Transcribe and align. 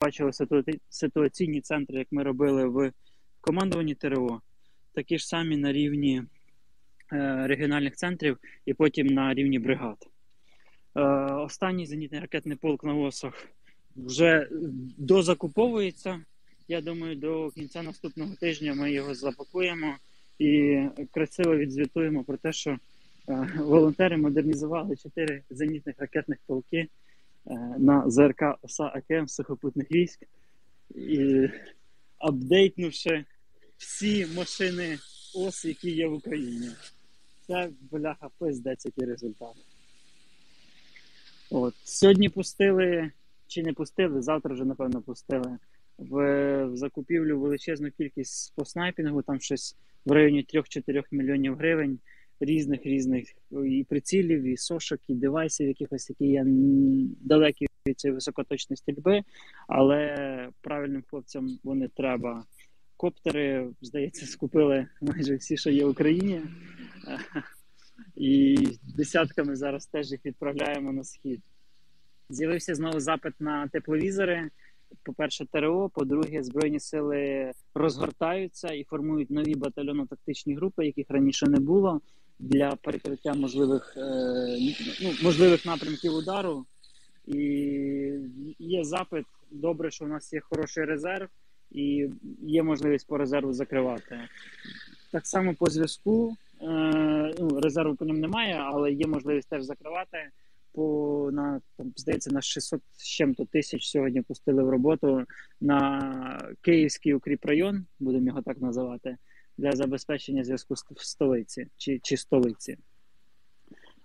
бачили 0.00 0.30
ситуаційні 0.88 1.60
центри, 1.60 1.98
як 1.98 2.08
ми 2.10 2.22
робили 2.22 2.66
в 2.66 2.92
командуванні 3.40 3.94
ТРО, 3.94 4.40
такі 4.92 5.18
ж 5.18 5.26
самі 5.26 5.56
на 5.56 5.72
рівні 5.72 6.22
е, 7.12 7.46
регіональних 7.46 7.96
центрів 7.96 8.38
і 8.66 8.74
потім 8.74 9.06
на 9.06 9.34
рівні 9.34 9.58
бригад. 9.58 9.96
Е, 10.94 11.00
останній 11.34 11.86
зенітний 11.86 12.20
ракетний 12.20 12.56
полк 12.56 12.84
на 12.84 12.94
ОСах 12.94 13.48
вже 13.96 14.48
дозакуповується. 14.98 16.20
Я 16.68 16.80
думаю, 16.80 17.16
до 17.16 17.50
кінця 17.50 17.82
наступного 17.82 18.34
тижня 18.34 18.74
ми 18.74 18.92
його 18.92 19.14
запакуємо 19.14 19.96
і 20.38 20.80
красиво 21.10 21.56
відзвітуємо 21.56 22.24
про 22.24 22.36
те, 22.36 22.52
що 22.52 22.70
е, 22.70 22.78
волонтери 23.58 24.16
модернізували 24.16 24.96
чотири 24.96 25.42
зенітних 25.50 25.96
ракетних 25.98 26.38
полки 26.46 26.88
на 27.78 28.10
ЗРК 28.10 28.42
ОСА 28.62 28.92
АКМ 28.94 29.26
сухопутних 29.26 29.90
військ, 29.90 30.20
і 30.94 31.48
апдейтнувши 32.18 33.24
всі 33.76 34.26
машини 34.36 34.98
ОС, 35.34 35.64
які 35.64 35.90
є 35.90 36.08
в 36.08 36.12
Україні. 36.12 36.68
Це 37.46 37.70
бляха 37.90 38.28
пиздець, 38.38 38.86
який 38.86 39.04
результат. 39.04 39.54
От. 41.50 41.74
Сьогодні 41.84 42.28
пустили, 42.28 43.10
чи 43.46 43.62
не 43.62 43.72
пустили, 43.72 44.22
завтра 44.22 44.54
вже, 44.54 44.64
напевно, 44.64 45.02
пустили 45.02 45.58
в, 45.98 46.64
в 46.64 46.76
закупівлю 46.76 47.40
величезну 47.40 47.90
кількість 47.90 48.54
по 48.54 48.64
снайпінгу, 48.64 49.22
там 49.22 49.40
щось 49.40 49.76
в 50.04 50.12
районі 50.12 50.46
3-4 50.54 51.04
мільйонів 51.10 51.56
гривень 51.56 51.98
різних 52.40 52.86
різних 52.86 53.24
і 53.66 53.86
прицілів, 53.88 54.42
і 54.42 54.56
сошок, 54.56 55.00
і 55.08 55.14
девайсів, 55.14 55.68
якихось, 55.68 56.10
які 56.10 56.26
є 56.26 56.44
далекі 57.20 57.66
від 57.86 58.00
цієї 58.00 58.14
високоточної 58.14 58.76
стрільби, 58.76 59.22
але 59.68 60.48
правильним 60.60 61.02
хлопцям 61.10 61.58
вони 61.64 61.88
треба. 61.88 62.44
Коптери, 62.96 63.68
здається, 63.82 64.26
скупили 64.26 64.86
майже 65.00 65.36
всі, 65.36 65.56
що 65.56 65.70
є 65.70 65.84
в 65.84 65.90
Україні. 65.90 66.40
І 68.16 68.58
десятками 68.96 69.56
зараз 69.56 69.86
теж 69.86 70.10
їх 70.10 70.24
відправляємо 70.24 70.92
на 70.92 71.04
схід. 71.04 71.40
З'явився 72.28 72.74
знову 72.74 73.00
запит 73.00 73.34
на 73.40 73.68
тепловізори. 73.68 74.50
По-перше, 75.02 75.46
ТРО, 75.46 75.88
по-друге, 75.88 76.42
Збройні 76.42 76.80
сили 76.80 77.52
розгортаються 77.74 78.68
і 78.68 78.84
формують 78.84 79.30
нові 79.30 79.54
батальйонно-тактичні 79.54 80.56
групи, 80.56 80.86
яких 80.86 81.06
раніше 81.08 81.46
не 81.46 81.60
було, 81.60 82.00
для 82.38 82.76
перекриття 82.76 83.34
можливих 83.34 83.94
е, 83.96 84.58
ну, 85.02 85.12
можливих 85.22 85.66
напрямків 85.66 86.14
удару. 86.14 86.66
І 87.26 87.38
є 88.58 88.84
запит. 88.84 89.26
Добре, 89.50 89.90
що 89.90 90.04
у 90.04 90.08
нас 90.08 90.32
є 90.32 90.40
хороший 90.40 90.84
резерв, 90.84 91.28
і 91.70 92.10
є 92.42 92.62
можливість 92.62 93.06
по 93.06 93.18
резерву 93.18 93.52
закривати. 93.52 94.20
Так 95.12 95.26
само 95.26 95.54
по 95.54 95.66
зв'язку. 95.66 96.36
Е, 96.62 97.34
ну, 97.38 97.60
резерву 97.60 97.94
по 97.94 98.04
ньому 98.04 98.20
немає, 98.20 98.54
але 98.54 98.92
є 98.92 99.06
можливість 99.06 99.48
теж 99.48 99.62
закривати. 99.62 100.30
По 100.72 101.30
на 101.32 101.60
там 101.76 101.92
здається 101.96 102.30
на 102.30 102.42
600 102.42 102.80
з 102.96 103.06
чим-то 103.06 103.44
тисяч 103.44 103.86
сьогодні 103.86 104.22
пустили 104.22 104.62
в 104.62 104.70
роботу 104.70 105.24
на 105.60 106.40
Київський 106.60 107.14
укріпрайон, 107.14 107.86
будемо 108.00 108.26
його 108.26 108.42
так 108.42 108.60
називати, 108.60 109.16
для 109.58 109.72
забезпечення 109.72 110.44
зв'язку 110.44 110.74
в 110.96 111.04
столиці 111.04 111.66
чи 111.76 112.00
чи 112.02 112.16
столиці. 112.16 112.76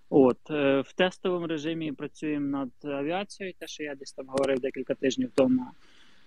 От 0.09 0.38
е, 0.49 0.81
в 0.81 0.93
тестовому 0.93 1.47
режимі 1.47 1.91
працюємо 1.91 2.47
над 2.47 2.69
авіацією, 2.83 3.53
те, 3.59 3.67
що 3.67 3.83
я 3.83 3.95
десь 3.95 4.13
там 4.13 4.27
говорив 4.27 4.59
декілька 4.59 4.95
тижнів 4.95 5.31
тому, 5.35 5.66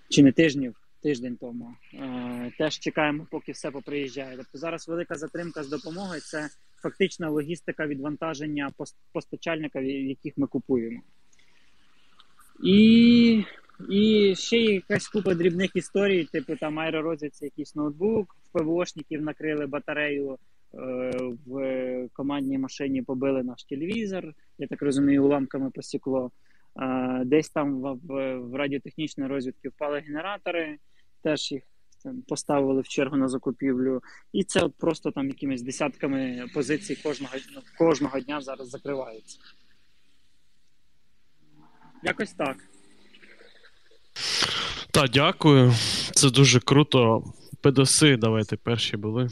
чи 0.09 0.23
не 0.23 0.33
тижнів, 0.33 0.77
тиждень 1.03 1.37
тому. 1.37 1.75
Е, 1.95 2.53
теж 2.59 2.79
чекаємо, 2.79 3.27
поки 3.31 3.53
все 3.53 3.71
поприїжджає. 3.71 4.37
Тобто 4.37 4.59
зараз 4.59 4.89
велика 4.89 5.15
затримка 5.15 5.63
з 5.63 5.69
допомогою 5.69 6.21
це 6.21 6.49
фактична 6.83 7.31
логістика 7.31 7.87
відвантаження 7.87 8.73
постачальника, 9.13 9.81
яких 9.81 10.33
ми 10.37 10.47
купуємо. 10.47 11.01
І 12.65 13.45
і 13.91 14.35
ще 14.37 14.59
якась 14.59 15.09
купа 15.09 15.35
дрібних 15.35 15.71
історій, 15.75 16.25
типу 16.25 16.57
там 16.57 16.79
аеророзвідці 16.79 17.45
якийсь 17.45 17.75
ноутбук, 17.75 18.37
ПВОшників 18.55 19.23
накрили 19.23 19.67
батарею 19.67 20.39
е, 20.75 21.11
в 21.47 22.09
командній 22.13 22.59
машині, 22.59 23.03
побили 23.03 23.43
наш 23.43 23.65
телевізор, 23.65 24.35
я 24.59 24.67
так 24.67 24.83
розумію, 24.83 25.25
уламками 25.25 25.71
посікло. 25.71 26.31
Е, 26.83 27.23
десь 27.25 27.49
там 27.49 27.81
в, 27.81 27.99
в, 28.03 28.39
в 28.39 28.55
радіотехнічній 28.55 29.27
розвідці 29.27 29.69
впали 29.69 29.99
генератори 30.01 30.79
теж 31.23 31.53
їх 31.53 31.63
поставили 32.29 32.81
в 32.81 32.89
чергу 32.89 33.17
на 33.17 33.29
закупівлю, 33.29 34.03
і 34.33 34.45
це 34.45 34.69
просто 34.69 35.11
там 35.11 35.29
якимись 35.29 35.63
десятками 35.63 36.47
позицій 36.55 36.97
кожного 36.97 37.35
ну, 37.55 37.61
кожного 37.79 38.21
дня 38.21 38.41
зараз 38.41 38.69
закривається. 38.69 39.39
Якось 42.03 42.33
так. 42.33 42.57
Так, 44.91 45.11
дякую. 45.11 45.73
Це 46.13 46.31
дуже 46.31 46.61
круто. 46.61 47.25
Педоси, 47.65 48.17
давайте 48.17 48.57
перші 48.57 48.97
були. 48.97 49.29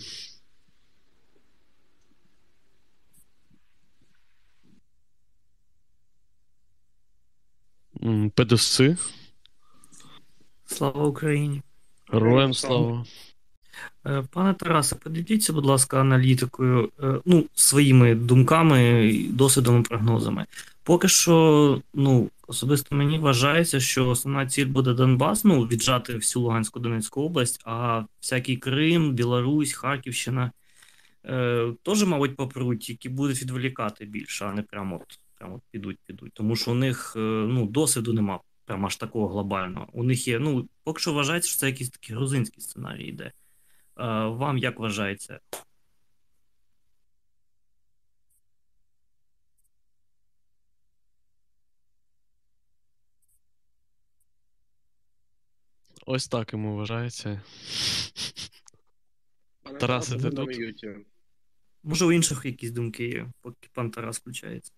Педоси. 8.34 8.96
Слава 10.66 11.04
Україні. 11.04 11.62
Героям 12.12 12.54
слава. 12.54 13.04
Е, 14.06 14.24
пане 14.30 14.54
Тарасе, 14.54 14.96
поділіться, 14.96 15.52
будь 15.52 15.66
ласка, 15.66 16.00
аналітикою, 16.00 16.90
е, 17.02 17.20
ну, 17.24 17.44
своїми 17.54 18.14
думками, 18.14 19.12
досвідом 19.30 19.80
і 19.80 19.82
прогнозами. 19.82 20.46
Поки 20.82 21.08
що, 21.08 21.82
ну, 21.94 22.30
особисто 22.52 22.94
мені 22.94 23.18
вважається, 23.18 23.80
що 23.80 24.08
основна 24.08 24.46
ціль 24.46 24.66
буде 24.66 24.92
Донбас, 24.94 25.44
ну, 25.44 25.66
віджати 25.66 26.14
всю 26.14 26.42
Луганську 26.42 26.80
Донецьку 26.80 27.22
область, 27.22 27.62
а 27.64 28.04
всякий 28.20 28.56
Крим, 28.56 29.12
Білорусь, 29.12 29.72
Харківщина 29.72 30.52
е, 31.24 31.72
теж, 31.82 32.04
мабуть, 32.04 32.36
попруть, 32.36 32.90
які 32.90 33.08
будуть 33.08 33.42
відволікати 33.42 34.04
більше, 34.04 34.44
а 34.44 34.52
не 34.52 34.62
прямо 34.62 34.96
от, 34.96 35.18
прямо 35.38 35.54
от 35.54 35.62
підуть, 35.70 35.98
підуть. 36.06 36.32
Тому 36.34 36.56
що 36.56 36.70
у 36.70 36.74
них 36.74 37.12
е, 37.16 37.18
ну, 37.48 37.66
досвіду 37.66 38.12
нема 38.12 38.40
прямо 38.64 38.86
аж 38.86 38.96
такого 38.96 39.28
глобального. 39.28 39.88
У 39.92 40.04
них 40.04 40.28
є, 40.28 40.38
ну, 40.38 40.68
поки 40.84 41.00
що 41.00 41.12
вважається, 41.12 41.50
що 41.50 41.58
це 41.58 41.66
якийсь 41.66 41.90
такий 41.90 42.16
грузинський 42.16 42.60
сценарій 42.60 43.06
йде. 43.06 43.32
А, 43.94 44.28
Вам 44.28 44.58
як 44.58 44.78
вважається? 44.78 45.40
Ось 56.06 56.28
так 56.28 56.52
йому 56.52 56.76
вважається. 56.76 57.42
Тарас, 59.80 60.08
ти 60.08 60.30
тут? 60.30 60.84
Може, 61.82 62.04
у 62.04 62.12
інших 62.12 62.44
якісь 62.44 62.70
думки 62.70 63.08
є, 63.08 63.32
поки 63.40 63.68
пан 63.72 63.90
Тарас 63.90 64.20
включається. 64.20 64.72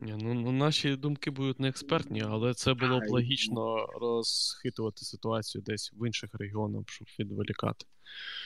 Ні, 0.00 0.14
ну, 0.18 0.34
ну 0.34 0.52
наші 0.52 0.96
думки 0.96 1.30
будуть 1.30 1.60
не 1.60 1.68
експертні, 1.68 2.22
але 2.22 2.54
це 2.54 2.74
було 2.74 3.00
б 3.00 3.02
логічно 3.08 3.86
розхитувати 3.86 5.04
ситуацію 5.04 5.62
десь 5.62 5.92
в 5.96 6.06
інших 6.06 6.30
регіонах, 6.34 6.84
щоб 6.86 7.08
відволікати. 7.18 7.86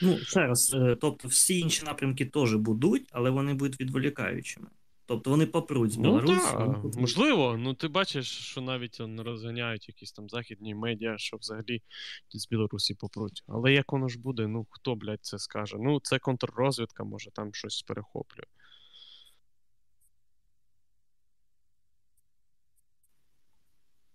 Ну, 0.01 0.19
ще 0.19 0.39
раз, 0.39 0.73
е, 0.73 0.97
тобто 1.01 1.27
всі 1.27 1.59
інші 1.59 1.85
напрямки 1.85 2.25
теж 2.25 2.55
будуть, 2.55 3.09
але 3.11 3.29
вони 3.29 3.53
будуть 3.53 3.81
відволікаючими. 3.81 4.67
Тобто 5.11 5.29
вони 5.29 5.45
попруть 5.45 5.91
з 5.91 5.95
Білорусі. 5.97 6.33
Ну, 6.33 6.81
так, 6.83 6.95
можливо, 6.95 7.57
ну 7.57 7.73
ти 7.73 7.87
бачиш, 7.87 8.27
що 8.27 8.61
навіть 8.61 8.99
не 8.99 9.23
розганяють 9.23 9.87
якісь 9.87 10.11
там 10.11 10.29
західні 10.29 10.75
медіа, 10.75 11.17
що 11.17 11.37
взагалі 11.37 11.81
з 12.29 12.47
Білорусі 12.47 12.93
попруть. 12.93 13.43
Але 13.47 13.73
як 13.73 13.91
воно 13.91 14.07
ж 14.07 14.19
буде, 14.19 14.47
ну 14.47 14.67
хто, 14.69 14.95
блядь, 14.95 15.25
це 15.25 15.39
скаже? 15.39 15.77
Ну, 15.79 15.99
це 16.03 16.19
контррозвідка, 16.19 17.03
може 17.03 17.31
там 17.31 17.53
щось 17.53 17.81
перехоплює. 17.81 18.45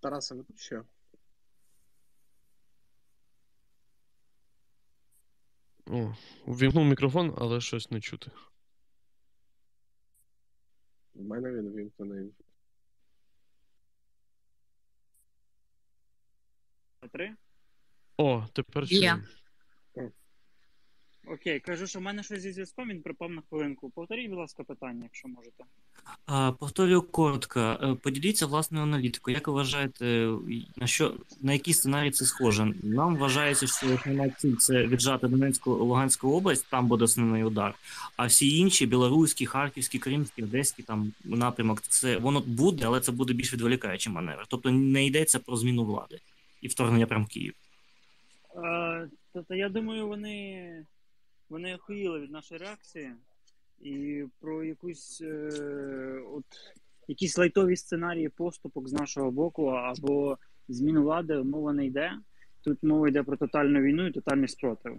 Тараса, 0.00 0.34
ви 0.34 0.42
тут 0.42 0.58
що? 0.58 0.82
О, 5.86 6.14
Увімкнув 6.46 6.84
мікрофон, 6.84 7.34
але 7.38 7.60
щось 7.60 7.90
не 7.90 8.00
чути. 8.00 8.30
У 11.18 11.22
мене 11.22 11.52
він 11.52 11.72
вимкнений. 11.72 12.32
Три? 17.12 17.36
О, 18.16 18.46
тепер 18.52 18.88
чую. 18.88 19.00
Окей, 21.28 21.60
кажу, 21.60 21.86
що 21.86 21.98
в 21.98 22.02
мене 22.02 22.22
щось 22.22 22.40
зі 22.40 22.52
зв'язком, 22.52 22.88
він 22.88 23.02
припав 23.02 23.30
на 23.30 23.42
хвилинку. 23.48 23.90
Повторіть, 23.90 24.28
будь 24.28 24.38
ласка, 24.38 24.62
питання, 24.62 25.00
якщо 25.02 25.28
можете. 25.28 25.64
А, 26.26 26.52
Повторюю 26.52 27.02
коротко. 27.02 27.60
Е, 27.60 27.94
поділіться 28.02 28.46
власною 28.46 28.84
аналітикою. 28.84 29.34
Як 29.34 29.48
ви 29.48 29.54
вважаєте, 29.54 30.30
на 30.76 30.86
що 30.86 31.14
на 31.40 31.52
який 31.52 31.74
сценарій 31.74 32.10
це 32.10 32.24
схоже? 32.24 32.74
Нам 32.82 33.16
вважається, 33.16 33.66
що 33.66 33.94
основна 33.94 34.30
ціль 34.30 34.56
це 34.56 34.86
віджати 34.86 35.28
Донецьку 35.28 35.70
Луганську 35.70 36.30
область, 36.30 36.66
там 36.70 36.86
буде 36.86 37.04
основний 37.04 37.44
удар. 37.44 37.74
А 38.16 38.26
всі 38.26 38.58
інші 38.58 38.86
білоруські, 38.86 39.46
харківські, 39.46 39.98
кримські, 39.98 40.42
одеські 40.42 40.82
там 40.82 41.12
напрямок, 41.24 41.80
це 41.80 42.16
воно 42.16 42.42
буде, 42.46 42.86
але 42.86 43.00
це 43.00 43.12
буде 43.12 43.32
більш 43.32 43.52
відволікаючий 43.52 44.12
маневр. 44.12 44.44
Тобто 44.48 44.70
не 44.70 45.06
йдеться 45.06 45.38
про 45.38 45.56
зміну 45.56 45.84
влади 45.84 46.20
і 46.60 46.68
вторгнення 46.68 47.06
прямо 47.06 47.24
в 47.24 47.28
Київ. 47.28 47.54
Тобто, 49.32 49.54
я 49.54 49.68
думаю, 49.68 50.06
вони 50.06 50.84
вони 51.48 51.74
охуїли 51.74 52.20
від 52.20 52.30
нашої 52.30 52.60
реакції 52.60 53.12
і 53.80 54.24
про 54.40 54.64
якусь 54.64 55.22
е, 55.24 55.50
от 56.32 56.44
якісь 57.08 57.38
лайтові 57.38 57.76
сценарії 57.76 58.28
поступок 58.28 58.88
з 58.88 58.92
нашого 58.92 59.30
боку 59.30 59.66
або 59.66 60.38
зміну 60.68 61.02
влади 61.02 61.42
мова 61.42 61.72
не 61.72 61.86
йде. 61.86 62.12
Тут 62.64 62.82
мова 62.82 63.08
йде 63.08 63.22
про 63.22 63.36
тотальну 63.36 63.80
війну 63.80 64.06
і 64.06 64.12
тотальний 64.12 64.48
спротив. 64.48 64.96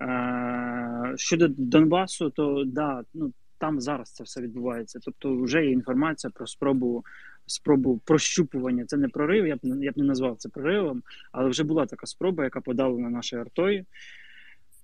Е, 0.00 1.12
Щодо 1.16 1.48
Донбасу, 1.48 2.30
то 2.30 2.64
да, 2.64 3.02
ну 3.14 3.32
там 3.58 3.80
зараз 3.80 4.12
це 4.12 4.24
все 4.24 4.40
відбувається. 4.40 4.98
Тобто, 5.02 5.42
вже 5.42 5.64
є 5.64 5.70
інформація 5.70 6.30
про 6.30 6.46
спробу 6.46 7.04
спробу 7.46 8.00
прощупування. 8.04 8.84
Це 8.84 8.96
не 8.96 9.08
прорив, 9.08 9.46
я 9.46 9.56
б 9.56 9.58
я 9.62 9.92
б 9.92 9.98
не 9.98 10.04
назвав 10.04 10.36
це 10.36 10.48
проривом, 10.48 11.02
але 11.32 11.48
вже 11.48 11.64
була 11.64 11.86
така 11.86 12.06
спроба, 12.06 12.44
яка 12.44 12.60
подалена 12.60 13.10
нашою 13.10 13.42
артою 13.42 13.84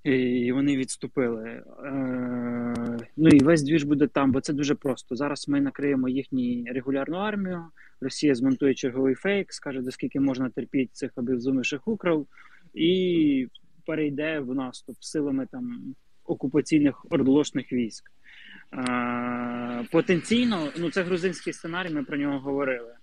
і 0.04 0.52
вони 0.52 0.76
відступили. 0.76 1.62
Е, 1.84 2.74
Ну 3.16 3.28
і 3.28 3.38
весь 3.44 3.62
двіж 3.62 3.84
буде 3.84 4.06
там, 4.06 4.32
бо 4.32 4.40
це 4.40 4.52
дуже 4.52 4.74
просто. 4.74 5.16
Зараз 5.16 5.48
ми 5.48 5.60
накриємо 5.60 6.08
їхню 6.08 6.64
регулярну 6.66 7.16
армію. 7.16 7.64
Росія 8.00 8.34
змонтує 8.34 8.74
черговий 8.74 9.14
фейк, 9.14 9.52
скаже, 9.52 9.80
до 9.80 9.90
скільки 9.90 10.20
можна 10.20 10.50
терпіти 10.50 10.90
цих 10.92 11.10
обезуміших 11.16 11.88
укров, 11.88 12.26
і 12.74 13.48
перейде 13.86 14.40
в 14.40 14.54
наступ 14.54 14.96
силами 15.00 15.46
там 15.52 15.94
окупаційних 16.24 17.06
ордолошних 17.10 17.72
військ. 17.72 18.04
Е, 18.72 19.86
Потенційно, 19.92 20.68
ну 20.78 20.90
це 20.90 21.02
грузинський 21.02 21.52
сценарій, 21.52 21.90
ми 21.90 22.02
про 22.04 22.16
нього 22.16 22.38
говорили. 22.38 22.93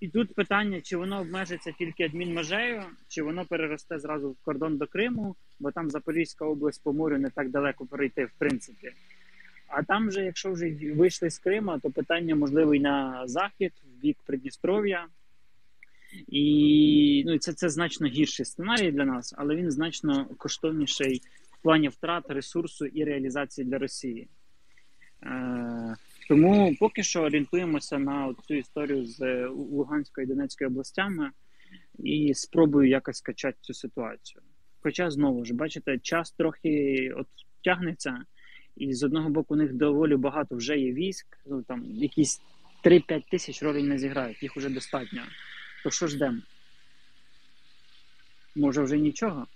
І 0.00 0.08
тут 0.08 0.34
питання, 0.34 0.80
чи 0.80 0.96
воно 0.96 1.20
обмежиться 1.20 1.72
тільки 1.78 2.04
адмінмежею, 2.04 2.82
чи 3.08 3.22
воно 3.22 3.44
переросте 3.44 3.98
зразу 3.98 4.30
в 4.30 4.36
кордон 4.44 4.76
до 4.76 4.86
Криму, 4.86 5.36
бо 5.58 5.70
там 5.70 5.90
Запорізька 5.90 6.44
область 6.44 6.82
по 6.82 6.92
морю 6.92 7.18
не 7.18 7.30
так 7.30 7.50
далеко 7.50 7.86
перейти, 7.86 8.24
в 8.24 8.32
принципі. 8.38 8.92
А 9.68 9.82
там, 9.82 10.10
же, 10.10 10.24
якщо 10.24 10.52
вже 10.52 10.76
вийшли 10.96 11.30
з 11.30 11.38
Крима, 11.38 11.78
то 11.78 11.90
питання 11.90 12.34
можливо 12.34 12.74
і 12.74 12.80
на 12.80 13.22
захід, 13.26 13.72
в 13.84 14.00
бік 14.00 14.16
Придністров'я. 14.26 15.06
І 16.28 17.24
ну, 17.26 17.38
це 17.38 17.52
це 17.52 17.68
значно 17.68 18.06
гірший 18.06 18.46
сценарій 18.46 18.92
для 18.92 19.04
нас, 19.04 19.34
але 19.36 19.56
він 19.56 19.70
значно 19.70 20.26
коштовніший 20.38 21.22
в 21.50 21.62
плані 21.62 21.88
втрат 21.88 22.30
ресурсу 22.30 22.86
і 22.86 23.04
реалізації 23.04 23.66
для 23.66 23.78
Росії. 23.78 24.28
Е, 25.22 25.96
тому 26.28 26.76
поки 26.80 27.02
що 27.02 27.22
орієнтуємося 27.22 27.98
на 27.98 28.34
цю 28.48 28.54
історію 28.54 29.06
з 29.06 29.20
е, 29.20 29.46
Луганською 29.46 30.26
і 30.26 30.28
Донецькою 30.28 30.70
областями 30.70 31.30
і 31.98 32.34
спробую 32.34 32.88
якось 32.88 33.20
качати 33.20 33.58
цю 33.60 33.74
ситуацію. 33.74 34.42
Хоча 34.80 35.10
знову 35.10 35.44
ж 35.44 35.54
бачите, 35.54 35.98
час 35.98 36.32
трохи 36.32 37.12
от 37.16 37.26
тягнеться, 37.64 38.24
і 38.76 38.94
з 38.94 39.02
одного 39.02 39.30
боку 39.30 39.54
у 39.54 39.56
них 39.56 39.72
доволі 39.72 40.16
багато 40.16 40.56
вже 40.56 40.78
є 40.78 40.92
військ. 40.92 41.26
Ну 41.46 41.62
там 41.62 41.84
якісь 41.94 42.40
3-5 42.84 43.30
тисяч 43.30 43.62
ролей 43.62 43.82
не 43.82 43.98
зіграють, 43.98 44.42
їх 44.42 44.56
вже 44.56 44.68
достатньо. 44.68 45.22
То 45.84 45.90
що 45.90 46.06
ждемо? 46.06 46.38
Може 48.56 48.82
вже 48.82 48.98
нічого? 48.98 49.46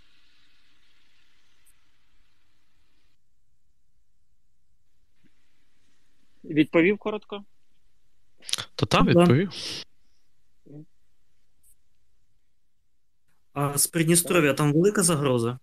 Відповів 6.49 6.99
коротко? 6.99 7.45
То 8.75 8.87
там 8.87 9.06
відповів. 9.06 9.50
А 13.53 13.79
з 13.79 13.87
Придністров'я 13.87 14.55
там 14.55 14.73
велика 14.73 15.03
загроза? 15.03 15.59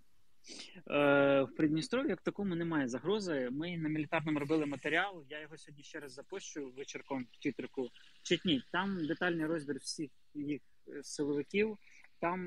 Е, 0.90 1.42
В 1.42 1.56
Придністров'ї 1.58 2.10
як 2.10 2.22
такому 2.22 2.56
немає 2.56 2.88
загрози. 2.88 3.50
Ми 3.52 3.78
на 3.78 3.90
мілітарному 3.90 4.40
робили 4.40 4.66
матеріал. 4.66 5.24
Я 5.30 5.42
його 5.42 5.58
сьогодні 5.58 5.84
ще 5.84 6.00
раз 6.00 6.14
запущу 6.14 6.72
вечірком 6.78 7.28
в 7.32 7.38
тітрику. 7.38 7.90
Читніть. 8.24 8.64
Там 8.72 9.08
детальний 9.08 9.46
розбір 9.46 9.78
всіх 9.78 10.10
їх 10.34 10.62
е, 10.88 11.04
силовиків. 11.04 11.78
Там, 12.20 12.40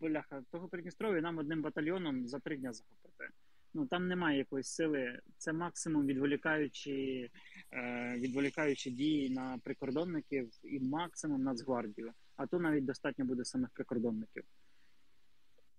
бляха, 0.00 0.42
того 0.52 0.68
Придністров'я 0.68 1.20
нам 1.20 1.38
одним 1.38 1.62
батальйоном 1.62 2.26
за 2.26 2.38
три 2.38 2.56
дня 2.56 2.72
захопити 2.72 3.28
ну 3.76 3.86
там 3.86 4.08
немає 4.08 4.38
якоїсь 4.38 4.68
сили. 4.68 5.20
Це 5.38 5.52
максимум 5.52 6.06
відволікаючи 6.06 7.30
е, 7.72 8.14
відволікаючи 8.18 8.90
дії 8.90 9.30
на 9.30 9.58
прикордонників 9.64 10.50
і 10.62 10.80
максимум 10.80 11.42
Нацгвардію. 11.42 12.12
А 12.36 12.46
то 12.46 12.58
навіть 12.58 12.84
достатньо 12.84 13.24
буде 13.24 13.44
самих 13.44 13.70
прикордонників. 13.70 14.44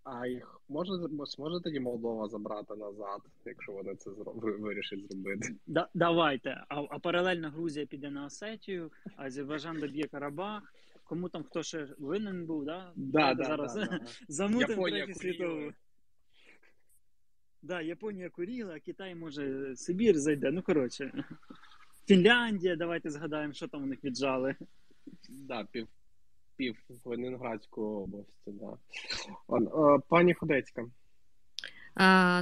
А 0.03 0.27
їх 0.27 0.61
може 0.69 0.91
зможе 1.25 1.63
тоді 1.63 1.79
Молдова 1.79 2.27
забрати 2.27 2.75
назад, 2.75 3.21
якщо 3.45 3.71
вони 3.71 3.95
це 3.95 4.09
вирішать 4.35 4.99
зробити? 5.11 5.55
Да, 5.67 5.89
Давайте. 5.93 6.63
А 6.69 6.81
а 6.89 6.99
паралельно 6.99 7.49
Грузія 7.49 7.85
піде 7.85 8.09
на 8.09 8.25
Осетію, 8.25 8.91
Азербайджан 9.15 9.79
доб'є 9.79 10.07
Карабах. 10.07 10.73
Кому 11.03 11.29
там 11.29 11.43
хто 11.43 11.63
ще 11.63 11.87
винен 11.99 12.45
був, 12.45 12.65
да? 12.65 12.91
Да, 12.95 13.33
да, 13.33 13.43
зараз 13.43 13.75
да, 13.75 13.85
да. 13.85 13.99
замутим 14.27 14.83
третю 14.83 15.13
світову. 15.13 15.71
Да, 17.67 17.81
Японія 17.81 18.29
куріла, 18.29 18.79
Китай 18.79 19.15
може 19.15 19.75
Сибір 19.75 20.19
зайде. 20.19 20.51
Ну 20.51 20.61
коротше. 20.61 21.23
Фінляндія, 22.07 22.75
давайте 22.75 23.09
згадаємо, 23.09 23.53
що 23.53 23.67
там 23.67 23.83
у 23.83 23.85
них 23.85 24.03
віджали. 24.03 24.55
Да, 25.29 25.63
пів 25.63 25.87
пів 26.55 26.77
Ленінградської 27.05 27.87
області, 27.87 28.31
да. 28.45 28.77
Е, 29.57 29.99
пані 30.09 30.33
Ходецька. 30.33 30.85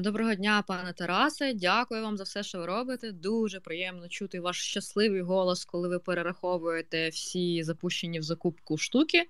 Доброго 0.01 0.35
дня, 0.35 0.63
пане 0.67 0.93
Тарасе. 0.93 1.53
Дякую 1.53 2.03
вам 2.03 2.17
за 2.17 2.23
все, 2.23 2.43
що 2.43 2.57
ви 2.59 2.65
робите. 2.65 3.11
Дуже 3.11 3.59
приємно 3.59 4.09
чути 4.09 4.39
ваш 4.39 4.57
щасливий 4.61 5.21
голос, 5.21 5.65
коли 5.65 5.89
ви 5.89 5.99
перераховуєте 5.99 7.09
всі 7.09 7.63
запущені 7.63 8.19
в 8.19 8.23
закупку 8.23 8.77
штуки. 8.77 9.23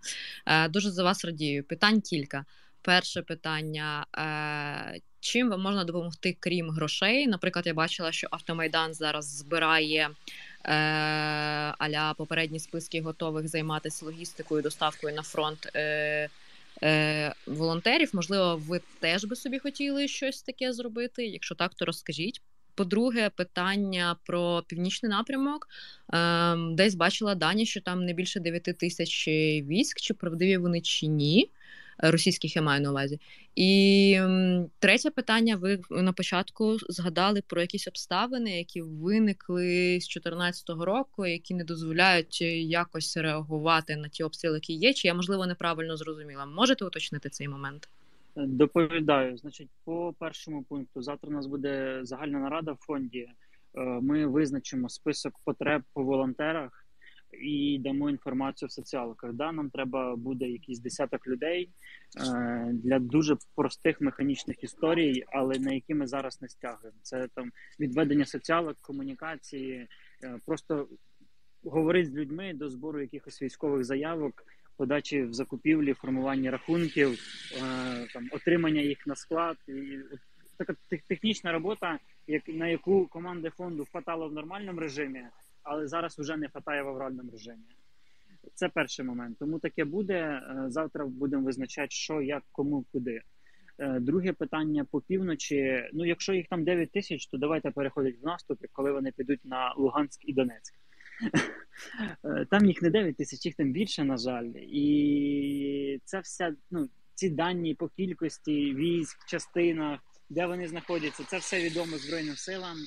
Е, 0.45 0.69
дуже 0.69 0.91
за 0.91 1.03
вас 1.03 1.25
радію. 1.25 1.63
Питань 1.63 2.01
кілька. 2.01 2.45
Перше 2.81 3.21
питання: 3.21 4.05
е, 4.17 5.01
чим 5.25 5.49
вам 5.49 5.61
можна 5.61 5.83
допомогти, 5.83 6.37
крім 6.39 6.69
грошей? 6.69 7.27
Наприклад, 7.27 7.67
я 7.67 7.73
бачила, 7.73 8.11
що 8.11 8.27
Автомайдан 8.31 8.93
зараз 8.93 9.37
збирає 9.37 10.09
е, 10.63 10.73
аля 11.77 12.13
попередні 12.17 12.59
списки 12.59 13.01
готових 13.01 13.47
займатися 13.47 14.05
логістикою, 14.05 14.61
доставкою 14.61 15.15
на 15.15 15.21
фронт. 15.21 15.69
Е, 15.75 16.29
е, 16.83 17.33
Волонтерів, 17.47 18.09
можливо, 18.13 18.61
ви 18.67 18.81
теж 18.99 19.25
би 19.25 19.35
собі 19.35 19.59
хотіли 19.59 20.07
щось 20.07 20.41
таке 20.41 20.73
зробити. 20.73 21.25
Якщо 21.25 21.55
так, 21.55 21.73
то 21.73 21.85
розкажіть. 21.85 22.41
По-друге, 22.75 23.29
питання 23.29 24.15
про 24.25 24.63
північний 24.67 25.09
напрямок. 25.09 25.67
Е, 26.13 26.55
Десь 26.71 26.95
бачила 26.95 27.35
дані, 27.35 27.65
що 27.65 27.81
там 27.81 28.05
не 28.05 28.13
більше 28.13 28.39
9 28.39 28.63
тисяч 28.63 29.27
військ, 29.67 30.01
чи 30.01 30.13
правдиві 30.13 30.57
вони 30.57 30.81
чи 30.81 31.07
ні 31.07 31.49
російських 31.97 32.55
я 32.55 32.61
маю 32.61 32.81
на 32.81 32.91
увазі. 32.91 33.19
І 33.55 34.19
третє 34.79 35.09
питання: 35.09 35.55
ви 35.55 35.79
на 35.89 36.13
початку 36.13 36.77
згадали 36.89 37.41
про 37.47 37.61
якісь 37.61 37.87
обставини, 37.87 38.57
які 38.57 38.81
виникли 38.81 39.99
з 40.01 40.07
2014 40.07 40.69
року, 40.69 41.25
які 41.25 41.53
не 41.53 41.63
дозволяють 41.63 42.41
якось 42.41 43.17
реагувати 43.17 43.95
на 43.95 44.07
ті 44.07 44.23
обстріли, 44.23 44.55
які 44.55 44.73
є. 44.73 44.93
Чи 44.93 45.07
я 45.07 45.13
можливо 45.13 45.47
неправильно 45.47 45.97
зрозуміла? 45.97 46.45
Можете 46.45 46.85
уточнити 46.85 47.29
цей 47.29 47.47
момент? 47.47 47.89
Доповідаю, 48.35 49.37
значить, 49.37 49.69
по 49.83 50.13
першому 50.19 50.63
пункту 50.63 51.01
завтра 51.01 51.29
у 51.29 51.33
нас 51.33 51.45
буде 51.45 51.99
загальна 52.03 52.39
нарада 52.39 52.71
в 52.71 52.77
фонді. 52.79 53.19
Е, 53.77 53.81
ми 53.81 54.25
визначимо 54.25 54.89
список 54.89 55.33
потреб 55.43 55.83
по 55.93 56.03
волонтерах 56.03 56.84
і 57.41 57.79
дамо 57.79 58.09
інформацію 58.09 58.67
в 58.67 58.71
соціалках. 58.71 59.33
Да, 59.33 59.51
Нам 59.51 59.69
треба 59.69 60.15
буде 60.15 60.45
якийсь 60.45 60.79
десяток 60.79 61.27
людей 61.27 61.69
е, 62.17 62.69
для 62.73 62.99
дуже 62.99 63.37
простих 63.55 64.01
механічних 64.01 64.63
історій, 64.63 65.23
але 65.27 65.59
на 65.59 65.73
які 65.73 65.93
ми 65.93 66.07
зараз 66.07 66.41
не 66.41 66.49
стягуємо. 66.49 66.99
Це 67.01 67.27
там 67.35 67.51
відведення 67.79 68.25
соціалок, 68.25 68.77
комунікації, 68.81 69.87
е, 70.23 70.39
просто 70.45 70.87
говорити 71.63 72.09
з 72.09 72.15
людьми 72.15 72.53
до 72.53 72.69
збору 72.69 73.01
якихось 73.01 73.41
військових 73.41 73.83
заявок. 73.83 74.43
Подачі 74.77 75.23
в 75.23 75.33
закупівлі, 75.33 75.93
формування 75.93 76.51
рахунків, 76.51 77.09
е, 77.11 77.59
там 78.13 78.29
отримання 78.31 78.81
їх 78.81 79.07
на 79.07 79.15
склад, 79.15 79.57
і 79.67 79.97
така 80.57 80.75
технічна 81.07 81.51
робота, 81.51 81.99
як 82.27 82.47
на 82.47 82.67
яку 82.67 83.07
команди 83.07 83.49
фонду 83.49 83.87
хватало 83.91 84.29
в 84.29 84.33
нормальному 84.33 84.79
режимі, 84.79 85.21
але 85.65 85.87
зараз 85.87 86.19
вже 86.19 86.37
не 86.37 86.49
хватає 86.49 86.83
в 86.83 86.87
авральному 86.87 87.31
режимі. 87.31 87.63
Це 88.53 88.69
перший 88.69 89.05
момент. 89.05 89.37
Тому 89.39 89.59
таке 89.59 89.85
буде. 89.85 90.13
Е, 90.13 90.65
завтра 90.67 91.05
будемо 91.05 91.43
визначати, 91.43 91.91
що, 91.91 92.21
як, 92.21 92.43
кому, 92.51 92.85
куди. 92.91 93.21
Е, 93.79 93.99
друге 93.99 94.33
питання 94.33 94.85
по 94.91 95.01
півночі. 95.01 95.89
Ну, 95.93 96.05
якщо 96.05 96.33
їх 96.33 96.47
там 96.47 96.63
9 96.63 96.91
тисяч, 96.91 97.27
то 97.27 97.37
давайте 97.37 97.71
переходять 97.71 98.15
в 98.21 98.25
наступ, 98.25 98.65
коли 98.71 98.91
вони 98.91 99.11
підуть 99.11 99.45
на 99.45 99.73
Луганськ 99.77 100.29
і 100.29 100.33
Донецьк. 100.33 100.73
Е, 102.23 102.45
там 102.51 102.65
їх 102.65 102.81
не 102.81 102.89
9 102.89 103.17
тисяч, 103.17 103.45
їх 103.45 103.55
там 103.55 103.71
більше, 103.71 104.03
на 104.03 104.17
жаль. 104.17 104.51
І 104.55 106.01
це 106.05 106.19
все, 106.19 106.53
ну, 106.71 106.89
ці 107.13 107.29
дані 107.29 107.75
по 107.75 107.87
кількості 107.87 108.73
військ, 108.75 109.25
частинах, 109.27 109.99
де 110.29 110.45
вони 110.45 110.67
знаходяться, 110.67 111.23
це 111.23 111.37
все 111.37 111.63
відомо 111.63 111.97
Збройним 111.97 112.35
силам. 112.35 112.77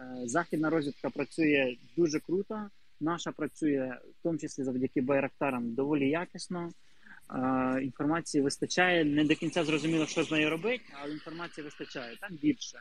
Е, 0.00 0.28
західна 0.28 0.70
розвідка 0.70 1.10
працює 1.10 1.76
дуже 1.96 2.20
круто. 2.20 2.70
Наша 3.00 3.32
працює 3.32 3.98
в 4.20 4.22
тому 4.22 4.38
числі 4.38 4.64
завдяки 4.64 5.00
байрактарам 5.00 5.74
доволі 5.74 6.08
якісно. 6.08 6.70
Е, 7.34 7.82
інформації 7.82 8.42
вистачає. 8.42 9.04
Не 9.04 9.24
до 9.24 9.34
кінця 9.34 9.64
зрозуміло, 9.64 10.06
що 10.06 10.22
з 10.22 10.30
нею 10.30 10.50
робити, 10.50 10.84
але 11.02 11.12
інформації 11.12 11.64
вистачає 11.64 12.16
там 12.20 12.38
більше. 12.42 12.78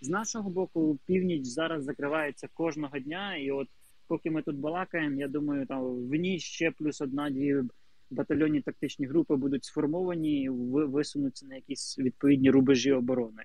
З 0.00 0.08
нашого 0.08 0.50
боку, 0.50 0.98
північ 1.06 1.44
зараз 1.44 1.84
закривається 1.84 2.48
кожного 2.54 2.98
дня, 2.98 3.36
і 3.36 3.50
от 3.50 3.68
поки 4.08 4.30
ми 4.30 4.42
тут 4.42 4.56
балакаємо, 4.56 5.20
я 5.20 5.28
думаю, 5.28 5.66
там 5.66 6.08
в 6.08 6.14
ніч 6.14 6.42
ще 6.42 6.70
плюс 6.70 7.00
одна-дві 7.00 7.62
батальйонні 8.10 8.60
тактичні 8.60 9.06
групи 9.06 9.36
будуть 9.36 9.64
сформовані, 9.64 10.42
і 10.42 10.48
висунуться 10.48 11.46
на 11.46 11.54
якісь 11.54 11.98
відповідні 11.98 12.50
рубежі 12.50 12.92
оборони. 12.92 13.42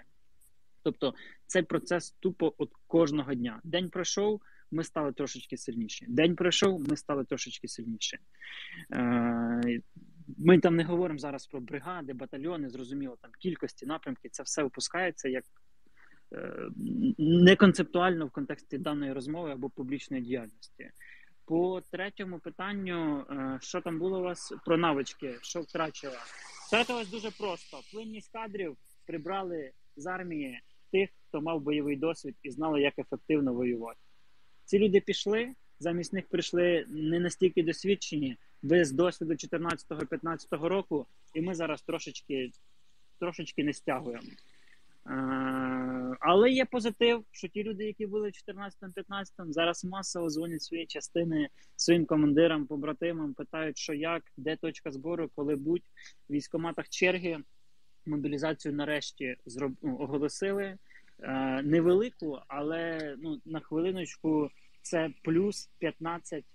Тобто 0.83 1.13
цей 1.45 1.63
процес 1.63 2.11
тупо 2.19 2.53
от 2.57 2.71
кожного 2.87 3.33
дня. 3.33 3.61
День 3.63 3.89
пройшов, 3.89 4.41
ми 4.71 4.83
стали 4.83 5.13
трошечки 5.13 5.57
сильніші. 5.57 6.05
День 6.09 6.35
пройшов, 6.35 6.89
ми 6.89 6.97
стали 6.97 7.25
трошечки 7.25 7.67
сильніші. 7.67 8.17
Е, 8.93 9.81
ми 10.37 10.59
там 10.59 10.75
не 10.75 10.83
говоримо 10.83 11.19
зараз 11.19 11.47
про 11.47 11.61
бригади, 11.61 12.13
батальйони, 12.13 12.69
зрозуміло, 12.69 13.17
там 13.21 13.31
кількості, 13.39 13.85
напрямки, 13.85 14.29
це 14.29 14.43
все 14.43 14.63
опускається 14.63 15.29
як 15.29 15.43
е, 16.33 16.69
не 17.17 17.55
концептуально 17.55 18.25
в 18.25 18.31
контексті 18.31 18.77
даної 18.77 19.13
розмови 19.13 19.51
або 19.51 19.69
публічної 19.69 20.23
діяльності. 20.23 20.91
По 21.45 21.81
третьому 21.91 22.39
питанню, 22.39 23.25
е, 23.29 23.59
що 23.61 23.81
там 23.81 23.99
було 23.99 24.19
у 24.19 24.23
вас 24.23 24.53
про 24.65 24.77
навички, 24.77 25.35
що 25.41 25.61
втрачила? 25.61 26.17
Втратилось 26.67 27.09
дуже 27.09 27.31
просто. 27.31 27.79
Плинність 27.91 28.31
кадрів 28.31 28.77
прибрали 29.05 29.71
з 29.95 30.05
армії 30.05 30.61
тих, 30.91 31.09
хто 31.27 31.41
мав 31.41 31.61
бойовий 31.61 31.95
досвід 31.95 32.35
і 32.43 32.51
знали, 32.51 32.81
як 32.81 32.99
ефективно 32.99 33.53
воювати. 33.53 33.99
Ці 34.65 34.79
люди 34.79 35.01
пішли, 35.01 35.53
замість 35.79 36.13
них 36.13 36.27
прийшли 36.27 36.85
не 36.89 37.19
настільки 37.19 37.63
досвідчені, 37.63 38.37
без 38.61 38.91
досвіду 38.91 39.33
14-15 39.33 40.67
року, 40.67 41.07
і 41.33 41.41
ми 41.41 41.55
зараз 41.55 41.81
трошечки 41.81 42.51
трошечки 43.19 43.63
не 43.63 43.73
стягуємо. 43.73 44.27
Е, 45.07 46.17
але 46.19 46.51
є 46.51 46.65
позитив, 46.65 47.25
що 47.31 47.47
ті 47.47 47.63
люди, 47.63 47.85
які 47.85 48.05
були 48.05 48.29
в 48.29 48.51
14-15, 48.51 49.51
зараз 49.51 49.85
масово 49.85 50.29
дзвонять 50.29 50.63
свої 50.63 50.85
частини 50.85 51.49
своїм 51.75 52.05
командирам, 52.05 52.65
побратимам, 52.65 53.33
питають, 53.33 53.77
що 53.77 53.93
як, 53.93 54.23
де 54.37 54.55
точка 54.55 54.91
збору, 54.91 55.29
коли 55.35 55.55
будь 55.55 55.83
в 56.29 56.33
військоматах 56.33 56.89
черги. 56.89 57.39
Мобілізацію 58.05 58.73
нарешті 58.73 59.35
зроб... 59.45 59.73
ну, 59.81 59.97
оголосили 59.97 60.77
е, 61.19 61.61
невелику, 61.61 62.39
але 62.47 63.15
ну, 63.19 63.41
на 63.45 63.59
хвилиночку 63.59 64.49
це 64.81 65.09
плюс 65.23 65.69
15 65.79 66.45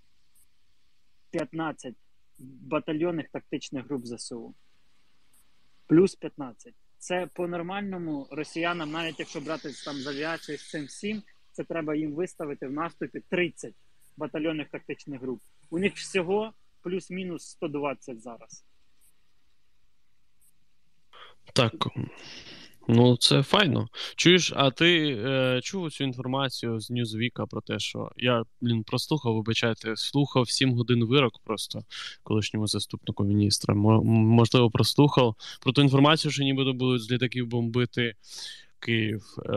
15 1.31 1.95
батальйонних 2.39 3.29
тактичних 3.29 3.85
груп 3.85 4.05
ЗСУ. 4.05 4.55
Плюс 5.87 6.15
15. 6.15 6.73
Це 6.97 7.27
по-нормальному 7.33 8.27
росіянам, 8.31 8.91
навіть 8.91 9.19
якщо 9.19 9.41
брати 9.41 9.71
там 9.85 9.95
з 9.95 10.07
авіації 10.07 10.57
з 10.57 10.69
цим 10.69 10.85
всім, 10.85 11.23
це 11.51 11.63
треба 11.63 11.95
їм 11.95 12.13
виставити 12.13 12.67
в 12.67 12.71
наступі 12.71 13.19
30 13.29 13.73
батальйонних 14.17 14.69
тактичних 14.69 15.21
груп. 15.21 15.41
У 15.69 15.79
них 15.79 15.95
всього 15.95 16.53
плюс-мінус 16.81 17.43
120 17.43 18.21
зараз. 18.21 18.65
Так. 21.57 21.87
Ну, 22.87 23.17
це 23.17 23.43
файно. 23.43 23.87
Чуєш, 24.15 24.53
а 24.55 24.71
ти 24.71 25.17
е, 25.25 25.59
чув 25.63 25.91
цю 25.91 26.03
інформацію 26.03 26.79
з 26.79 26.89
Ньюзвіка 26.89 27.45
про 27.45 27.61
те, 27.61 27.79
що 27.79 28.11
я 28.17 28.43
блін, 28.61 28.83
прослухав, 28.83 29.35
вибачайте, 29.35 29.93
слухав 29.95 30.49
7 30.49 30.73
годин 30.73 31.05
вирок 31.05 31.39
просто 31.43 31.79
колишньому 32.23 32.67
заступнику 32.67 33.23
міністра. 33.23 33.75
можливо, 33.75 34.71
прослухав 34.71 35.35
про 35.61 35.71
ту 35.71 35.81
інформацію, 35.81 36.31
що 36.31 36.43
нібито 36.43 36.73
будуть 36.73 37.01
з 37.01 37.11
літаків 37.11 37.47
бомбити 37.47 38.13
Київ. 38.79 39.23
Е, 39.45 39.53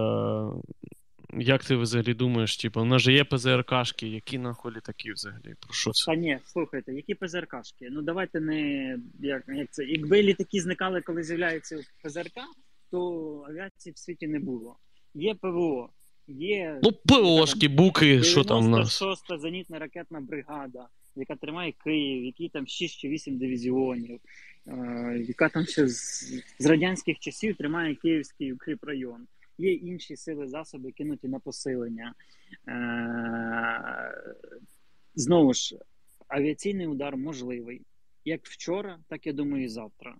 Як 1.38 1.64
ти 1.64 1.76
взагалі 1.76 2.14
думаєш? 2.14 2.56
Типу, 2.56 2.80
у 2.80 2.84
нас 2.84 3.02
же 3.02 3.12
є 3.12 3.24
ПЗРКшки, 3.24 4.08
які 4.08 4.38
нахуй 4.38 4.72
літаки 4.76 5.12
взагалі? 5.12 5.54
Про 5.60 5.72
що 5.72 5.90
це? 5.90 6.04
Та 6.04 6.14
ні, 6.14 6.38
слухайте, 6.44 6.92
які 6.92 7.14
ПЗРКшки? 7.14 7.88
Ну 7.90 8.02
давайте 8.02 8.40
не 8.40 8.98
як, 9.20 9.44
як 9.48 9.70
це. 9.70 9.84
Якби 9.84 10.22
літаки 10.22 10.60
зникали, 10.60 11.00
коли 11.00 11.22
з'являється 11.22 11.80
ПЗРК 12.02 12.40
то 12.90 13.44
авіації 13.48 13.92
в 13.92 13.98
світі 13.98 14.28
не 14.28 14.38
було. 14.38 14.76
Є 15.14 15.34
ПВО, 15.34 15.90
є 16.28 16.80
ну 16.82 16.92
ПВОшки, 16.92 17.68
буки, 17.68 18.22
що 18.22 18.44
там 18.44 18.64
у 18.64 18.68
нас? 18.68 19.02
96-та 19.02 19.38
зенітна 19.38 19.78
ракетна 19.78 20.20
бригада, 20.20 20.88
яка 21.16 21.36
тримає 21.36 21.72
Київ, 21.84 22.24
які 22.24 22.48
там 22.48 22.66
6 22.66 22.98
чи 22.98 23.08
8 23.08 23.38
дивізіонів, 23.38 24.20
е, 24.66 25.24
яка 25.28 25.48
там 25.48 25.66
ще 25.66 25.88
з, 25.88 26.24
з 26.58 26.66
радянських 26.66 27.18
часів 27.18 27.56
тримає 27.56 27.94
Київський 27.94 28.52
укріпрайон. 28.52 29.26
Є 29.60 29.72
інші 29.72 30.16
сили 30.16 30.48
засоби, 30.48 30.92
кинуті 30.92 31.28
на 31.28 31.38
посилення. 31.38 32.14
Е, 32.68 34.14
Знову 35.14 35.54
ж, 35.54 35.78
авіаційний 36.28 36.86
удар 36.86 37.16
можливий 37.16 37.82
як 38.24 38.46
вчора, 38.46 38.98
так 39.08 39.26
я 39.26 39.32
думаю, 39.32 39.64
і 39.64 39.68
завтра. 39.68 40.16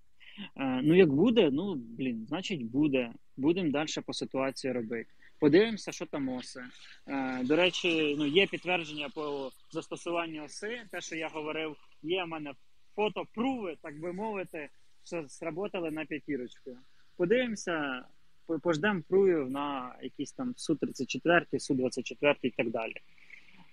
Е, 0.57 0.81
ну, 0.83 0.95
як 0.95 1.13
буде, 1.13 1.51
ну 1.51 1.75
блін, 1.75 2.27
значить 2.29 2.65
буде. 2.65 3.13
Будемо 3.37 3.71
далі 3.71 3.89
по 4.07 4.13
ситуації 4.13 4.73
робити. 4.73 5.11
Подивимося, 5.39 5.93
що 5.93 6.07
там 6.07 6.29
оси. 6.29 6.63
Е, 7.07 7.45
до 7.45 7.57
речі, 7.57 8.15
ну 8.19 8.27
є 8.27 8.47
підтвердження 8.47 9.09
по 9.15 9.51
застосуванню 9.71 10.45
оси. 10.45 10.83
Те, 10.91 11.01
що 11.01 11.17
я 11.17 11.29
говорив, 11.29 11.77
є 12.03 12.25
в 12.25 12.29
мене 12.29 12.53
фото 12.97 13.25
пруви, 13.35 13.77
так 13.83 14.01
би 14.01 14.13
мовити, 14.13 14.69
що 15.05 15.29
сработали 15.29 15.91
на 15.91 16.05
п'ятірочку. 16.05 16.79
Подивимося, 17.17 18.05
пождемо 18.59 19.03
прувів 19.09 19.51
на 19.51 19.95
якісь 20.03 20.33
там 20.33 20.55
су 20.57 20.75
34 20.75 21.47
су 21.59 21.75
24 21.75 22.35
і 22.43 22.51
так 22.51 22.71
далі. 22.71 22.95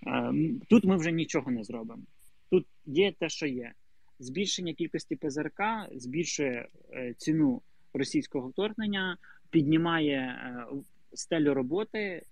Е, 0.06 0.32
тут 0.68 0.84
ми 0.84 0.96
вже 0.96 1.12
нічого 1.12 1.50
не 1.50 1.64
зробимо. 1.64 2.02
Тут 2.50 2.66
є 2.86 3.12
те, 3.12 3.28
що 3.28 3.46
є 3.46 3.72
збільшення 4.18 4.72
кількості 4.72 5.16
ПЗРК 5.16 5.60
збільшує 5.92 6.68
е, 6.92 7.14
ціну 7.18 7.62
російського 7.94 8.48
вторгнення, 8.48 9.16
піднімає 9.50 10.16
е, 10.16 10.66
стелю 11.14 11.54
роботи, 11.54 12.22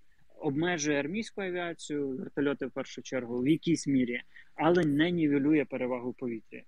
обмежує 0.40 1.00
армійську 1.00 1.40
авіацію, 1.40 2.08
вертольоти 2.08 2.66
в 2.66 2.70
першу 2.70 3.02
чергу 3.02 3.40
в 3.40 3.48
якійсь 3.48 3.86
мірі, 3.86 4.22
але 4.54 4.84
не 4.84 5.10
нівелює 5.10 5.64
перевагу 5.64 6.12
повітря. 6.12 6.62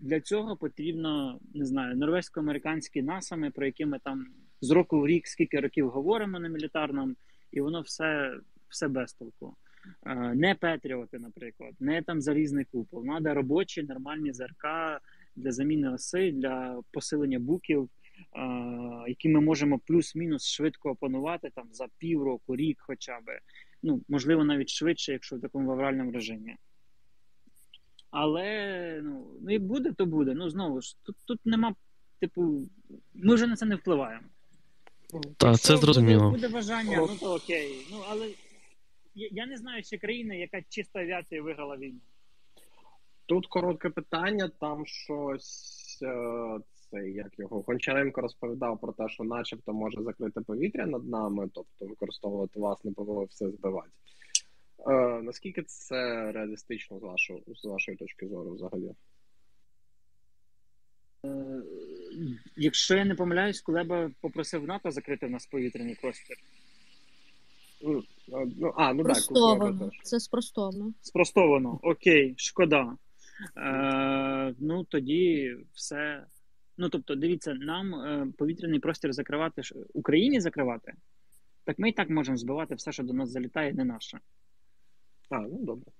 Для 0.00 0.20
цього 0.20 0.56
потрібно 0.56 1.40
не 1.54 1.66
знаю 1.66 1.96
норвезько-американські 1.96 3.02
насами, 3.02 3.50
про 3.50 3.66
які 3.66 3.86
ми 3.86 3.98
там 3.98 4.26
з 4.62 4.70
року 4.70 5.00
в 5.00 5.06
рік 5.06 5.26
скільки 5.26 5.60
років 5.60 5.90
говоримо 5.90 6.38
на 6.40 6.48
мілітарному, 6.48 7.14
і 7.52 7.60
воно 7.60 7.80
все 7.80 8.38
все 8.68 8.88
без 8.88 9.12
толку. 9.12 9.56
Е, 10.06 10.14
не 10.34 10.54
Петріоти, 10.54 11.18
наприклад, 11.18 11.74
не 11.80 12.02
там 12.02 12.20
залізний 12.20 12.64
купол. 12.64 13.04
Надо 13.04 13.34
робочі 13.34 13.82
нормальні 13.82 14.32
ЗРК 14.32 14.64
для 15.36 15.52
заміни 15.52 15.90
оси, 15.90 16.32
для 16.32 16.82
посилення 16.92 17.38
буків, 17.38 17.84
е, 17.84 18.40
які 19.08 19.28
ми 19.28 19.40
можемо 19.40 19.78
плюс-мінус 19.78 20.46
швидко 20.46 20.90
опанувати 20.90 21.50
там 21.54 21.68
за 21.72 21.86
півроку, 21.98 22.56
рік, 22.56 22.78
хоча 22.80 23.20
б. 23.20 23.40
Ну, 23.82 24.02
можливо, 24.08 24.44
навіть 24.44 24.68
швидше, 24.68 25.12
якщо 25.12 25.36
в 25.36 25.40
такому 25.40 25.68
вавральному 25.68 26.12
режимі. 26.12 26.56
Але 28.10 29.00
ну, 29.04 29.26
ну 29.42 29.50
як 29.50 29.62
буде, 29.62 29.92
то 29.92 30.06
буде. 30.06 30.34
Ну 30.34 30.48
знову 30.48 30.80
ж 30.80 30.96
тут 31.02 31.16
тут 31.24 31.40
нема, 31.44 31.74
типу, 32.20 32.68
ми 33.14 33.34
вже 33.34 33.46
на 33.46 33.56
це 33.56 33.66
не 33.66 33.76
впливаємо. 33.76 34.26
Так, 35.36 35.58
це 35.58 35.76
зрозуміло. 35.76 36.30
Буде, 36.30 36.36
буде 36.36 36.48
бажання, 36.48 36.96
ну 36.96 37.16
то 37.20 37.34
окей. 37.34 37.86
Ну 37.90 38.02
але 38.08 38.30
я 39.14 39.46
не 39.46 39.56
знаю 39.56 39.82
ще 39.82 39.98
країни, 39.98 40.38
яка 40.38 40.62
чисто 40.68 40.98
авіація 40.98 41.42
виграла 41.42 41.76
війну. 41.76 41.98
Тут 43.26 43.46
коротке 43.46 43.90
питання. 43.90 44.50
Там 44.60 44.86
щось 44.86 45.98
е, 46.02 46.58
це 46.90 47.08
як 47.10 47.38
його 47.38 47.60
Гончаренко 47.60 48.20
розповідав 48.20 48.80
про 48.80 48.92
те, 48.92 49.08
що, 49.08 49.24
начебто, 49.24 49.72
може 49.72 50.02
закрити 50.02 50.40
повітря 50.40 50.86
над 50.86 51.08
нами, 51.08 51.50
тобто 51.54 51.86
використовувати 51.86 52.60
власне 52.60 52.92
ПВО 52.92 53.24
все 53.24 53.50
збивати. 53.50 53.90
Е, 54.86 55.22
наскільки 55.22 55.62
це 55.62 56.32
реалістично 56.32 56.98
з 56.98 57.02
вашого 57.02 57.40
з 57.46 57.64
вашої 57.64 57.96
точки 57.96 58.28
зору 58.28 58.54
взагалі? 58.54 58.94
Якщо 62.56 62.96
я 62.96 63.04
не 63.04 63.14
помиляюсь, 63.14 63.60
Кулеба 63.60 64.10
попросив 64.20 64.66
НАТО 64.66 64.90
закрити 64.90 65.26
в 65.26 65.30
нас 65.30 65.46
повітряний 65.46 65.98
простір. 66.00 66.36
Ну, 67.82 68.02
а, 68.76 68.94
ну 68.94 69.04
так, 69.04 69.16
Це 70.02 70.20
спростовано. 70.20 70.94
Спростовано, 71.02 71.80
окей, 71.82 72.34
шкода. 72.36 72.96
Е, 73.56 74.54
ну 74.58 74.84
тоді 74.84 75.56
все. 75.72 76.24
Ну 76.78 76.88
тобто, 76.88 77.14
дивіться, 77.14 77.54
нам 77.54 77.94
е, 77.94 78.26
повітряний 78.38 78.78
простір 78.78 79.12
закривати 79.12 79.62
Україні 79.94 80.40
закривати. 80.40 80.92
Так 81.64 81.78
ми 81.78 81.88
і 81.88 81.92
так 81.92 82.10
можемо 82.10 82.36
збивати 82.36 82.74
все, 82.74 82.92
що 82.92 83.02
до 83.02 83.12
нас 83.12 83.30
залітає, 83.30 83.72
не 83.72 83.84
наше. 83.84 84.18
А, 85.30 85.38
ну 85.38 85.58
добре. 85.62 85.92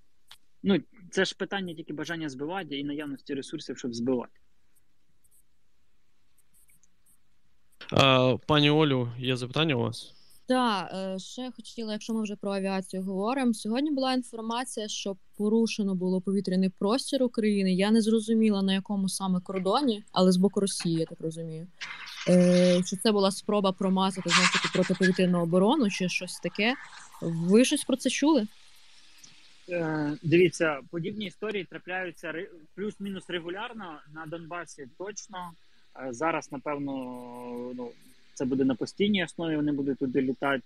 Ну, 0.62 0.78
це 1.11 1.25
ж 1.25 1.37
питання 1.37 1.75
тільки 1.75 1.92
бажання 1.92 2.28
збивати 2.28 2.78
і 2.78 2.85
наявності 2.85 3.35
ресурсів, 3.35 3.78
щоб 3.78 3.95
збивати. 3.95 4.40
Пані 8.46 8.70
Олю, 8.70 9.08
є 9.18 9.37
запитання 9.37 9.75
у 9.75 9.78
вас? 9.78 10.14
Так, 10.46 10.90
е, 10.94 11.18
ще 11.18 11.50
хотіла, 11.56 11.92
якщо 11.92 12.14
ми 12.14 12.22
вже 12.22 12.37
про 12.37 12.52
авіацію 12.52 13.02
говоримо. 13.02 13.54
Сьогодні 13.54 13.90
була 13.90 14.12
інформація, 14.12 14.88
що 14.88 15.16
порушено 15.37 15.94
було 15.94 16.20
повітряний 16.20 16.68
простір 16.68 17.22
України. 17.22 17.72
Я 17.75 17.90
не 17.90 18.00
зрозуміла 18.02 18.62
на 18.62 18.72
якому 18.72 19.08
саме 19.08 19.40
кордоні, 19.40 20.04
але 20.12 20.32
з 20.32 20.37
боку 20.37 20.61
Росії, 20.61 20.94
я 20.94 21.06
так 21.06 21.20
розумію. 21.20 21.66
Е, 22.28 22.82
Чи 22.87 22.96
це 22.96 23.12
була 23.12 23.30
спроба 23.30 23.72
промазати 23.72 24.30
знову 24.30 24.49
таки 24.52 24.68
протиповітряну 24.72 25.42
оборону, 25.42 25.90
чи 25.90 26.08
щось 26.08 26.40
таке? 26.40 26.75
Ви 27.22 27.64
щось 27.64 27.84
про 27.84 27.96
це 27.96 28.11
чули? 28.11 28.46
Е, 29.68 30.12
дивіться, 30.22 30.80
подібні 30.90 31.25
історії 31.26 31.64
трапляються 31.64 32.32
ре- 32.32 32.49
плюс-мінус 32.75 33.25
регулярно 33.28 33.99
на 34.14 34.26
Донбасі. 34.26 34.87
Точно 34.99 35.50
зараз, 36.11 36.52
напевно, 36.52 36.92
ну 37.76 37.90
це 38.34 38.44
буде 38.44 38.64
на 38.64 38.75
постійній 38.75 39.25
основі. 39.25 39.56
Вони 39.56 39.72
будуть 39.72 39.99
туди 39.99 40.22
літати, 40.22 40.62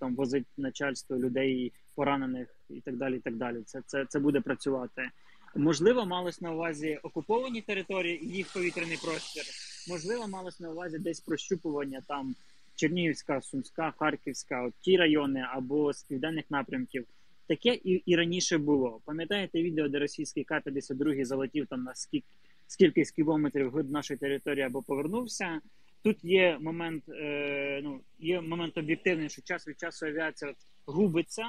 там 0.00 0.14
возить 0.14 0.46
начальство 0.56 1.16
людей 1.16 1.72
поранених 1.94 2.48
і 2.70 2.80
так 2.80 2.96
далі. 2.96 3.16
І 3.16 3.20
так 3.20 3.36
далі. 3.36 3.62
Це, 3.66 3.82
це, 3.86 4.04
це 4.08 4.18
буде 4.18 4.40
працювати. 4.40 5.10
Можливо, 5.56 6.06
малось 6.06 6.40
на 6.40 6.52
увазі 6.52 6.98
окуповані 7.02 7.60
території 7.60 8.24
і 8.24 8.28
їх 8.28 8.52
повітряний 8.52 8.98
простір. 9.04 9.44
Можливо, 9.88 10.28
малось 10.28 10.60
на 10.60 10.70
увазі 10.70 10.98
десь 10.98 11.20
прощупування 11.20 12.02
там 12.08 12.34
Чернігівська, 12.74 13.40
Сумська, 13.40 13.92
Харківська, 13.98 14.62
от 14.62 14.74
ті 14.80 14.96
райони 14.96 15.46
або 15.52 15.92
з 15.92 16.02
південних 16.02 16.44
напрямків. 16.50 17.06
Таке 17.48 17.74
і, 17.74 18.02
і 18.06 18.16
раніше 18.16 18.58
було. 18.58 19.00
Пам'ятаєте 19.04 19.62
відео, 19.62 19.88
де 19.88 19.98
російський 19.98 20.44
К-52 20.44 21.24
залетів 21.24 21.66
там 21.66 21.82
на 21.82 21.94
скільки 21.94 22.26
скільки 22.66 23.04
з 23.04 23.10
кілометрів 23.10 23.76
від 23.76 23.90
нашої 23.90 24.18
території 24.18 24.64
або 24.64 24.82
повернувся. 24.82 25.60
Тут 26.02 26.24
є 26.24 26.58
момент, 26.60 27.04
е, 27.08 27.80
ну 27.82 28.00
є 28.18 28.40
момент 28.40 28.78
об'єктивний, 28.78 29.28
що 29.28 29.42
час 29.42 29.68
від 29.68 29.80
часу 29.80 30.06
авіація 30.06 30.54
губиться, 30.86 31.44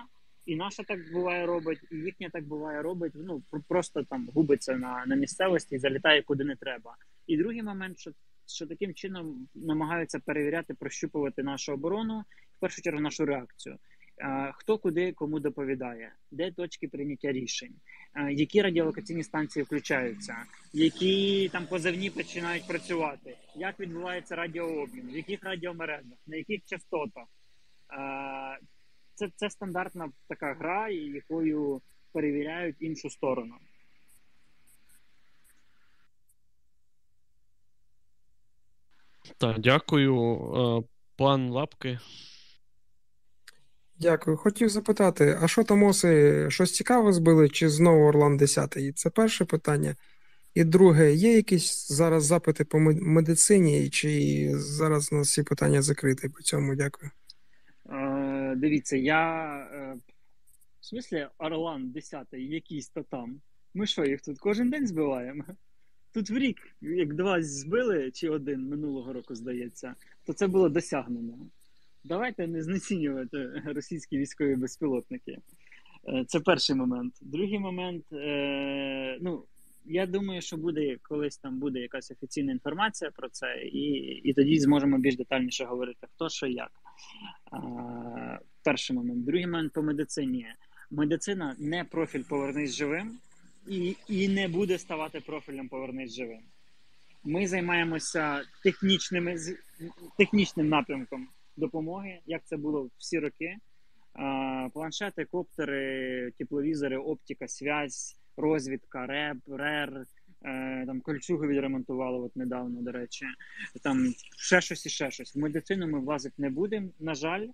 і 0.46 0.56
наша 0.56 0.84
так 0.84 1.00
буває 1.14 1.46
робить, 1.46 1.80
і 1.92 1.96
їхня 1.96 2.30
так 2.30 2.44
буває 2.44 2.82
робить. 2.82 3.12
Ну 3.16 3.44
просто 3.68 4.04
там 4.04 4.30
губиться 4.34 4.78
на, 4.78 5.06
на 5.06 5.16
місцевості 5.16 5.76
і 5.76 5.80
залітає 5.80 6.22
куди 6.22 6.44
не 6.44 6.56
треба. 6.56 6.96
І 7.28 7.38
другий 7.38 7.64
момент, 7.64 8.00
що, 8.00 8.12
що 8.48 8.68
таким 8.68 8.94
чином 8.94 9.48
намагаються 9.56 10.20
перевіряти, 10.20 10.74
прощупувати 10.74 11.44
нашу 11.44 11.74
оборону, 11.74 12.24
в 12.58 12.60
першу 12.60 12.82
чергу 12.82 13.02
нашу 13.02 13.26
реакцію. 13.26 13.78
Хто 14.54 14.78
куди 14.78 15.12
кому 15.12 15.40
доповідає, 15.40 16.14
де 16.32 16.52
точки 16.52 16.88
прийняття 16.88 17.32
рішень, 17.32 17.76
які 18.32 18.62
радіолокаційні 18.62 19.24
станції 19.24 19.64
включаються, 19.64 20.36
які 20.74 21.50
там 21.50 21.68
позивні 21.68 22.10
починають 22.10 22.68
працювати, 22.68 23.38
як 23.56 23.80
відбувається 23.80 24.36
радіообмін, 24.36 25.08
в 25.08 25.16
яких 25.16 25.44
радіомережах, 25.44 26.18
на 26.28 26.38
яких 26.38 26.62
частотах. 26.66 27.26
Це, 29.16 29.30
це 29.36 29.50
стандартна 29.50 30.10
така 30.28 30.54
гра, 30.54 30.90
якою 30.90 31.82
перевіряють 32.12 32.76
іншу 32.80 33.10
сторону. 33.10 33.56
Так, 39.38 39.60
дякую. 39.60 40.38
Е, 40.56 40.88
Пан 41.16 41.50
Лапки. 41.50 42.00
Дякую. 44.00 44.38
Хотів 44.38 44.70
запитати, 44.70 45.38
а 45.42 45.48
що 45.48 45.64
там 45.64 45.84
оси 45.84 46.46
щось 46.50 46.74
цікаве 46.74 47.14
збили, 47.14 47.50
чи 47.50 47.70
знову 47.70 48.06
Орлан 48.06 48.38
10? 48.38 48.78
Це 48.96 49.10
перше 49.10 49.46
питання. 49.46 49.96
І 50.54 50.64
друге, 50.64 51.14
є 51.14 51.36
якісь 51.36 51.88
зараз 51.88 52.26
запити 52.26 52.66
по 52.66 52.80
медицині, 52.80 53.90
чи 53.90 54.52
зараз 54.56 55.10
у 55.12 55.16
нас 55.16 55.28
всі 55.28 55.44
питання 55.44 55.82
закриті 55.82 56.30
по 56.36 56.42
цьому? 56.42 56.76
Дякую. 56.76 57.12
Е, 57.90 58.56
Дивіться, 58.58 58.98
я 58.98 59.46
е, 59.74 59.96
в 60.80 60.86
смислі 60.86 61.28
Орлан 61.38 61.92
10 61.92 62.28
якийсь 62.32 62.90
то 62.90 63.04
там. 63.04 63.42
Ми 63.74 63.88
що, 63.88 64.06
їх 64.06 64.22
тут 64.22 64.40
кожен 64.40 64.70
день 64.70 64.88
збиваємо? 64.88 65.44
Тут 66.14 66.30
в 66.30 66.38
рік, 66.38 66.58
як 66.82 67.14
два 67.14 67.44
збили, 67.44 68.12
чи 68.12 68.30
один 68.30 68.70
минулого 68.70 69.14
року, 69.14 69.36
здається, 69.36 69.96
то 70.26 70.34
це 70.34 70.48
було 70.48 70.70
досягнення. 70.70 71.38
Давайте 72.08 72.48
не 72.48 72.64
знецінювати 72.64 73.62
російські 73.66 74.18
військові 74.18 74.56
безпілотники. 74.56 75.38
Е, 76.08 76.26
Це 76.28 76.40
перший 76.40 76.76
момент. 76.76 77.14
Другий 77.22 77.60
момент, 77.60 78.06
е, 78.14 79.18
ну, 79.22 79.44
я 79.86 80.06
думаю, 80.06 80.42
що 80.42 80.58
буде 80.58 80.98
колись 81.02 81.38
там 81.38 81.60
буде 81.60 81.80
якась 81.80 82.12
офіційна 82.12 82.52
інформація 82.52 83.12
про 83.12 83.30
це, 83.30 83.62
і, 83.64 83.82
і 84.24 84.34
тоді 84.34 84.60
зможемо 84.60 84.98
більш 84.98 85.16
детальніше 85.16 85.66
говорити, 85.66 86.08
хто 86.16 86.30
що 86.30 86.48
як. 86.48 86.72
Перший 88.64 88.96
момент. 88.96 89.26
Другий 89.26 89.46
момент 89.46 89.74
по 89.74 89.84
медицині. 89.84 90.46
Медицина 90.92 91.56
не 91.60 91.84
профіль 91.84 92.24
повернись 92.30 92.76
живим 92.76 93.18
і, 93.68 93.96
і 94.08 94.28
не 94.28 94.48
буде 94.48 94.78
ставати 94.78 95.20
профілем 95.20 95.70
повернись 95.70 96.16
живим. 96.16 96.42
Ми 97.24 97.48
займаємося 97.48 98.42
технічними 98.64 99.36
технічним 100.18 100.70
напрямком 100.70 101.28
допомоги, 101.58 102.20
як 102.26 102.42
це 102.46 102.58
було 102.58 102.90
всі 102.98 103.20
роки. 103.20 103.58
Планшети, 104.74 105.26
коптери, 105.26 106.32
тепловізори, 106.38 106.98
оптика, 106.98 107.48
связь, 107.48 108.20
розвідка, 108.38 109.06
РЕБ, 109.06 109.38
РЕР, 109.48 110.06
е, 110.46 110.84
там 110.86 111.02
кольчугу 111.02 111.48
відремонтували 111.48 112.20
от 112.20 112.36
недавно, 112.36 112.82
до 112.82 112.92
речі. 112.92 113.26
Там 113.84 114.14
ще 114.38 114.62
щось 114.62 114.86
і 114.86 114.90
ще 114.90 115.12
щось. 115.12 115.36
В 115.36 115.40
медицину 115.40 115.88
ми 115.88 116.00
влазити 116.00 116.36
не 116.38 116.50
будемо, 116.50 116.90
на 117.00 117.16
жаль, 117.16 117.48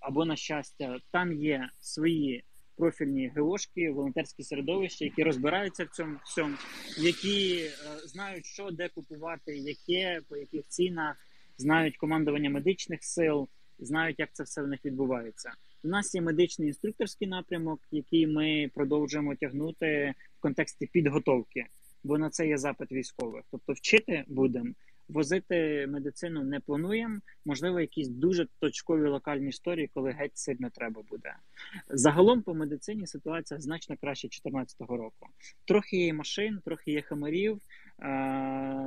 або 0.00 0.24
на 0.24 0.36
щастя. 0.36 0.98
Там 1.10 1.32
є 1.32 1.68
свої 1.80 2.44
профільні 2.76 3.32
ГОшки, 3.36 3.90
волонтерські 3.90 4.42
середовища, 4.42 5.04
які 5.04 5.22
розбираються 5.22 5.84
в 5.84 5.88
цьому 5.88 6.16
всьому, 6.24 6.56
які 6.98 7.56
е, 7.56 7.70
знають, 8.06 8.46
що 8.46 8.70
де 8.70 8.88
купувати, 8.88 9.56
яке, 9.56 10.20
по 10.28 10.36
яких 10.36 10.68
цінах, 10.68 11.16
знають 11.58 11.96
командування 11.96 12.50
медичних 12.50 13.04
сил, 13.04 13.48
знають, 13.78 14.18
як 14.18 14.28
це 14.32 14.42
все 14.42 14.62
в 14.62 14.68
них 14.68 14.84
відбувається. 14.84 15.52
У 15.84 15.88
нас 15.88 16.14
є 16.14 16.20
медичний 16.20 16.68
інструкторський 16.68 17.28
напрямок, 17.28 17.80
який 17.90 18.26
ми 18.26 18.70
продовжуємо 18.74 19.34
тягнути 19.34 20.14
в 20.38 20.40
контексті 20.40 20.86
підготовки, 20.86 21.66
бо 22.04 22.18
на 22.18 22.30
це 22.30 22.48
є 22.48 22.58
запит 22.58 22.92
військових. 22.92 23.44
Тобто, 23.50 23.72
вчити 23.72 24.24
будемо, 24.28 24.70
возити 25.08 25.86
медицину 25.88 26.44
не 26.44 26.60
плануємо. 26.60 27.18
Можливо, 27.44 27.80
якісь 27.80 28.08
дуже 28.08 28.46
точкові 28.60 29.08
локальні 29.08 29.48
історії, 29.48 29.90
коли 29.94 30.10
геть 30.10 30.38
сильно 30.38 30.70
треба 30.70 31.02
буде. 31.10 31.34
Загалом 31.88 32.42
по 32.42 32.54
медицині 32.54 33.06
ситуація 33.06 33.60
значно 33.60 33.96
краще 34.00 34.28
2014 34.28 34.80
року. 34.80 35.26
Трохи 35.64 35.96
є 35.96 36.12
машин, 36.12 36.60
трохи 36.64 36.92
є 36.92 37.02
хамерів. 37.02 37.60
е, 38.02 38.06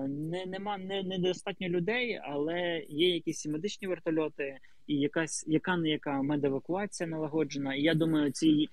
Не, 0.08 0.46
нема 0.46 0.78
не, 0.78 1.04
недостатньо 1.04 1.68
людей, 1.70 2.20
але 2.24 2.86
є 2.90 3.14
якісь 3.14 3.46
медичні 3.46 3.88
вертольоти, 3.88 4.58
і 4.88 4.96
якась 4.96 5.46
яка 5.48 5.78
не 5.78 5.90
яка 5.90 6.22
медевакуація 6.22 7.10
налагоджена. 7.10 7.76
І 7.76 7.82
я 7.82 7.94
думаю, 7.94 8.32
ці 8.32 8.70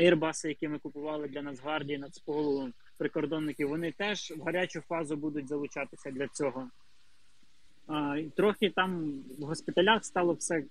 ейрбаси, 0.00 0.48
які 0.48 0.68
ми 0.68 0.78
купували 0.78 1.28
для 1.28 1.42
Нацгвардії, 1.42 1.98
Нацполу, 1.98 2.68
прикордонників, 2.96 3.68
вони 3.68 3.92
теж 3.92 4.32
в 4.36 4.42
гарячу 4.42 4.80
фазу 4.80 5.16
будуть 5.16 5.48
залучатися 5.48 6.10
для 6.10 6.28
цього. 6.28 6.68
А, 7.86 8.22
трохи 8.36 8.70
там 8.70 9.22
в 9.38 9.44
госпіталях 9.44 10.04
стало 10.04 10.32
все 10.32 10.64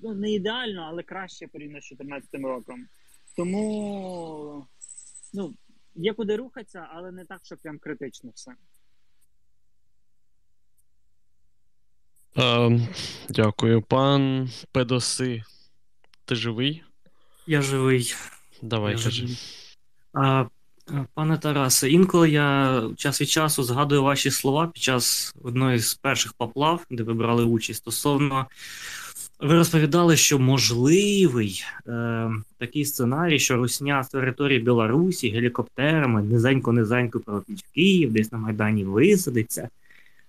ну, 0.00 0.14
не 0.14 0.30
ідеально, 0.30 0.82
але 0.82 1.02
краще 1.02 1.46
порівняно 1.48 1.80
з 1.80 1.88
2014 1.88 2.34
роком. 2.34 2.86
Тому 3.36 4.66
ну, 5.32 5.54
є 5.94 6.14
куди 6.14 6.36
рухатися, 6.36 6.88
але 6.92 7.12
не 7.12 7.24
так, 7.24 7.40
що 7.44 7.56
прям 7.56 7.78
критично 7.78 8.30
все. 8.34 8.52
Е, 12.38 12.80
Дякую. 13.28 13.82
Пан 13.82 14.50
Педоси. 14.72 15.42
Ти 16.24 16.34
живий? 16.34 16.84
Я 17.46 17.62
живий. 17.62 18.14
Давай, 18.62 18.96
Я 18.96 19.02
кажи. 19.04 19.26
А, 20.12 20.20
а, 20.22 20.48
пане 21.14 21.38
Тарасе, 21.38 21.90
інколи 21.90 22.30
я 22.30 22.82
час 22.96 23.20
від 23.20 23.28
часу 23.28 23.62
згадую 23.62 24.02
ваші 24.02 24.30
слова 24.30 24.66
під 24.66 24.82
час 24.82 25.34
одної 25.42 25.78
з 25.78 25.94
перших 25.94 26.32
поплав, 26.32 26.86
де 26.90 27.02
ви 27.02 27.14
брали 27.14 27.44
участь. 27.44 27.78
Стосовно 27.78 28.46
ви 29.40 29.54
розповідали, 29.54 30.16
що 30.16 30.38
можливий 30.38 31.64
е, 31.86 32.30
такий 32.58 32.84
сценарій, 32.84 33.38
що 33.38 33.56
Русня 33.56 34.04
з 34.04 34.08
території 34.08 34.60
Білорусі 34.60 35.30
гелікоптерами 35.30 36.22
низенько-низенько 36.22 37.20
пролетить 37.20 37.64
в 37.64 37.74
Київ, 37.74 38.12
десь 38.12 38.32
на 38.32 38.38
Майдані 38.38 38.84
висадиться. 38.84 39.68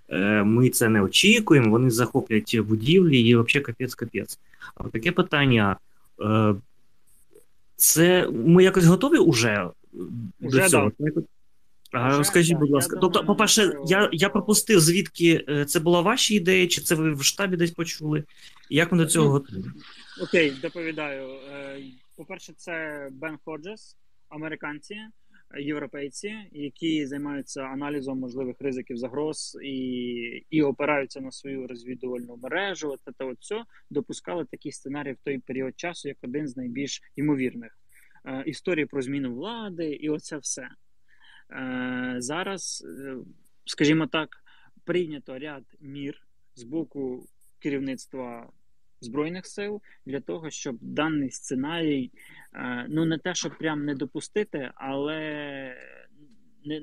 Е, 0.09 0.43
ми 0.43 0.69
це 0.69 0.89
не 0.89 1.01
очікуємо, 1.01 1.69
вони 1.69 1.89
захоплять 1.89 2.59
будівлі 2.59 3.19
і 3.21 3.35
взагалі 3.35 3.65
капець-капець. 3.65 4.37
А 4.75 4.83
таке 4.83 5.11
питання. 5.11 5.75
Е, 6.21 6.55
це 7.75 8.29
ми 8.45 8.63
якось 8.63 8.85
готові 8.85 9.17
уже 9.17 9.69
Уже 10.41 10.61
до 10.61 10.69
цього? 10.69 10.91
да. 10.99 11.21
А 11.91 12.07
Уже, 12.07 12.17
розкажіть, 12.17 12.57
будь 12.57 12.69
ласка. 12.69 12.95
думаю, 12.95 13.01
тобто, 13.13 13.25
по-перше, 13.27 13.73
я, 13.87 14.09
я 14.13 14.29
пропустив, 14.29 14.79
звідки 14.79 15.45
е, 15.49 15.65
це 15.65 15.79
була 15.79 16.01
ваша 16.01 16.33
ідея, 16.33 16.67
чи 16.67 16.81
це 16.81 16.95
ви 16.95 17.13
в 17.13 17.23
штабі 17.23 17.57
десь 17.57 17.71
почули? 17.71 18.23
Як 18.69 18.91
ми 18.91 18.97
до 18.97 19.05
цього 19.05 19.25
Ну, 19.25 19.31
готові? 19.31 19.63
Окей, 20.23 20.53
доповідаю. 20.61 21.29
Е, 21.29 21.79
По-перше, 22.15 22.53
це 22.57 23.07
Бен 23.11 23.37
Ходжес, 23.45 23.97
американці, 24.29 24.93
е, 24.93 25.61
європейці, 25.61 26.35
які 26.51 27.05
займаються 27.07 27.61
аналізом 27.61 28.19
можливих 28.19 28.55
ризиків 28.59 28.97
загроз 28.97 29.57
і, 29.63 29.73
і 30.49 30.61
опираються 30.61 31.21
на 31.21 31.31
свою 31.31 31.67
розвідувальну 31.67 32.39
мережу. 32.43 32.89
От 32.89 33.15
це 33.17 33.25
от 33.25 33.37
все 33.39 33.63
допускали 33.89 34.45
такий 34.51 34.71
сценарій 34.71 35.13
в 35.13 35.17
той 35.23 35.37
період 35.39 35.79
часу, 35.79 36.07
як 36.07 36.17
один 36.21 36.47
з 36.47 36.57
найбільш 36.57 37.01
ймовірних. 37.15 37.78
Е, 38.25 38.43
Історії 38.45 38.85
про 38.85 39.01
зміну 39.01 39.35
влади, 39.35 39.89
і 39.89 40.09
оце 40.09 40.37
все. 40.37 40.69
Е, 41.51 42.15
Зараз, 42.17 42.85
е, 42.87 43.17
скажімо 43.65 44.07
так, 44.07 44.43
прийнято 44.83 45.39
ряд 45.39 45.63
мір 45.79 46.21
з 46.55 46.63
боку 46.63 47.27
керівництва 47.59 48.49
Збройних 49.01 49.45
сил 49.45 49.81
для 50.05 50.19
того, 50.19 50.49
щоб 50.49 50.77
даний 50.81 51.31
сценарій, 51.31 52.11
ну 52.89 53.05
не 53.05 53.17
те, 53.17 53.35
щоб 53.35 53.57
прям 53.57 53.85
не 53.85 53.95
допустити, 53.95 54.71
але 54.75 55.19
не, 56.65 56.81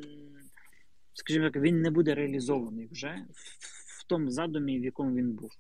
скажімо 1.13 1.51
так, 1.51 1.63
він 1.63 1.81
не 1.81 1.91
буде 1.91 2.15
реалізований 2.15 2.89
вже 2.93 3.27
в, 3.99 4.05
тому 4.05 4.31
задумі, 4.31 4.81
в 4.81 4.85
якому 4.85 5.17
він 5.17 5.33
був. 5.33 5.51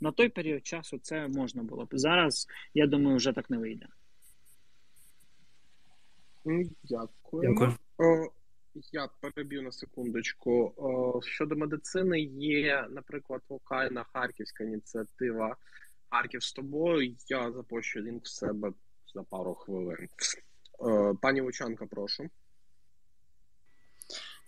На 0.00 0.12
той 0.12 0.28
період 0.28 0.66
часу 0.66 0.98
це 0.98 1.28
можна 1.28 1.62
було. 1.62 1.88
Зараз, 1.92 2.46
я 2.74 2.86
думаю, 2.86 3.16
вже 3.16 3.32
так 3.32 3.50
не 3.50 3.58
вийде. 3.58 3.86
Дякую. 6.84 7.54
Дякую. 7.54 8.30
Я 8.92 9.08
переб'ю 9.20 9.62
на 9.62 9.72
секундочку. 9.72 10.74
Щодо 11.24 11.56
медицини, 11.56 12.20
є, 12.20 12.86
наприклад, 12.90 13.42
локальна 13.48 14.04
харківська 14.12 14.64
ініціатива 14.64 15.56
Харків 16.10 16.42
з 16.42 16.52
тобою. 16.52 17.16
Я 17.28 17.52
запущу 17.52 18.00
лінк 18.00 18.24
в 18.24 18.28
себе 18.28 18.72
за 19.14 19.22
пару 19.22 19.54
хвилин. 19.54 20.08
Пані 21.22 21.40
Лучанка, 21.40 21.86
прошу. 21.86 22.28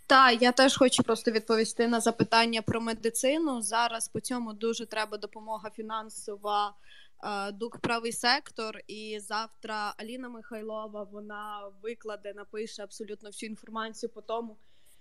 Так, 0.07 0.43
я 0.43 0.53
теж 0.53 0.77
хочу 0.77 1.03
просто 1.03 1.31
відповісти 1.31 1.89
на 1.89 2.01
запитання 2.01 2.63
про 2.63 2.81
медицину. 2.81 3.63
Зараз 3.63 4.09
по 4.09 4.21
цьому 4.21 4.53
дуже 4.53 4.87
треба 4.87 5.19
допомога 5.19 5.71
фінансова. 5.71 6.75
Е, 7.25 7.53
Дук 7.53 7.79
правий 7.79 8.13
сектор, 8.13 8.81
і 8.87 9.19
завтра 9.21 9.95
Аліна 9.97 10.29
Михайлова 10.29 11.03
вона 11.03 11.73
викладе, 11.83 12.35
напише 12.35 12.83
абсолютно 12.83 13.29
всю 13.29 13.51
інформацію 13.51 14.11
по 14.11 14.21
тому, 14.21 14.57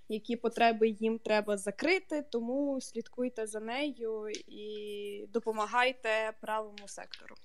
які 0.10 0.36
потреби 0.36 0.90
їм 0.90 1.20
треба 1.20 1.58
закрити. 1.58 2.26
Тому 2.32 2.82
слідкуйте 2.82 3.48
за 3.48 3.60
нею 3.60 4.30
і 4.48 5.26
допомагайте 5.34 6.34
правому 6.42 6.88
сектору. 6.88 7.36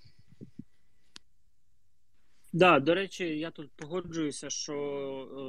Да, 2.56 2.80
до 2.80 2.94
речі, 2.94 3.38
я 3.38 3.50
тут 3.50 3.70
погоджуюся, 3.76 4.50
що 4.50 4.74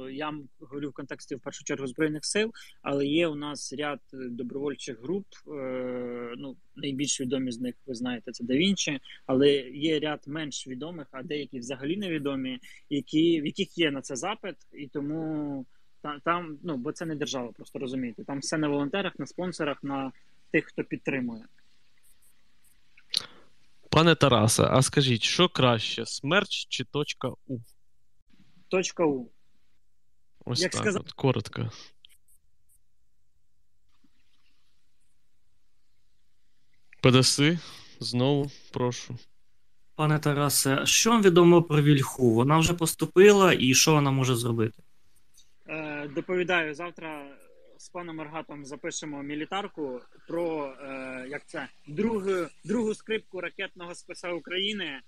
е, 0.08 0.12
я 0.12 0.34
говорю 0.60 0.90
в 0.90 0.92
контексті 0.92 1.34
в 1.34 1.40
першу 1.40 1.64
чергу 1.64 1.86
збройних 1.86 2.24
сил, 2.24 2.52
але 2.82 3.06
є 3.06 3.28
у 3.28 3.34
нас 3.34 3.72
ряд 3.72 4.00
е, 4.14 4.16
добровольчих 4.16 5.02
груп. 5.02 5.26
Е, 5.48 6.34
ну 6.36 6.56
найбільш 6.76 7.20
відомі 7.20 7.50
з 7.52 7.60
них 7.60 7.74
ви 7.86 7.94
знаєте, 7.94 8.32
це 8.32 8.44
Давінчі, 8.44 9.00
але 9.26 9.50
є 9.60 10.00
ряд 10.00 10.20
менш 10.26 10.68
відомих, 10.68 11.06
а 11.10 11.22
деякі 11.22 11.58
взагалі 11.58 11.96
невідомі, 11.96 12.58
які 12.90 13.40
в 13.40 13.46
яких 13.46 13.78
є 13.78 13.90
на 13.90 14.00
це 14.00 14.16
запит, 14.16 14.56
і 14.72 14.86
тому 14.86 15.66
там, 16.02 16.20
там 16.24 16.58
ну 16.62 16.76
бо 16.76 16.92
це 16.92 17.06
не 17.06 17.14
держава, 17.14 17.52
просто 17.52 17.78
розумієте. 17.78 18.24
Там 18.24 18.38
все 18.38 18.58
на 18.58 18.68
волонтерах, 18.68 19.18
на 19.18 19.26
спонсорах, 19.26 19.84
на 19.84 20.12
тих, 20.50 20.64
хто 20.64 20.84
підтримує. 20.84 21.44
Пане 23.90 24.14
Тарасе, 24.14 24.62
а 24.70 24.82
скажіть, 24.82 25.22
що 25.22 25.48
краще, 25.48 26.06
смерч 26.06 26.66
чи 26.68 26.84
точка 26.84 27.28
У? 27.46 27.58
Точка 28.68 29.04
У. 29.04 29.30
Ось 30.44 30.60
Як 30.62 30.72
так, 30.72 30.80
сказав- 30.80 31.02
от, 31.06 31.12
коротко. 31.12 31.70
ПДСи, 37.02 37.58
знову 38.00 38.50
прошу. 38.72 39.18
Пане 39.94 40.18
Тарасе, 40.18 40.86
що 40.86 41.10
вам 41.10 41.22
відомо 41.22 41.62
про 41.62 41.82
Вільху? 41.82 42.34
Вона 42.34 42.58
вже 42.58 42.74
поступила, 42.74 43.52
і 43.58 43.74
що 43.74 43.92
вона 43.92 44.10
може 44.10 44.34
зробити? 44.36 44.82
Е, 45.68 46.08
доповідаю 46.14 46.74
завтра 46.74 47.35
з 47.86 47.88
паном 47.88 48.20
Аргатом 48.20 48.64
запишемо 48.64 49.22
мілітарку 49.22 50.00
про 50.28 50.66
е, 50.66 51.26
як 51.28 51.46
це 51.46 51.68
другу, 51.86 52.46
другу 52.64 52.94
скрипку 52.94 53.40
ракетного 53.40 53.94
списа 53.94 54.32
України, 54.32 54.84
е, 54.84 55.02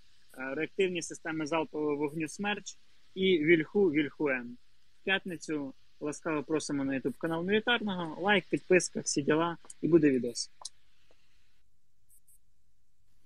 реактивні 0.55 1.03
системи 1.03 1.47
залпового 1.47 1.97
вогню 1.97 2.29
Смерч 2.29 2.77
і 3.14 3.38
Вільху 3.38 3.91
Вільхуен. 3.91 4.57
В 5.01 5.05
п'ятницю 5.05 5.75
ласкаво 6.01 6.43
просимо 6.43 6.85
на 6.85 6.93
YouTube 6.93 7.19
канал 7.19 7.45
мілітарного. 7.45 8.23
Лайк, 8.23 8.45
підписка, 8.51 9.01
всі 9.01 9.23
діла, 9.23 9.57
і 9.83 9.88
буде 9.88 10.11
відос. 10.11 10.51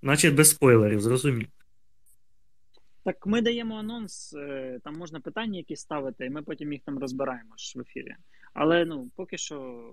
Значить, 0.02 0.34
без 0.34 0.50
спойлерів, 0.50 1.00
зрозумів. 1.00 1.48
Так 3.04 3.26
ми 3.26 3.42
даємо 3.42 3.78
анонс, 3.78 4.34
е, 4.34 4.80
там 4.84 4.94
можна 4.94 5.20
питання 5.20 5.58
якісь 5.58 5.80
ставити, 5.80 6.26
і 6.26 6.30
ми 6.30 6.42
потім 6.42 6.72
їх 6.72 6.82
там 6.82 6.98
розбираємо 6.98 7.56
ж 7.56 7.78
в 7.78 7.82
ефірі. 7.82 8.16
Але 8.54 8.84
ну 8.84 9.10
поки 9.16 9.38
що, 9.38 9.86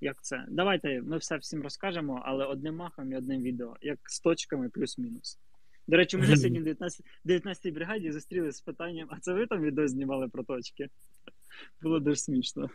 як 0.00 0.22
це? 0.22 0.44
Давайте 0.48 1.02
ми 1.02 1.16
все 1.16 1.36
всім 1.36 1.62
розкажемо, 1.62 2.22
але 2.24 2.44
одним 2.44 2.76
махом 2.76 3.12
і 3.12 3.16
одним 3.16 3.42
відео, 3.42 3.76
як 3.80 3.98
з 4.04 4.20
точками 4.20 4.68
плюс-мінус. 4.68 5.38
До 5.86 5.96
речі, 5.96 6.16
ми 6.16 6.36
сьогодні 6.36 6.60
в 6.60 6.64
19, 6.64 7.06
19 7.24 7.74
бригаді 7.74 8.12
зустріли 8.12 8.52
з 8.52 8.60
питанням: 8.60 9.08
а 9.10 9.20
це 9.20 9.32
ви 9.32 9.46
там 9.46 9.62
відео 9.62 9.88
знімали 9.88 10.28
про 10.28 10.44
точки? 10.44 10.88
Було 11.82 12.00
дуже 12.00 12.16
смішно. 12.16 12.70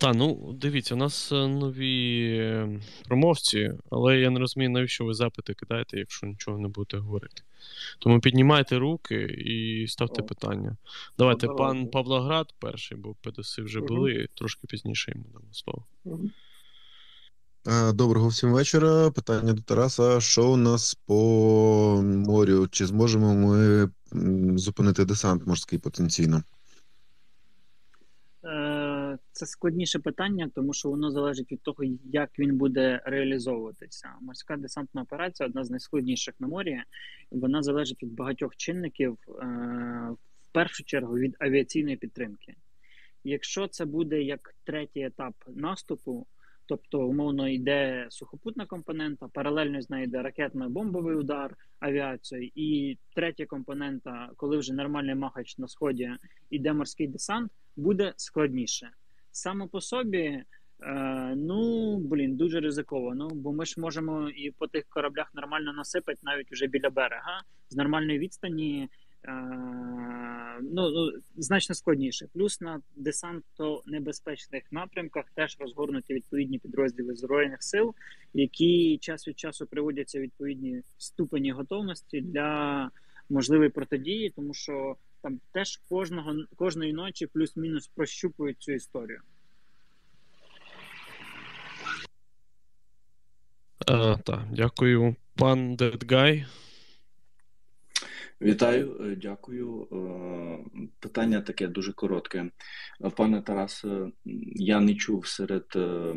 Та, 0.00 0.12
ну 0.12 0.52
дивіться, 0.60 0.94
у 0.94 0.98
нас 0.98 1.32
е, 1.32 1.48
нові 1.48 2.26
е, 2.40 2.80
промовці, 3.08 3.72
але 3.90 4.18
я 4.18 4.30
не 4.30 4.40
розумію, 4.40 4.70
навіщо 4.70 5.04
ви 5.04 5.14
запити 5.14 5.54
кидаєте, 5.54 5.98
якщо 5.98 6.26
нічого 6.26 6.58
не 6.58 6.68
будете 6.68 6.96
говорити. 6.96 7.42
Тому 7.98 8.20
піднімайте 8.20 8.78
руки 8.78 9.22
і 9.24 9.86
ставте 9.88 10.22
О. 10.22 10.24
питання. 10.24 10.76
Давайте, 11.18 11.46
Ну, 11.46 11.56
пан. 11.56 11.86
Павлоград 11.86 12.54
перший, 12.58 12.98
бо 12.98 13.14
ПДСи 13.20 13.62
вже 13.62 13.78
Мгм. 13.78 13.86
були, 13.88 14.28
трошки 14.34 14.66
пізніше 14.66 15.12
йому 15.14 15.24
дамо 15.32 15.46
слово. 15.52 15.84
Е, 17.68 17.92
Доброго 17.92 18.28
всім 18.28 18.52
вечора. 18.52 19.10
Питання 19.10 19.52
до 19.52 19.62
Тараса. 19.62 20.20
Що 20.20 20.50
у 20.50 20.56
нас 20.56 20.94
по 21.06 22.02
морю? 22.04 22.68
Чи 22.70 22.86
зможемо 22.86 23.34
ми 23.34 23.88
зупинити 24.58 25.04
десант 25.04 25.46
морський 25.46 25.78
потенційно? 25.78 26.42
Це 29.40 29.46
складніше 29.46 29.98
питання, 29.98 30.50
тому 30.54 30.72
що 30.72 30.90
воно 30.90 31.10
залежить 31.10 31.52
від 31.52 31.62
того, 31.62 31.84
як 32.04 32.38
він 32.38 32.56
буде 32.56 33.02
реалізовуватися. 33.04 34.14
Морська 34.20 34.56
десантна 34.56 35.02
операція 35.02 35.48
одна 35.48 35.64
з 35.64 35.70
найскладніших 35.70 36.34
на 36.40 36.46
морі. 36.46 36.82
Вона 37.30 37.62
залежить 37.62 38.02
від 38.02 38.14
багатьох 38.14 38.56
чинників, 38.56 39.18
е, 39.28 39.32
в 40.42 40.52
першу 40.52 40.84
чергу 40.84 41.14
від 41.14 41.36
авіаційної 41.38 41.96
підтримки. 41.96 42.54
Якщо 43.24 43.68
це 43.68 43.84
буде 43.84 44.22
як 44.22 44.54
третій 44.64 45.02
етап 45.02 45.34
наступу, 45.46 46.26
тобто 46.66 47.06
умовно 47.06 47.48
йде 47.48 48.06
сухопутна 48.10 48.66
компонента, 48.66 49.28
паралельно 49.28 49.82
з 49.82 49.90
нею 49.90 50.04
йде 50.04 50.18
ракетно-бомбовий 50.22 51.14
удар 51.14 51.56
авіацією, 51.78 52.50
і 52.54 52.98
третя 53.14 53.46
компонента, 53.46 54.30
коли 54.36 54.58
вже 54.58 54.74
нормальний 54.74 55.14
махач 55.14 55.58
на 55.58 55.68
сході, 55.68 56.10
іде 56.50 56.72
морський 56.72 57.06
десант, 57.06 57.52
буде 57.76 58.12
складніше. 58.16 58.90
Саме 59.32 59.66
по 59.66 59.80
собі 59.80 60.44
Е, 60.82 61.34
ну, 61.36 61.96
блін, 61.96 62.36
дуже 62.36 62.60
ризиковано, 62.60 63.28
бо 63.28 63.52
ми 63.52 63.66
ж 63.66 63.80
можемо 63.80 64.28
і 64.28 64.50
по 64.50 64.66
тих 64.66 64.84
кораблях 64.88 65.34
нормально 65.34 65.72
насипати 65.72 66.18
навіть 66.22 66.52
вже 66.52 66.66
біля 66.66 66.90
берега 66.90 67.42
з 67.68 67.76
нормальної 67.76 68.18
відстані. 68.18 68.88
Е, 69.24 69.32
ну, 70.62 70.90
ну, 70.90 71.12
значно 71.36 71.74
складніше. 71.74 72.26
Плюс 72.32 72.60
на 72.60 72.80
десантно-небезпечних 72.96 74.62
напрямках 74.70 75.24
теж 75.34 75.56
розгорнуті 75.60 76.14
відповідні 76.14 76.58
підрозділи 76.58 77.14
Збройних 77.14 77.62
сил, 77.62 77.94
які 78.34 78.98
час 78.98 79.28
від 79.28 79.38
часу 79.38 79.66
приводяться 79.66 80.20
відповідні 80.20 80.82
ступені 80.98 81.52
готовності 81.52 82.20
для 82.20 82.90
можливої 83.30 83.70
протидії, 83.70 84.30
тому 84.30 84.54
що 84.54 84.96
там 85.22 85.40
теж 85.52 85.80
кожного 85.88 86.34
кожної 86.56 86.92
ночі 86.92 87.26
плюс-мінус 87.26 87.88
прощупують 87.94 88.58
цю 88.58 88.72
історію. 88.72 89.20
А, 93.86 94.16
Так, 94.16 94.40
дякую, 94.52 95.16
пан 95.36 95.76
Дедгай. 95.76 96.46
Вітаю, 98.42 98.96
е, 99.00 99.16
дякую. 99.16 99.88
Е, 99.92 100.88
питання 101.00 101.40
таке 101.40 101.66
дуже 101.68 101.92
коротке. 101.92 102.50
Пане 103.16 103.42
Тарасе, 103.42 104.10
я 104.54 104.80
не 104.80 104.94
чув 104.94 105.26
серед 105.26 105.64
е, 105.76 106.14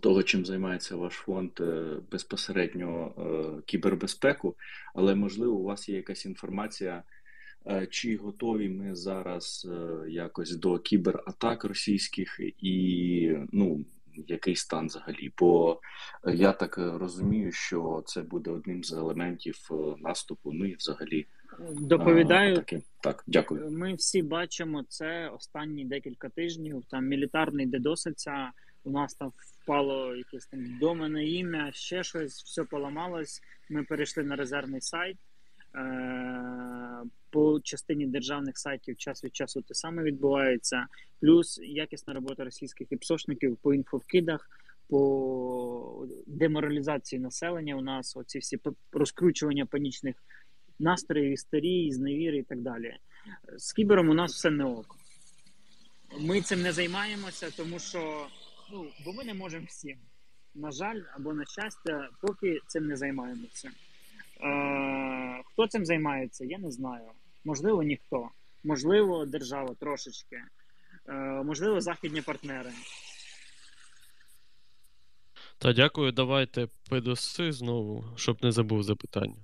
того, 0.00 0.22
чим 0.22 0.46
займається 0.46 0.96
ваш 0.96 1.12
фонд 1.12 1.50
безпосередньо 2.10 3.12
кібербезпеку, 3.66 4.56
але 4.94 5.14
можливо 5.14 5.54
у 5.54 5.64
вас 5.64 5.88
є 5.88 5.96
якась 5.96 6.26
інформація, 6.26 7.02
чи 7.90 8.16
готові 8.16 8.68
ми 8.68 8.94
зараз 8.94 9.68
якось 10.08 10.56
до 10.56 10.78
кібератак 10.78 11.64
російських 11.64 12.40
і 12.58 13.36
ну 13.52 13.84
який 14.14 14.56
стан 14.56 14.86
взагалі? 14.86 15.32
Бо 15.38 15.80
е, 16.24 16.34
я 16.34 16.52
так 16.52 16.78
е, 16.78 16.98
розумію, 16.98 17.52
що 17.52 18.02
це 18.06 18.22
буде 18.22 18.50
одним 18.50 18.84
з 18.84 18.92
елементів 18.92 19.68
е, 19.70 19.74
наступу. 20.00 20.52
Ну 20.52 20.66
і 20.66 20.74
взагалі 20.74 21.26
доповідаю 21.80 22.56
таки. 22.56 22.82
Так, 23.00 23.24
дякую. 23.26 23.70
Ми 23.70 23.94
всі 23.94 24.22
бачимо 24.22 24.84
це 24.88 25.28
останні 25.28 25.84
декілька 25.84 26.28
тижнів. 26.28 26.82
Там 26.90 27.06
мілітарний 27.06 27.66
дедоситься. 27.66 28.52
У 28.84 28.90
нас 28.90 29.14
там 29.14 29.32
впало 29.36 30.16
якесь 30.16 30.46
там 30.46 30.78
домене 30.80 31.26
ім'я, 31.26 31.70
ще 31.72 32.02
щось, 32.02 32.42
все 32.42 32.64
поламалось. 32.64 33.40
Ми 33.70 33.84
перейшли 33.84 34.22
на 34.22 34.36
резервний 34.36 34.80
сайт. 34.80 35.16
По 37.30 37.60
частині 37.60 38.06
державних 38.06 38.58
сайтів 38.58 38.96
час 38.96 39.24
від 39.24 39.36
часу 39.36 39.62
те 39.62 39.74
саме 39.74 40.02
відбувається, 40.02 40.86
плюс 41.20 41.58
якісна 41.62 42.14
робота 42.14 42.44
російських 42.44 42.92
іпсошників 42.92 43.56
по 43.56 43.74
інфовкидах, 43.74 44.50
по 44.88 46.06
деморалізації 46.26 47.20
населення. 47.20 47.76
У 47.76 47.80
нас 47.80 48.16
оці 48.16 48.38
всі 48.38 48.58
розкручування 48.92 49.66
панічних 49.66 50.16
настроїв, 50.78 51.32
істерії, 51.32 51.92
зневіри 51.92 52.38
і 52.38 52.42
так 52.42 52.60
далі. 52.60 52.96
З 53.56 53.72
кібером 53.72 54.08
у 54.08 54.14
нас 54.14 54.34
все 54.34 54.50
не 54.50 54.64
ок. 54.64 54.96
Ми 56.20 56.40
цим 56.40 56.62
не 56.62 56.72
займаємося, 56.72 57.50
тому 57.56 57.78
що 57.78 58.26
ну, 58.72 58.86
бо 59.04 59.12
ми 59.12 59.24
не 59.24 59.34
можемо 59.34 59.66
всім. 59.68 59.98
На 60.54 60.70
жаль, 60.70 61.00
або 61.16 61.34
на 61.34 61.44
щастя, 61.44 62.08
поки 62.20 62.58
цим 62.66 62.86
не 62.86 62.96
займаємося. 62.96 63.70
Е, 64.42 65.42
Хто 65.52 65.66
цим 65.66 65.86
займається, 65.86 66.44
я 66.44 66.58
не 66.58 66.70
знаю. 66.70 67.10
Можливо, 67.44 67.82
ніхто. 67.82 68.28
Можливо, 68.64 69.26
держава 69.26 69.74
трошечки. 69.74 70.36
Е, 71.08 71.12
Можливо, 71.44 71.80
західні 71.80 72.22
партнери. 72.22 72.70
Та 75.58 75.72
дякую. 75.72 76.12
Давайте 76.12 76.68
ПДС 76.90 77.52
знову, 77.52 78.04
щоб 78.16 78.44
не 78.44 78.52
забув 78.52 78.82
запитання. 78.82 79.36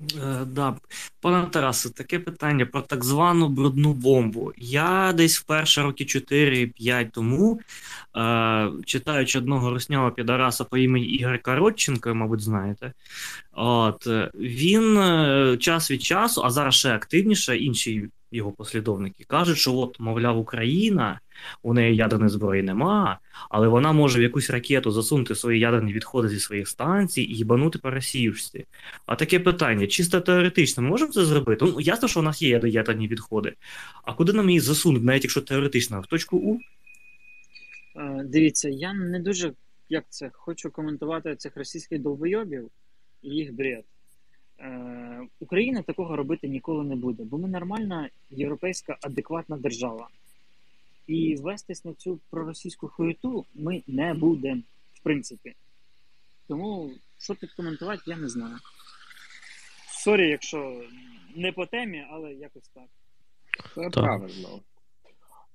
Е, 0.00 0.44
да. 0.44 0.76
Пане 1.20 1.46
Тарасе, 1.46 1.90
таке 1.90 2.18
питання 2.18 2.66
про 2.66 2.82
так 2.82 3.04
звану 3.04 3.48
брудну 3.48 3.92
бомбу. 3.92 4.52
Я 4.56 5.12
десь 5.12 5.38
вперше 5.38 5.82
роки 5.82 6.04
4-5 6.04 7.10
тому, 7.10 7.60
е, 8.16 8.70
читаючи 8.84 9.38
одного 9.38 9.70
руснявого 9.70 10.10
підараса 10.10 10.64
по 10.64 10.78
імені 10.78 11.06
Ігор 11.06 11.42
Коротченко, 11.42 12.14
мабуть, 12.14 12.40
знаєте, 12.40 12.92
от, 13.52 14.06
він 14.34 14.98
е, 14.98 15.56
час 15.60 15.90
від 15.90 16.02
часу, 16.02 16.42
а 16.44 16.50
зараз 16.50 16.74
ще 16.74 16.94
активніше, 16.94 17.56
інші 17.56 18.08
його 18.32 18.52
послідовники 18.52 19.24
кажуть, 19.24 19.58
що 19.58 19.74
от, 19.74 20.00
мовляв, 20.00 20.38
Україна, 20.38 21.20
у 21.62 21.74
неї 21.74 21.96
ядерної 21.96 22.30
зброї 22.30 22.62
нема, 22.62 23.18
але 23.50 23.68
вона 23.68 23.92
може 23.92 24.18
в 24.18 24.22
якусь 24.22 24.50
ракету 24.50 24.90
засунути 24.90 25.34
свої 25.34 25.60
ядерні 25.60 25.92
відходи 25.92 26.28
зі 26.28 26.40
своїх 26.40 26.68
станцій 26.68 27.22
і 27.22 27.36
їбанути 27.36 27.78
по 27.78 27.90
Росіюшці. 27.90 28.66
А 29.06 29.16
таке 29.16 29.40
питання: 29.40 29.86
чисто 29.86 30.20
теоретично, 30.20 30.82
ми 30.82 30.88
можемо 30.88 31.12
це 31.12 31.24
зробити? 31.24 31.64
Ну, 31.64 31.80
ясно, 31.80 32.08
що 32.08 32.20
у 32.20 32.22
нас 32.22 32.42
є 32.42 32.60
ядерні 32.64 33.08
відходи. 33.08 33.54
А 34.04 34.12
куди 34.12 34.32
нам 34.32 34.48
її 34.48 34.60
засунути, 34.60 35.04
навіть 35.04 35.24
якщо 35.24 35.40
теоретично, 35.40 36.00
в 36.00 36.06
точку 36.06 36.36
У? 36.36 36.58
Е, 37.96 38.24
дивіться, 38.24 38.68
я 38.68 38.94
не 38.94 39.20
дуже 39.20 39.52
як 39.90 40.04
це 40.08 40.30
хочу 40.32 40.70
коментувати 40.70 41.36
цих 41.36 41.56
російських 41.56 41.98
довбойобів 41.98 42.70
і 43.22 43.28
їх 43.28 43.54
бред. 43.54 43.84
Е, 44.58 45.20
Україна 45.40 45.82
такого 45.82 46.16
робити 46.16 46.48
ніколи 46.48 46.84
не 46.84 46.96
буде, 46.96 47.24
бо 47.24 47.38
ми 47.38 47.48
нормальна 47.48 48.08
європейська 48.30 48.98
адекватна 49.02 49.56
держава. 49.56 50.08
І 51.10 51.36
вестись 51.36 51.84
на 51.84 51.94
цю 51.94 52.20
проросійську 52.30 52.88
хуєту 52.88 53.46
ми 53.54 53.82
не 53.86 54.14
будемо, 54.14 54.62
в 54.92 55.02
принципі. 55.02 55.54
Тому, 56.48 56.90
що 57.18 57.34
тут 57.34 57.52
коментувати, 57.52 58.02
я 58.06 58.16
не 58.16 58.28
знаю. 58.28 58.56
Sorry, 59.88 60.28
якщо 60.28 60.84
не 61.36 61.52
по 61.52 61.66
темі, 61.66 62.06
але 62.10 62.32
якось 62.32 62.68
так. 62.68 62.84
Це 63.74 63.80
так. 63.80 63.92
правильно. 63.92 64.60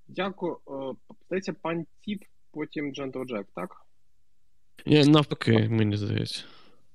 Дякую. 0.07 0.57
Е, 0.67 1.13
здається, 1.25 1.53
пан 1.53 1.85
Тіп, 2.01 2.23
потім 2.51 2.93
Джентл 2.93 3.23
Джек, 3.23 3.47
так? 3.55 3.85
Я 4.85 5.05
навпаки, 5.05 5.69
мені 5.69 5.97
здається. 5.97 6.43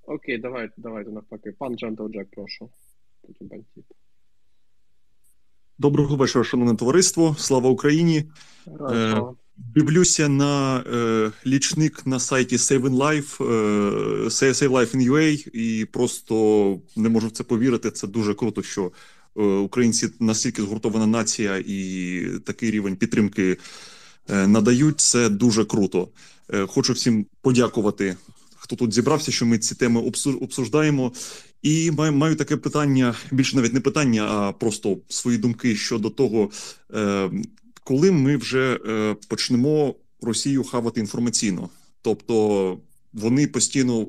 Окей, 0.02 0.38
давайте, 0.38 0.74
давайте 0.76 1.10
навпаки. 1.10 1.52
Пан 1.52 1.78
Джентл 1.78 2.08
Джек, 2.08 2.30
прошу. 2.30 2.70
Потім 3.22 3.48
пан 3.48 3.64
Тіп. 3.74 3.84
Доброго 5.80 6.16
вечора, 6.16 6.44
шановне 6.44 6.76
товариство. 6.76 7.36
Слава 7.38 7.70
Україні. 7.70 8.24
Е, 8.90 9.22
Дивлюся 9.56 10.28
на 10.28 10.76
е, 10.78 11.30
лічник 11.46 12.06
на 12.06 12.20
сайті 12.20 12.56
Save 12.56 12.80
in 12.80 12.96
Life, 12.96 13.44
е, 13.44 14.28
Save 14.28 14.68
Life 14.68 14.96
in 14.96 15.10
UA 15.10 15.48
і 15.56 15.84
просто 15.84 16.78
не 16.96 17.08
можу 17.08 17.28
в 17.28 17.30
це 17.30 17.44
повірити. 17.44 17.90
Це 17.90 18.06
дуже 18.06 18.34
круто, 18.34 18.62
що 18.62 18.92
е, 19.36 19.42
українці 19.42 20.08
настільки 20.20 20.62
згуртована 20.62 21.06
нація 21.06 21.62
і 21.66 22.22
такий 22.44 22.70
рівень 22.70 22.96
підтримки 22.96 23.56
е, 24.30 24.46
надають. 24.46 25.00
Це 25.00 25.28
дуже 25.28 25.64
круто. 25.64 26.08
Е, 26.52 26.66
хочу 26.66 26.92
всім 26.92 27.26
подякувати 27.42 28.16
хто 28.70 28.76
тут 28.76 28.94
зібрався, 28.94 29.32
що 29.32 29.46
ми 29.46 29.58
ці 29.58 29.74
теми 29.74 30.00
обсуждаємо. 30.40 31.12
І 31.62 31.90
маю, 31.90 32.36
таке 32.36 32.56
питання, 32.56 33.14
більше 33.30 33.56
навіть 33.56 33.74
не 33.74 33.80
питання, 33.80 34.22
а 34.24 34.52
просто 34.52 34.98
свої 35.08 35.38
думки 35.38 35.76
щодо 35.76 36.10
того, 36.10 36.50
е, 36.94 37.30
коли 37.84 38.10
ми 38.10 38.36
вже 38.36 38.78
е, 38.88 39.16
почнемо 39.28 39.94
Росію 40.22 40.64
хавати 40.64 41.00
інформаційно, 41.00 41.68
тобто 42.02 42.78
вони 43.12 43.46
постійно 43.46 44.06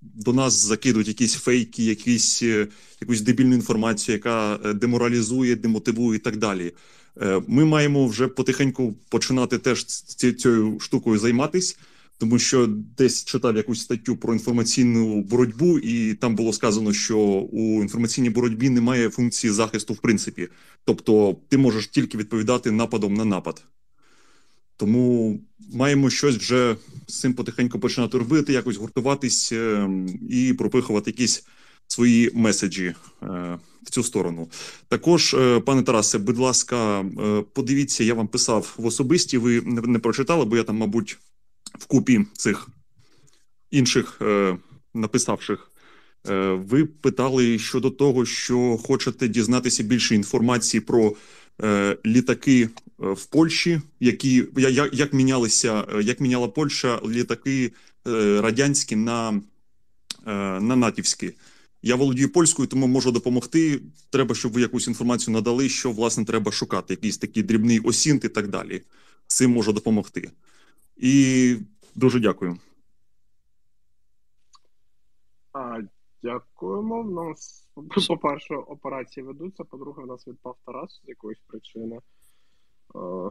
до 0.00 0.32
нас 0.32 0.66
закидують 0.66 1.08
якісь 1.08 1.34
фейки, 1.34 1.84
якісь 1.84 2.42
е, 2.42 2.66
якусь 3.00 3.20
дебільну 3.20 3.54
інформацію, 3.54 4.16
яка 4.16 4.58
деморалізує, 4.74 5.56
демотивує 5.56 6.16
і 6.16 6.20
так 6.20 6.36
далі. 6.36 6.72
Ми 7.46 7.64
маємо 7.64 8.06
вже 8.06 8.28
потихеньку 8.28 8.94
починати 9.08 9.58
теж 9.58 9.84
цією 9.84 10.80
штукою 10.80 11.18
займатися 11.18 11.76
тому 12.18 12.38
що 12.38 12.66
десь 12.98 13.24
читав 13.24 13.56
якусь 13.56 13.80
статтю 13.80 14.16
про 14.16 14.32
інформаційну 14.32 15.22
боротьбу, 15.22 15.78
і 15.78 16.14
там 16.14 16.34
було 16.34 16.52
сказано, 16.52 16.92
що 16.92 17.18
у 17.52 17.82
інформаційній 17.82 18.30
боротьбі 18.30 18.70
немає 18.70 19.10
функції 19.10 19.52
захисту, 19.52 19.94
в 19.94 19.98
принципі. 19.98 20.48
Тобто, 20.84 21.36
ти 21.48 21.58
можеш 21.58 21.86
тільки 21.86 22.18
відповідати 22.18 22.70
нападом 22.70 23.14
на 23.14 23.24
напад. 23.24 23.64
Тому 24.76 25.40
маємо 25.72 26.10
щось 26.10 26.36
вже 26.36 26.76
з 27.06 27.20
цим 27.20 27.34
потихеньку 27.34 27.78
починати 27.78 28.18
робити, 28.18 28.52
якось 28.52 28.76
гуртуватись 28.76 29.52
е, 29.52 29.88
і 30.30 30.54
пропихувати 30.58 31.10
якісь 31.10 31.44
свої 31.86 32.30
меседжі 32.34 32.84
е, 32.84 32.94
в 33.82 33.90
цю 33.90 34.02
сторону. 34.02 34.48
Також, 34.88 35.34
е, 35.34 35.60
пане 35.60 35.82
Тарасе, 35.82 36.18
будь 36.18 36.38
ласка, 36.38 37.04
подивіться, 37.52 38.04
я 38.04 38.14
вам 38.14 38.28
писав 38.28 38.74
в 38.78 38.86
особисті. 38.86 39.38
Ви 39.38 39.60
не 39.66 39.98
прочитали, 39.98 40.44
бо 40.44 40.56
я 40.56 40.62
там, 40.62 40.76
мабуть, 40.76 41.18
вкупі 41.78 42.26
цих 42.32 42.68
інших 43.70 44.18
е, 44.22 44.56
написавших. 44.94 45.72
Е, 46.28 46.50
ви 46.52 46.84
питали 46.84 47.58
щодо 47.58 47.90
того, 47.90 48.24
що 48.24 48.78
хочете 48.84 49.28
дізнатися 49.28 49.82
більше 49.82 50.14
інформації 50.14 50.80
про 50.80 51.14
е, 51.62 51.96
літаки 52.06 52.62
е, 52.62 52.68
в 52.98 53.26
Польщі, 53.26 53.80
які 54.00 54.44
як, 54.56 54.94
як 54.94 55.12
мінялися, 55.12 55.84
е, 55.94 56.02
як 56.02 56.20
міняла 56.20 56.48
Польща 56.48 57.00
літаки 57.06 57.72
е, 58.06 58.40
радянські 58.40 58.96
на, 58.96 59.40
на 60.60 60.76
натівські. 60.76 61.32
Я 61.82 61.94
володію 61.96 62.32
польською, 62.32 62.68
тому 62.68 62.86
можу 62.86 63.12
допомогти. 63.12 63.80
Треба, 64.10 64.34
щоб 64.34 64.52
ви 64.52 64.60
якусь 64.60 64.88
інформацію 64.88 65.34
надали, 65.34 65.68
що 65.68 65.90
власне 65.90 66.24
треба 66.24 66.52
шукати, 66.52 66.94
якийсь 66.94 67.18
такий 67.18 67.42
дрібний 67.42 67.80
осінт 67.80 68.24
і 68.24 68.28
так 68.28 68.48
далі. 68.48 68.82
Цим 69.26 69.50
можу 69.50 69.72
допомогти. 69.72 70.30
І 70.98 71.56
дуже 71.94 72.20
дякую. 72.20 72.58
А, 75.52 75.80
дякуємо. 76.22 77.00
У 77.00 77.10
нас, 77.10 77.68
по-перше, 78.08 78.54
операції 78.54 79.26
ведуться, 79.26 79.64
по-друге, 79.64 80.02
у 80.02 80.06
нас 80.06 80.26
відпав 80.26 80.56
Тарас 80.66 81.00
з 81.04 81.08
якоїсь 81.08 81.40
причини. 81.46 82.00
А, 82.94 83.30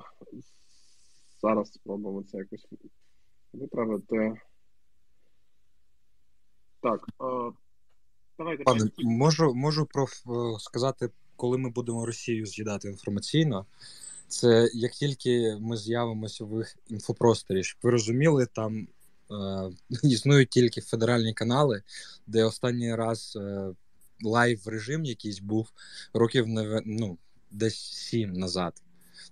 зараз 1.41 1.73
спробуємо 1.73 2.23
це 2.23 2.37
якось 2.37 2.67
виправити. 3.53 4.41
Так. 6.81 7.07
А, 7.19 7.51
давайте. 8.37 8.63
Пане, 8.63 8.91
можу, 8.97 9.53
можу 9.53 9.85
про 9.85 10.07
сказати, 10.59 11.09
коли 11.35 11.57
ми 11.57 11.69
будемо 11.69 12.05
Росію 12.05 12.45
з'їдати 12.45 12.87
інформаційно. 12.87 13.65
Це 14.27 14.69
як 14.73 14.91
тільки 14.91 15.57
ми 15.59 15.77
з'явимося 15.77 16.45
в 16.45 16.57
їх 16.57 16.77
інфопросторі, 16.87 17.63
щоб 17.63 17.79
ви 17.83 17.91
розуміли, 17.91 18.47
там 18.53 18.87
е, 19.31 19.69
існують 20.03 20.49
тільки 20.49 20.81
федеральні 20.81 21.33
канали, 21.33 21.83
де 22.27 22.43
останній 22.43 22.95
раз 22.95 23.37
е, 23.41 23.69
live 24.23 24.67
режим 24.67 25.05
якийсь 25.05 25.39
був 25.39 25.67
років 26.13 26.45
ну, 26.85 27.17
десь 27.51 27.77
сім 27.77 28.33
назад. 28.33 28.81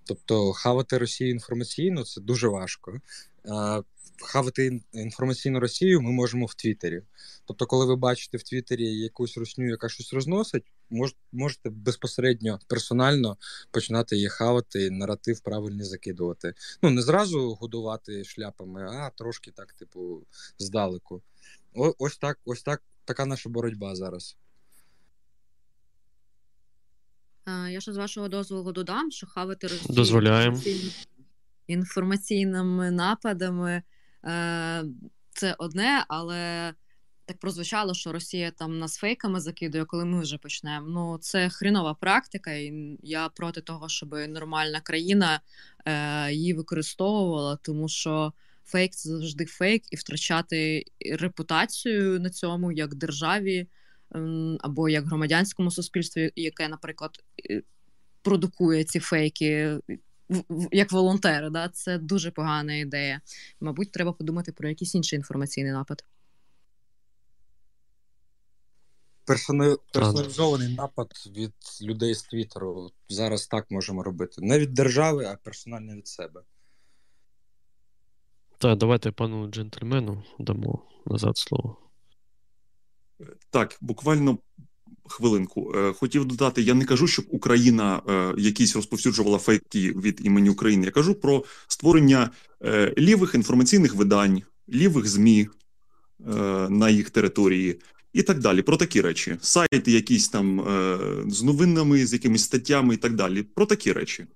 Тобто 0.04 0.52
хавати 0.52 0.98
Росію 0.98 1.30
інформаційно 1.30 2.04
це 2.04 2.20
дуже 2.20 2.48
важко. 2.48 2.92
Е, 2.92 3.82
хавати 4.22 4.80
інформаційну 4.92 5.60
Росію 5.60 6.00
ми 6.00 6.10
можемо 6.12 6.46
в 6.46 6.54
Твіттері. 6.54 7.02
Тобто, 7.44 7.66
коли 7.66 7.86
ви 7.86 7.96
бачите 7.96 8.38
в 8.38 8.42
Твіттері 8.42 8.98
якусь 8.98 9.36
русню, 9.36 9.68
яка 9.68 9.88
щось 9.88 10.12
розносить, 10.12 10.64
можете 11.32 11.70
безпосередньо 11.70 12.58
персонально 12.68 13.36
починати 13.70 14.16
її 14.16 14.28
хавати, 14.28 14.90
наратив 14.90 15.40
правильний 15.40 15.84
закидувати. 15.84 16.54
Ну 16.82 16.90
не 16.90 17.02
зразу 17.02 17.54
годувати 17.54 18.24
шляпами, 18.24 18.82
а 18.82 19.10
трошки 19.10 19.50
так, 19.50 19.72
типу, 19.72 20.26
здалеку. 20.58 21.22
О, 21.74 21.94
ось 21.98 22.18
так, 22.18 22.38
ось 22.44 22.62
так, 22.62 22.82
така 23.04 23.26
наша 23.26 23.48
боротьба 23.48 23.94
зараз. 23.96 24.36
Е, 27.48 27.72
Я 27.72 27.80
ще 27.80 27.92
з 27.92 27.96
вашого 27.96 28.28
дозволу 28.28 28.72
додам, 28.72 29.10
що 29.10 29.26
хавати 29.26 29.66
Росію 29.66 29.94
Дозволяємо. 29.94 30.60
інформаційними 31.66 32.90
нападами 32.90 33.82
е, 34.24 34.84
це 35.30 35.54
одне, 35.58 36.04
але 36.08 36.74
так 37.26 37.38
прозвучало, 37.38 37.94
що 37.94 38.12
Росія 38.12 38.50
там 38.50 38.78
нас 38.78 38.96
фейками 38.96 39.40
закидує, 39.40 39.84
коли 39.84 40.04
ми 40.04 40.20
вже 40.20 40.38
почнемо. 40.38 40.88
Ну, 40.88 41.18
це 41.20 41.48
хрінова 41.48 41.94
практика, 41.94 42.52
і 42.52 42.98
я 43.02 43.28
проти 43.28 43.60
того, 43.60 43.88
щоб 43.88 44.14
нормальна 44.28 44.80
країна 44.80 45.40
е, 45.84 46.32
її 46.32 46.54
використовувала, 46.54 47.58
тому 47.62 47.88
що 47.88 48.32
фейк 48.64 48.94
це 48.94 49.08
завжди 49.08 49.44
фейк, 49.44 49.82
і 49.90 49.96
втрачати 49.96 50.84
репутацію 51.18 52.20
на 52.20 52.30
цьому 52.30 52.72
як 52.72 52.94
державі 52.94 53.66
ем, 54.14 54.58
або 54.60 54.88
як 54.88 55.06
громадянському 55.06 55.70
суспільстві, 55.70 56.32
яке, 56.36 56.68
наприклад, 56.68 57.10
е, 57.50 57.62
продукує 58.22 58.84
ці 58.84 59.00
фейки. 59.00 59.78
Як 60.72 60.92
волонтери, 60.92 61.50
да? 61.50 61.68
це 61.68 61.98
дуже 61.98 62.30
погана 62.30 62.74
ідея. 62.74 63.20
Мабуть, 63.60 63.92
треба 63.92 64.12
подумати 64.12 64.52
про 64.52 64.68
якийсь 64.68 64.94
інший 64.94 65.16
інформаційний 65.16 65.72
напад. 65.72 66.04
Персоналізований 69.26 70.74
напад 70.74 71.12
від 71.36 71.52
людей 71.82 72.14
з 72.14 72.22
Твіттеру. 72.22 72.90
Зараз 73.08 73.46
так 73.46 73.70
можемо 73.70 74.02
робити. 74.02 74.34
Не 74.42 74.58
від 74.58 74.74
держави, 74.74 75.24
а 75.24 75.36
персонально 75.36 75.94
від 75.94 76.08
себе. 76.08 76.42
Так, 78.58 78.78
давайте 78.78 79.10
пану 79.10 79.46
джентльмену 79.46 80.22
дамо 80.38 80.82
назад 81.06 81.38
слово. 81.38 81.76
Так, 83.50 83.78
буквально 83.80 84.38
хвилинку. 85.08 85.72
Е, 85.76 85.92
Хотів 85.92 86.24
додати, 86.24 86.62
я 86.62 86.74
не 86.74 86.84
кажу, 86.84 87.06
щоб 87.06 87.24
Україна 87.28 88.02
е, 88.08 88.34
якісь 88.38 88.76
розповсюджувала 88.76 89.38
фейки 89.38 89.92
від 89.92 90.20
імені 90.26 90.50
України. 90.50 90.84
Я 90.84 90.90
кажу 90.90 91.14
про 91.14 91.44
створення 91.68 92.30
е, 92.64 92.94
лівих 92.98 93.34
інформаційних 93.34 93.94
видань, 93.94 94.42
лівих 94.68 95.06
ЗМІ 95.06 95.48
на 96.68 96.90
їх 96.90 97.10
території 97.10 97.80
і 98.16 98.22
так 98.22 98.38
далі. 98.38 98.62
Про 98.62 98.76
такі 98.76 99.00
речі. 99.00 99.38
Сайти 99.40 99.92
якісь 99.92 100.28
там 100.28 100.60
е, 100.60 100.98
з 101.26 101.42
новинами, 101.42 102.06
з 102.06 102.12
якимись 102.12 102.44
статтями 102.44 102.94
і 102.94 102.96
так 102.96 103.14
далі. 103.14 103.42
Про 103.42 103.66
такі 103.66 103.92
речі. 103.92 104.26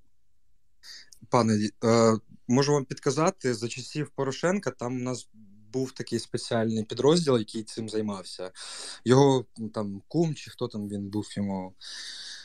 Пане, 1.31 1.71
е, 1.85 2.17
можу 2.49 2.73
вам 2.73 2.85
підказати, 2.85 3.55
за 3.55 3.69
часів 3.69 4.11
Порошенка 4.15 4.71
там 4.71 4.97
у 4.97 5.01
нас 5.01 5.29
був 5.73 5.93
такий 5.93 6.19
спеціальний 6.19 6.85
підрозділ, 6.85 7.39
який 7.39 7.63
цим 7.63 7.89
займався. 7.89 8.51
Його 9.05 9.45
ну, 9.59 9.69
там 9.69 10.03
кум, 10.09 10.35
чи 10.35 10.51
хто 10.51 10.69
там 10.69 10.89
він 10.89 11.09
був 11.09 11.29
йому, 11.37 11.75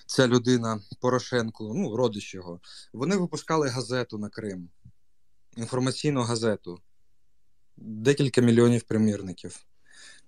ця 0.06 0.28
людина 0.28 0.82
Порошенко, 1.00 1.74
ну, 1.76 1.96
родич 1.96 2.34
його. 2.36 2.60
Вони 2.94 3.16
випускали 3.16 3.70
газету 3.70 4.18
на 4.18 4.30
Крим, 4.30 4.70
інформаційну 5.58 6.22
газету. 6.22 6.80
Декілька 7.78 8.42
мільйонів 8.42 8.84
примірників. 8.84 9.66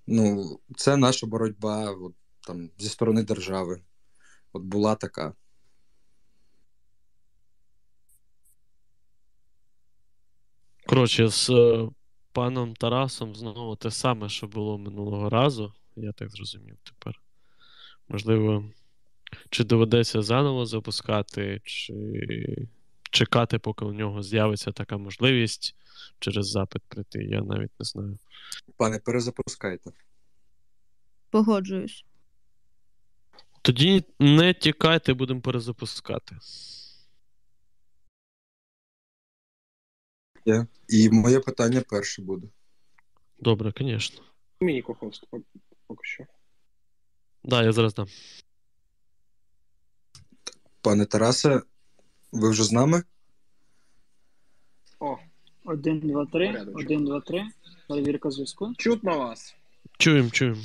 Ну, 0.07 0.59
це 0.77 0.97
наша 0.97 1.27
боротьба 1.27 1.91
от, 1.91 2.13
там, 2.41 2.69
зі 2.77 2.89
сторони 2.89 3.23
держави. 3.23 3.81
От 4.53 4.63
була 4.63 4.95
така. 4.95 5.33
Коротше, 10.85 11.27
з 11.27 11.49
е, 11.49 11.89
паном 12.31 12.73
Тарасом 12.75 13.35
знову 13.35 13.75
те 13.75 13.91
саме, 13.91 14.29
що 14.29 14.47
було 14.47 14.77
минулого 14.77 15.29
разу. 15.29 15.73
Я 15.95 16.11
так 16.11 16.31
зрозумів 16.31 16.77
тепер. 16.83 17.21
Можливо, 18.07 18.71
чи 19.49 19.63
доведеться 19.63 20.21
заново 20.21 20.65
запускати, 20.65 21.61
чи 21.63 21.93
чекати, 23.09 23.59
поки 23.59 23.85
у 23.85 23.93
нього 23.93 24.23
з'явиться 24.23 24.71
така 24.71 24.97
можливість 24.97 25.75
через 26.19 26.49
запит 26.49 26.81
прийти. 26.87 27.23
Я 27.23 27.41
навіть 27.41 27.71
не 27.79 27.85
знаю. 27.85 28.19
Пане, 28.77 28.99
перезапускайте. 28.99 29.91
Погоджуюсь. 31.29 32.05
Тоді 33.61 34.03
не 34.19 34.53
тікайте, 34.53 35.13
будемо 35.13 35.41
перезапускати. 35.41 36.37
І 40.87 41.09
моє 41.09 41.39
питання 41.39 41.81
перше 41.89 42.21
буде. 42.21 42.47
Добре, 43.39 43.73
звісно. 43.77 44.23
Мені 44.61 44.81
кохост 44.81 45.23
поки 45.87 46.01
що. 46.03 46.23
Да, 47.43 47.63
я 47.63 47.71
зараз 47.71 47.93
дам. 47.93 48.07
Пане 50.81 51.05
Тарасе, 51.05 51.61
ви 52.31 52.49
вже 52.49 52.63
з 52.63 52.71
нами? 52.71 53.03
О, 54.99 55.17
Один, 55.65 55.99
два, 55.99 56.25
три. 56.25 56.47
Порядочок. 56.47 56.79
Один, 56.79 57.05
два, 57.05 57.21
три. 57.21 57.43
Перевірка 57.87 58.31
зв'язку. 58.31 58.73
чутно 58.77 59.17
вас. 59.19 59.55
Чуємо, 59.97 60.29
чуємо. 60.29 60.61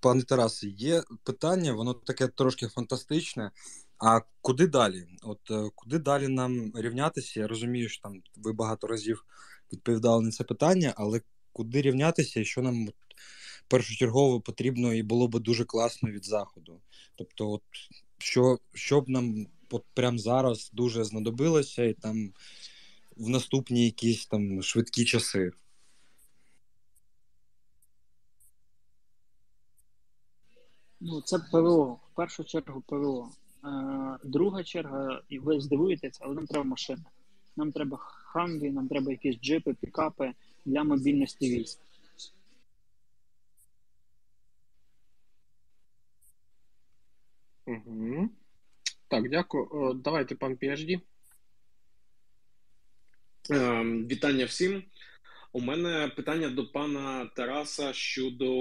Пане 0.00 0.22
Тарасе, 0.22 0.66
є 0.66 1.02
питання, 1.24 1.72
воно 1.72 1.94
таке 1.94 2.28
трошки 2.28 2.68
фантастичне. 2.68 3.50
А 3.98 4.20
куди 4.40 4.66
далі? 4.66 5.06
От 5.22 5.50
е, 5.50 5.70
куди 5.74 5.98
далі 5.98 6.28
нам 6.28 6.72
рівнятися? 6.74 7.40
Я 7.40 7.46
розумію, 7.46 7.88
що 7.88 8.02
там 8.02 8.22
ви 8.36 8.52
багато 8.52 8.86
разів 8.86 9.24
відповідали 9.72 10.24
на 10.24 10.30
це 10.30 10.44
питання, 10.44 10.94
але 10.96 11.20
куди 11.52 11.82
рівнятися 11.82 12.40
і 12.40 12.44
що 12.44 12.62
нам 12.62 12.88
от, 12.88 12.94
першочергово 13.68 14.40
потрібно 14.40 14.94
і 14.94 15.02
було 15.02 15.28
би 15.28 15.40
дуже 15.40 15.64
класно 15.64 16.10
від 16.10 16.24
заходу? 16.24 16.80
Тобто, 17.16 17.50
от 17.50 17.62
що, 18.18 18.58
що 18.74 19.00
б 19.00 19.08
нам 19.08 19.46
от 19.74 19.84
прямо 19.94 20.18
зараз 20.18 20.70
дуже 20.72 21.04
знадобилося, 21.04 21.84
і 21.84 21.92
там 21.92 22.32
в 23.16 23.28
наступні 23.28 23.84
якісь 23.84 24.26
там 24.26 24.62
швидкі 24.62 25.04
часи. 25.04 25.52
Ну, 31.00 31.20
це 31.20 31.38
ПВО. 31.38 32.00
В 32.12 32.16
першу 32.16 32.44
чергу 32.44 32.80
ПВО. 32.80 33.30
Е, 33.64 34.18
друга 34.24 34.64
черга, 34.64 35.22
і 35.28 35.38
ви 35.38 35.60
здивуєтесь, 35.60 36.18
але 36.20 36.34
нам 36.34 36.46
треба 36.46 36.64
машини. 36.64 37.04
Нам 37.56 37.72
треба 37.72 37.96
хамві, 38.32 38.70
нам 38.70 38.88
треба 38.88 39.10
якісь 39.10 39.36
джипи, 39.40 39.74
пікапи 39.74 40.32
для 40.64 40.84
мобільності 40.84 41.58
військ. 41.58 41.80
Угу. 47.66 48.28
Так, 49.10 49.28
дякую. 49.30 49.90
Е, 49.90 49.94
Давайте, 49.94 50.34
пан 50.34 50.54
PhD. 50.54 51.00
Ем, 53.50 54.06
Вітання 54.06 54.44
всім. 54.44 54.82
У 55.52 55.60
мене 55.60 56.08
питання 56.16 56.48
до 56.48 56.66
пана 56.66 57.30
Тараса 57.36 57.92
щодо 57.92 58.52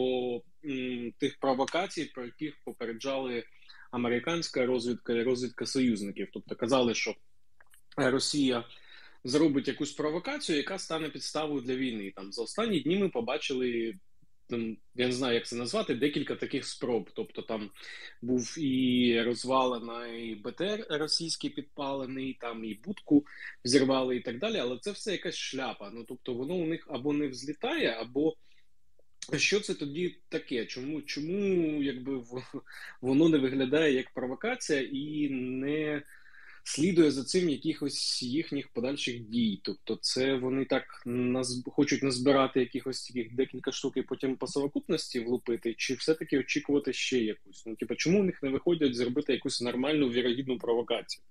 м, 0.65 1.11
тих 1.17 1.37
провокацій, 1.39 2.05
про 2.05 2.25
яких 2.25 2.55
попереджали 2.65 3.43
американська 3.91 4.65
розвідка 4.65 5.13
і 5.13 5.23
розвідка 5.23 5.65
союзників. 5.65 6.27
Тобто 6.33 6.55
казали, 6.55 6.93
що 6.93 7.15
Росія 7.97 8.63
зробить 9.23 9.67
якусь 9.67 9.91
провокацію, 9.91 10.57
яка 10.57 10.79
стане 10.79 11.09
підставою 11.09 11.61
для 11.61 11.75
війни. 11.75 12.11
Там 12.15 12.31
за 12.31 12.43
останні 12.43 12.79
дні 12.79 12.97
ми 12.97 13.09
побачили. 13.09 13.93
Там, 14.49 14.77
я 14.95 15.05
не 15.07 15.11
знаю, 15.11 15.33
як 15.33 15.47
це 15.47 15.55
назвати, 15.55 15.95
декілька 15.95 16.35
таких 16.35 16.65
спроб. 16.65 17.09
Тобто 17.13 17.41
там 17.41 17.69
був 18.21 18.59
і 18.59 19.21
розвалена, 19.21 20.07
і 20.07 20.35
БТР 20.35 20.85
російський 20.89 21.49
підпалений, 21.49 22.37
там 22.41 22.65
і 22.65 22.73
будку 22.73 23.25
зірвали 23.63 24.15
і 24.15 24.19
так 24.19 24.39
далі, 24.39 24.57
але 24.57 24.77
це 24.77 24.91
все 24.91 25.11
якась 25.11 25.35
шляпа. 25.35 25.91
Ну 25.93 26.05
тобто 26.07 26.33
воно 26.33 26.53
у 26.53 26.65
них 26.65 26.87
або 26.89 27.13
не 27.13 27.27
взлітає, 27.27 27.97
або 27.99 28.35
що 29.37 29.59
це 29.59 29.73
тоді 29.73 30.15
таке? 30.29 30.65
Чому 30.65 31.01
чому 31.01 31.83
якби 31.83 32.23
воно 33.01 33.29
не 33.29 33.37
виглядає 33.37 33.93
як 33.93 34.13
провокація 34.13 34.81
і 34.81 35.29
не 35.29 36.01
слідує 36.63 37.11
за 37.11 37.23
цим 37.23 37.49
якихось 37.49 38.23
їхніх 38.23 38.69
подальших 38.69 39.19
дій? 39.19 39.61
Тобто, 39.63 39.97
це 40.01 40.35
вони 40.35 40.65
так 40.65 40.83
наз... 41.05 41.63
хочуть 41.65 42.03
назбирати 42.03 42.59
якихось 42.59 43.07
таких 43.07 43.35
декілька 43.35 43.71
штук 43.71 43.97
і 43.97 44.01
потім 44.01 44.37
по 44.37 44.47
совокупності 44.47 45.19
влупити, 45.19 45.73
чи 45.77 45.93
все-таки 45.93 46.39
очікувати 46.39 46.93
ще 46.93 47.19
якусь? 47.19 47.63
Ну, 47.65 47.75
типу, 47.75 47.95
чому 47.95 48.19
у 48.19 48.23
них 48.23 48.43
не 48.43 48.49
виходять 48.49 48.95
зробити 48.95 49.33
якусь 49.33 49.61
нормальну 49.61 50.09
вірогідну 50.09 50.57
провокацію? 50.57 51.23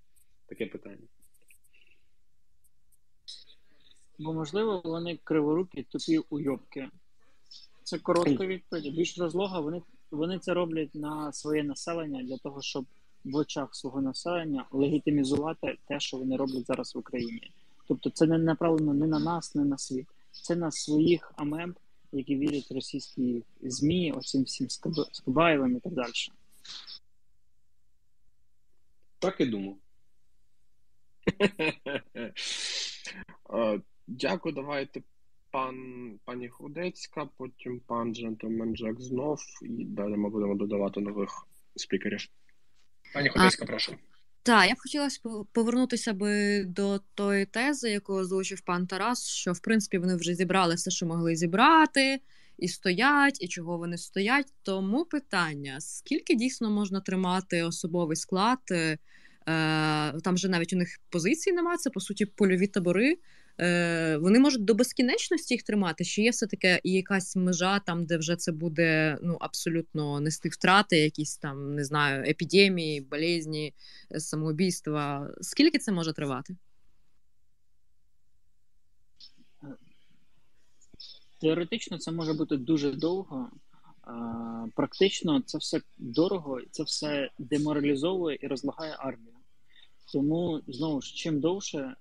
Таке 0.46 0.66
питання. 0.66 1.06
Бо, 4.18 4.32
можливо, 4.32 4.80
вони 4.84 5.18
криворукі, 5.24 5.82
тупі 5.82 6.18
уйобки. 6.30 6.88
Це 7.82 7.98
коротка 7.98 8.46
відповідь. 8.46 8.94
Більш 8.96 9.18
розлога, 9.18 9.60
вони, 9.60 9.82
вони 10.10 10.38
це 10.38 10.54
роблять 10.54 10.94
на 10.94 11.32
своє 11.32 11.62
населення 11.62 12.22
для 12.22 12.38
того, 12.38 12.62
щоб 12.62 12.86
в 13.24 13.36
очах 13.36 13.74
свого 13.74 14.02
населення 14.02 14.66
легітимізувати 14.70 15.78
те, 15.88 16.00
що 16.00 16.16
вони 16.16 16.36
роблять 16.36 16.66
зараз 16.66 16.94
в 16.94 16.98
Україні. 16.98 17.52
Тобто 17.88 18.10
це 18.10 18.26
не 18.26 18.38
направлено 18.38 18.94
не 18.94 19.06
на 19.06 19.18
нас, 19.18 19.54
не 19.54 19.64
на 19.64 19.78
світ. 19.78 20.06
Це 20.30 20.56
на 20.56 20.70
своїх 20.70 21.32
амеб, 21.36 21.78
які 22.12 22.36
вірять 22.36 22.68
російські 22.70 23.42
ЗМІ, 23.62 24.12
оцим 24.12 24.42
всім 24.42 24.68
Скабаєвим 25.12 25.76
і 25.76 25.80
так 25.80 25.92
далі. 25.92 26.12
Так 29.18 29.40
і 29.40 29.46
думав. 29.46 29.76
Е, 33.54 33.80
Дякую, 34.06 34.54
давайте 34.54 35.02
пан, 35.50 36.18
пані 36.24 36.48
Худецька, 36.48 37.28
потім 37.36 37.80
пан 37.80 38.14
Джентльмен 38.14 38.76
Джек 38.76 39.00
знов, 39.00 39.38
і 39.62 39.84
далі 39.84 40.16
ми 40.16 40.30
будемо 40.30 40.54
додавати 40.54 41.00
нових 41.00 41.46
спікерів. 41.76 42.28
Пані 43.14 43.28
Худецька, 43.28 43.64
прошу. 43.64 43.94
Так, 44.42 44.68
я 44.68 44.74
б 44.74 44.78
хотіла 44.78 45.08
повернутися 45.52 46.12
би 46.12 46.64
до 46.64 47.00
тої 47.14 47.46
тези, 47.46 47.90
яку 47.90 48.12
озвучив 48.12 48.60
пан 48.60 48.86
Тарас, 48.86 49.28
що 49.28 49.52
в 49.52 49.60
принципі 49.60 49.98
вони 49.98 50.16
вже 50.16 50.34
зібрали 50.34 50.74
все, 50.74 50.90
що 50.90 51.06
могли 51.06 51.36
зібрати, 51.36 52.20
і 52.58 52.68
стоять, 52.68 53.42
і 53.42 53.48
чого 53.48 53.78
вони 53.78 53.98
стоять. 53.98 54.52
Тому 54.62 55.04
питання: 55.04 55.80
скільки 55.80 56.34
дійсно 56.34 56.70
можна 56.70 57.00
тримати 57.00 57.62
особовий 57.62 58.16
склад? 58.16 58.58
Е, 58.70 58.98
там 60.24 60.36
же 60.36 60.48
навіть 60.48 60.72
у 60.72 60.76
них 60.76 61.00
позицій 61.10 61.52
немає, 61.52 61.78
це 61.78 61.90
по 61.90 62.00
суті 62.00 62.26
польові 62.26 62.66
табори. 62.66 63.18
Е, 63.60 64.16
вони 64.16 64.38
можуть 64.38 64.64
до 64.64 64.74
безкінечності 64.74 65.54
їх 65.54 65.62
тримати, 65.62 66.04
чи 66.04 66.22
є 66.22 66.30
все 66.30 66.46
таки 66.46 66.80
і 66.84 66.92
якась 66.92 67.36
межа 67.36 67.78
там, 67.78 68.06
де 68.06 68.16
вже 68.16 68.36
це 68.36 68.52
буде 68.52 69.18
ну 69.22 69.36
абсолютно 69.40 70.20
нести 70.20 70.48
втрати, 70.48 70.98
якісь 70.98 71.36
там 71.36 71.74
не 71.74 71.84
знаю, 71.84 72.24
епідемії, 72.30 73.00
болезні, 73.00 73.74
е, 74.14 74.20
самоубійства. 74.20 75.30
Скільки 75.40 75.78
це 75.78 75.92
може 75.92 76.12
тривати? 76.12 76.56
Теоретично 81.40 81.98
це 81.98 82.12
може 82.12 82.32
бути 82.32 82.56
дуже 82.56 82.92
довго. 82.92 83.50
Практично 84.74 85.42
це 85.46 85.58
все 85.58 85.80
дорого, 85.98 86.60
це 86.70 86.82
все 86.82 87.30
деморалізовує 87.38 88.38
і 88.40 88.46
розлагає 88.46 88.96
армію. 88.98 89.34
Тому 90.12 90.60
знову 90.66 91.00
ж 91.00 91.14
чим 91.14 91.40
довше 91.40 91.78
е, 91.78 91.94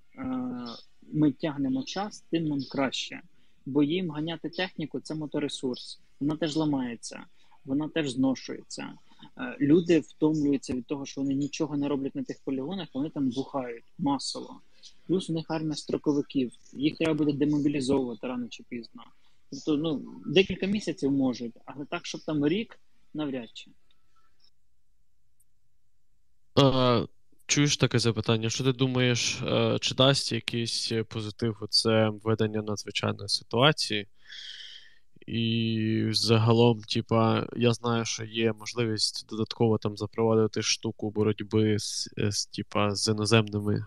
ми 1.12 1.32
тягнемо 1.32 1.84
час, 1.84 2.26
тим 2.32 2.47
нам 2.47 2.60
краще. 2.72 3.22
Бо 3.66 3.84
їм 3.84 4.12
ганяти 4.12 4.49
техніку 4.49 4.99
це 4.99 5.16
моторесурс. 5.16 5.99
Вона 6.20 6.36
теж 6.36 6.55
ламається, 6.55 7.26
вона 7.66 7.89
теж 7.89 8.10
зношується. 8.10 8.93
Е, 9.38 9.58
Люди 9.62 9.99
втомлюються 9.99 10.74
від 10.74 10.86
того, 10.86 11.05
що 11.05 11.22
вони 11.22 11.34
нічого 11.34 11.78
не 11.78 11.88
роблять 11.88 12.16
на 12.16 12.24
тих 12.24 12.39
полігонах, 12.43 12.88
вони 12.93 13.10
там 13.10 13.30
бухають 13.30 13.84
масово. 13.97 14.62
Плюс 15.08 15.30
у 15.30 15.34
них 15.34 15.45
армія 15.49 15.76
строковиків. 15.76 16.51
Їх 16.74 16.97
треба 16.97 17.14
буде 17.14 17.34
демобілізовувати 17.34 18.28
рано 18.28 18.47
чи 18.47 18.64
пізно. 18.64 19.03
Тобто, 19.51 19.78
ну, 19.78 20.22
декілька 20.26 20.66
місяців 20.66 21.12
можуть, 21.12 21.53
але 21.66 21.86
так, 21.86 22.05
щоб 22.05 22.22
там 22.22 22.47
рік, 22.47 22.80
навряд 23.14 23.49
чи. 23.53 23.72
Чуєш 27.48 27.78
таке 27.78 28.00
запитання? 28.00 28.50
Що 28.50 28.64
ти 28.64 28.74
думаєш, 28.74 29.41
е, 29.41 29.78
чи 29.82 29.95
дасть 29.95 30.32
якийсь 30.32 30.91
позитив 31.10 31.58
оце 31.62 32.10
введення 32.10 32.62
надзвичайної 32.62 33.30
ситуації? 33.30 34.08
І 35.28 36.08
загалом, 36.12 36.82
типа, 36.82 37.48
я 37.56 37.74
знаю, 37.74 38.06
що 38.06 38.26
є 38.26 38.54
можливість 38.54 39.28
додатково 39.30 39.78
там 39.78 39.98
запровадити 39.98 40.62
штуку 40.62 41.12
боротьби 41.12 41.80
з, 41.80 42.10
з, 42.18 42.45
типа, 42.45 42.95
з 42.95 43.08
іноземними 43.08 43.86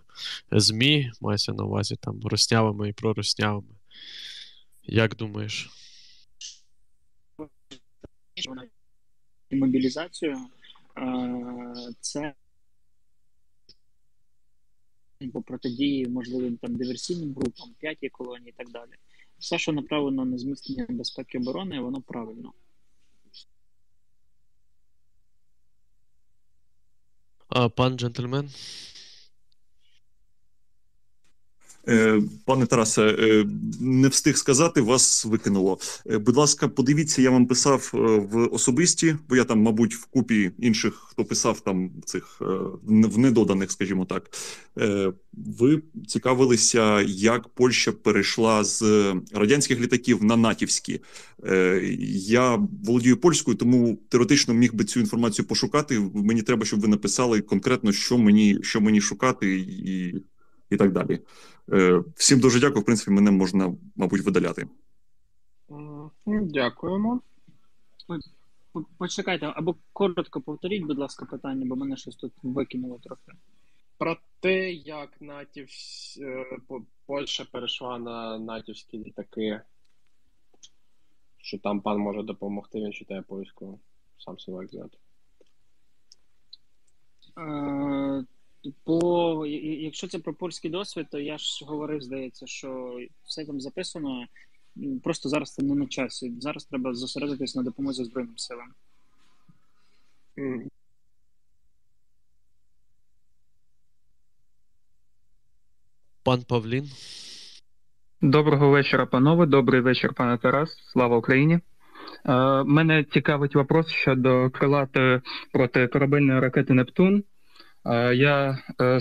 ЗМІ, 0.52 1.10
мається 1.20 1.52
на 1.52 1.64
увазі 1.64 1.96
там 1.96 2.20
роснявими 2.24 2.88
і 2.88 2.92
пророснявими. 2.92 3.74
Як 4.82 5.16
думаєш? 5.16 5.70
мобілізацію, 9.50 10.36
е, 10.98 11.92
це 12.00 12.34
по 15.28 15.42
протидії 15.42 16.08
можливим 16.08 16.56
там 16.56 16.76
диверсійним 16.76 17.34
групам, 17.34 17.74
п'ятій 17.78 18.08
колонії 18.08 18.48
і 18.48 18.52
так 18.52 18.70
далі. 18.70 18.90
Все, 19.38 19.58
що 19.58 19.72
направлено 19.72 20.24
на 20.24 20.38
зміцнення 20.38 20.86
безпеки 20.88 21.38
оборони, 21.38 21.80
воно 21.80 22.00
правильно. 22.00 22.52
Пан 27.74 27.98
джентльмен? 27.98 28.50
Е, 31.88 32.22
Пане 32.44 32.66
Тарасе, 32.66 33.02
е, 33.02 33.46
не 33.80 34.08
встиг 34.08 34.36
сказати, 34.36 34.80
вас 34.80 35.24
викинуло. 35.24 35.78
Е, 36.10 36.18
Будь 36.18 36.36
ласка, 36.36 36.68
подивіться, 36.68 37.22
я 37.22 37.30
вам 37.30 37.46
писав 37.46 37.90
в 38.32 38.46
особисті, 38.46 39.16
бо 39.28 39.36
я 39.36 39.44
там, 39.44 39.62
мабуть, 39.62 39.94
в 39.94 40.04
купі 40.04 40.50
інших, 40.58 41.06
хто 41.10 41.24
писав 41.24 41.60
там 41.60 41.90
цих 42.04 42.36
в 42.82 43.18
недоданих, 43.18 43.70
скажімо 43.70 44.04
так. 44.04 44.30
Ви 45.32 45.82
цікавилися, 46.08 47.00
як 47.02 47.48
Польща 47.48 47.92
перейшла 47.92 48.64
з 48.64 48.82
радянських 49.32 49.80
літаків 49.80 50.24
на 50.24 50.36
натівські. 50.36 51.00
Я 52.12 52.58
володію 52.84 53.16
польською, 53.16 53.56
тому 53.56 53.98
теоретично 54.08 54.54
міг 54.54 54.74
би 54.74 54.84
цю 54.84 55.00
інформацію 55.00 55.46
пошукати. 55.46 56.10
Мені 56.14 56.42
треба, 56.42 56.64
щоб 56.64 56.80
ви 56.80 56.88
написали 56.88 57.40
конкретно, 57.40 57.92
що 57.92 58.18
мені, 58.18 58.58
що 58.62 58.80
мені 58.80 59.00
шукати, 59.00 59.58
і, 59.58 60.14
і 60.70 60.76
так 60.76 60.92
далі. 60.92 61.20
Е, 61.72 62.04
Всім 62.16 62.40
дуже 62.40 62.60
дякую. 62.60 62.80
В 62.80 62.84
принципі, 62.84 63.10
мене 63.10 63.30
можна, 63.30 63.74
мабуть, 63.96 64.24
видаляти. 64.24 64.68
Дякуємо. 66.26 67.20
Почекайте, 68.98 69.52
або 69.56 69.76
коротко 69.92 70.40
повторіть, 70.40 70.84
будь 70.84 70.98
ласка, 70.98 71.26
питання, 71.26 71.66
бо 71.66 71.76
мене 71.76 71.96
щось 71.96 72.16
тут 72.16 72.32
викинуло 72.42 72.98
трохи. 72.98 73.32
Про 73.98 74.16
те, 74.40 74.72
як 74.72 75.20
натів 75.20 75.68
е, 76.20 76.58
Польща 77.06 77.44
перейшла 77.52 77.98
на 77.98 78.38
натівські 78.38 78.98
літаки, 78.98 79.60
що 81.38 81.58
там 81.58 81.80
пан 81.80 81.98
може 81.98 82.22
допомогти, 82.22 82.78
він 82.80 82.92
читає 82.92 83.22
польською. 83.22 83.78
Сам 84.18 84.38
себе 84.38 84.64
взяти. 84.64 84.98
По 88.84 89.46
якщо 89.46 90.08
це 90.08 90.18
про 90.18 90.34
польський 90.34 90.70
досвід, 90.70 91.06
то 91.10 91.18
я 91.18 91.38
ж 91.38 91.64
говорив, 91.64 92.02
здається, 92.02 92.46
що 92.46 92.98
все 93.24 93.44
там 93.44 93.60
записано. 93.60 94.26
Просто 95.02 95.28
зараз 95.28 95.54
це 95.54 95.62
не 95.62 95.74
на 95.74 95.86
часі. 95.86 96.32
Зараз 96.40 96.64
треба 96.64 96.94
зосередитись 96.94 97.56
на 97.56 97.62
допомозі 97.62 98.04
Збройним 98.04 98.38
силам. 98.38 98.68
Пан 106.22 106.42
Павлін. 106.42 106.90
Доброго 108.22 108.70
вечора, 108.70 109.06
панове. 109.06 109.46
Добрий 109.46 109.80
вечір, 109.80 110.14
пане 110.14 110.38
Тарас. 110.38 110.76
Слава 110.92 111.16
Україні. 111.16 111.60
Е, 112.26 112.62
мене 112.64 113.04
цікавить 113.04 113.54
вопрос 113.54 113.88
щодо 113.88 114.50
крилати 114.50 115.22
проти 115.52 115.86
корабельної 115.86 116.40
ракети 116.40 116.74
Нептун. 116.74 117.24
Я 118.14 118.58
е, 118.80 119.00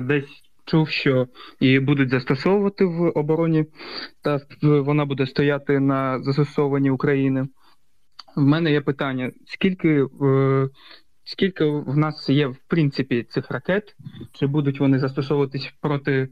десь 0.00 0.42
чув, 0.64 0.88
що 0.88 1.28
її 1.60 1.80
будуть 1.80 2.10
застосовувати 2.10 2.84
в 2.84 3.10
обороні, 3.14 3.66
та 4.22 4.40
вона 4.62 5.04
буде 5.04 5.26
стояти 5.26 5.80
на 5.80 6.22
застосованні 6.22 6.90
України. 6.90 7.48
В 8.36 8.42
мене 8.42 8.72
є 8.72 8.80
питання: 8.80 9.32
скільки 9.46 10.06
скільки 11.24 11.64
в 11.64 11.96
нас 11.96 12.28
є 12.28 12.46
в 12.46 12.56
принципі 12.66 13.22
цих 13.22 13.50
ракет? 13.50 13.96
Чи 14.32 14.46
будуть 14.46 14.80
вони 14.80 14.98
застосовуватись 14.98 15.72
проти 15.80 16.28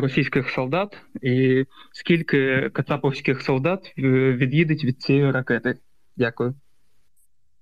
російських 0.00 0.50
солдат? 0.50 0.98
І 1.22 1.64
скільки 1.92 2.70
кацаповських 2.72 3.42
солдат 3.42 3.92
е, 3.98 4.02
від'їдуть 4.32 4.84
від 4.84 5.02
цієї 5.02 5.30
ракети? 5.30 5.78
Дякую. 6.16 6.54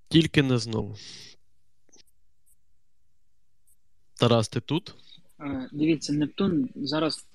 Тільки 0.08 0.42
не 0.42 0.58
знову. 0.58 0.94
Тарас, 4.20 4.48
ти 4.48 4.60
тут? 4.60 4.94
Е, 5.40 5.68
Дивіться, 5.72 6.12
Нептун 6.12 6.68
зараз 6.74 7.26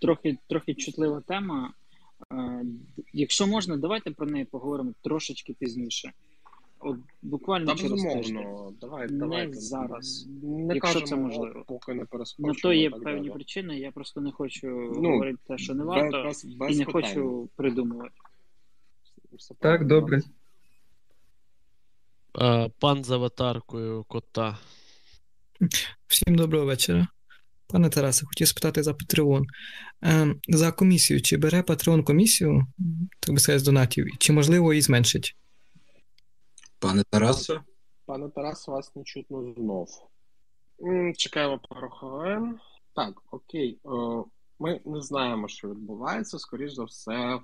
трохи, 0.00 0.38
трохи 0.48 0.74
чутлива 0.74 1.20
тема. 1.20 1.72
Е, 2.32 2.64
Якщо 3.12 3.46
можна, 3.46 3.76
давайте 3.76 4.10
про 4.10 4.26
неї 4.26 4.44
поговоримо 4.44 4.92
трошечки 5.02 5.52
пізніше. 5.58 6.12
От 6.80 6.96
буквально 7.22 7.66
Та 7.66 7.74
через 7.74 8.02
тиждень. 8.02 8.46
давай, 8.80 9.08
не 9.10 9.18
давайте. 9.18 9.52
зараз. 9.60 10.26
Не 10.42 10.74
якщо 10.74 10.80
кажемо, 11.00 11.06
це 11.06 11.16
можливо. 11.16 11.64
поки 11.66 11.94
не 11.94 12.06
На 12.38 12.54
то 12.54 12.72
є 12.72 12.90
так 12.90 13.02
певні 13.02 13.28
далі. 13.28 13.34
причини, 13.34 13.78
я 13.78 13.90
просто 13.92 14.20
не 14.20 14.32
хочу 14.32 14.66
Ну, 15.02 15.10
говорити 15.10 15.38
те, 15.46 15.58
що 15.58 15.74
не 15.74 15.78
без- 15.84 15.88
варто, 15.88 16.22
без- 16.24 16.44
без 16.44 16.76
і 16.76 16.78
не 16.78 16.84
хочу 16.84 17.48
придумувати. 17.56 18.14
Так, 19.58 19.86
добре. 19.86 20.22
Е, 22.40 22.70
Пан 22.78 23.04
з 23.04 23.10
аватаркою 23.10 24.04
кота. 24.08 24.58
Всім 26.06 26.34
доброго 26.34 26.66
вечора. 26.66 27.08
Пане 27.66 27.90
Тарасе, 27.90 28.26
хотів 28.26 28.48
спитати 28.48 28.82
за 28.82 28.92
Patreon. 28.92 29.44
Е, 30.04 30.34
за 30.48 30.72
комісію, 30.72 31.22
чи 31.22 31.36
бере 31.36 31.62
Patreon 31.62 32.04
комісію, 32.04 32.66
так 33.20 33.34
би 33.34 33.40
сказати, 33.40 33.58
з 33.58 33.62
донатів, 33.62 34.06
чи 34.18 34.32
можливо 34.32 34.72
її 34.72 34.82
зменшить? 34.82 35.36
Пане 36.78 37.04
Тарасе? 37.10 37.60
Пане 38.06 38.28
Тарас, 38.28 38.68
вас 38.68 38.96
не 38.96 39.04
чутно 39.04 39.54
знов. 39.56 39.88
Чекаємо 41.16 41.60
пару 41.68 41.90
хвилин. 41.90 42.58
Так, 42.94 43.22
окей. 43.30 43.80
Е, 43.84 44.24
Ми 44.58 44.80
не 44.84 45.00
знаємо, 45.00 45.48
що 45.48 45.70
відбувається. 45.70 46.38
Скоріш 46.38 46.72
за 46.72 46.84
все, 46.84 47.40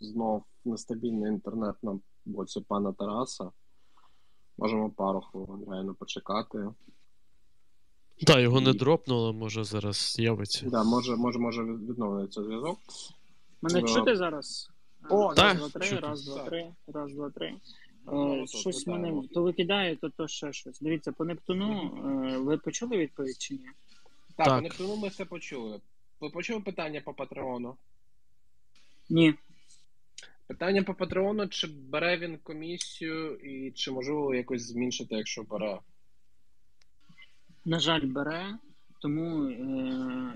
знов 0.00 0.44
нестабільний 0.64 1.32
інтернет 1.32 1.74
на 1.82 1.98
боці 2.24 2.60
пана 2.60 2.92
Тараса. 2.92 3.50
Можемо 4.58 4.90
пару 4.90 5.20
хвилин 5.20 5.64
реально 5.70 5.94
почекати. 5.94 6.58
Так, 8.26 8.38
його 8.40 8.60
не 8.60 8.72
дропнуло, 8.72 9.32
може 9.32 9.64
зараз 9.64 9.96
з'явиться. 10.16 10.66
Да, 10.66 10.84
може, 10.84 11.16
може, 11.16 11.38
може 11.38 11.62
від- 11.62 11.90
відновлюється 11.90 12.42
зв'язок. 12.44 12.78
Мене 13.62 13.80
Ну, 13.80 13.88
чути 13.88 14.16
зараз? 14.16 14.70
О, 15.10 15.26
раз, 15.28 15.36
так, 15.36 15.56
два, 15.56 15.68
три, 15.68 15.86
чути. 15.88 16.00
раз, 16.00 16.24
два, 16.24 16.36
Так. 16.36 16.46
три, 16.48 16.66
раз, 16.86 17.12
два, 17.12 17.30
три. 17.30 17.54
Ну, 18.06 18.42
Е, 18.42 18.46
щось 18.46 18.86
мене 18.86 19.22
то 19.34 19.42
викидає, 19.42 19.96
то, 19.96 20.08
то 20.08 20.28
ще 20.28 20.52
щось. 20.52 20.80
Дивіться, 20.80 21.12
по 21.12 21.24
Нептуну, 21.24 21.82
е, 22.34 22.38
ви 22.38 22.56
почули 22.58 22.96
відповідь 22.96 23.36
чи 23.38 23.54
ні? 23.54 23.60
Так, 23.64 24.36
Так. 24.36 24.46
так. 24.46 24.62
Нептуну 24.62 24.96
ми 24.96 25.08
все 25.08 25.24
почули. 25.24 25.80
Ви 26.20 26.30
почули 26.30 26.60
питання 26.60 27.00
по 27.04 27.14
Патреону? 27.14 27.74
Ні. 29.10 29.34
Питання 30.46 30.82
по 30.82 30.94
Патреону, 30.94 31.48
чи 31.48 31.66
бере 31.66 32.16
він 32.18 32.38
комісію 32.42 33.36
і 33.36 33.70
чи 33.70 33.90
можливо 33.90 34.34
якось 34.34 34.62
зменшити, 34.62 35.14
якщо 35.14 35.42
бере? 35.42 35.78
На 37.64 37.78
жаль, 37.78 38.06
бере, 38.06 38.58
тому 39.00 39.44
е, 39.44 40.34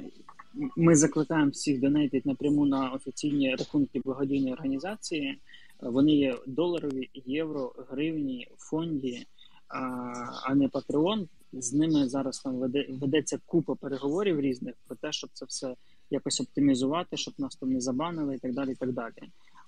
ми 0.76 0.96
закликаємо 0.96 1.50
всіх 1.50 1.80
донейтити 1.80 2.28
напряму 2.28 2.66
на 2.66 2.90
офіційні 2.90 3.54
рахунки 3.54 4.00
благодійної 4.00 4.52
організації. 4.52 5.38
Вони 5.80 6.12
є 6.12 6.38
доларові, 6.46 7.10
євро, 7.14 7.72
гривні, 7.90 8.48
фонді, 8.58 9.26
а, 9.68 9.80
а 10.42 10.54
не 10.54 10.68
Patreon. 10.68 11.28
З 11.52 11.72
ними 11.72 12.08
зараз 12.08 12.38
там 12.38 12.54
веде, 12.56 12.86
ведеться 12.88 13.38
купа 13.46 13.74
переговорів 13.74 14.40
різних 14.40 14.74
про 14.86 14.96
те, 14.96 15.12
щоб 15.12 15.30
це 15.32 15.44
все 15.44 15.74
якось 16.10 16.40
оптимізувати, 16.40 17.16
щоб 17.16 17.34
нас 17.38 17.56
там 17.56 17.72
не 17.72 17.80
забанили 17.80 18.34
і 18.34 18.38
так 18.38 18.54
далі. 18.54 18.72
І 18.72 18.74
так 18.74 18.92
далі. 18.92 19.14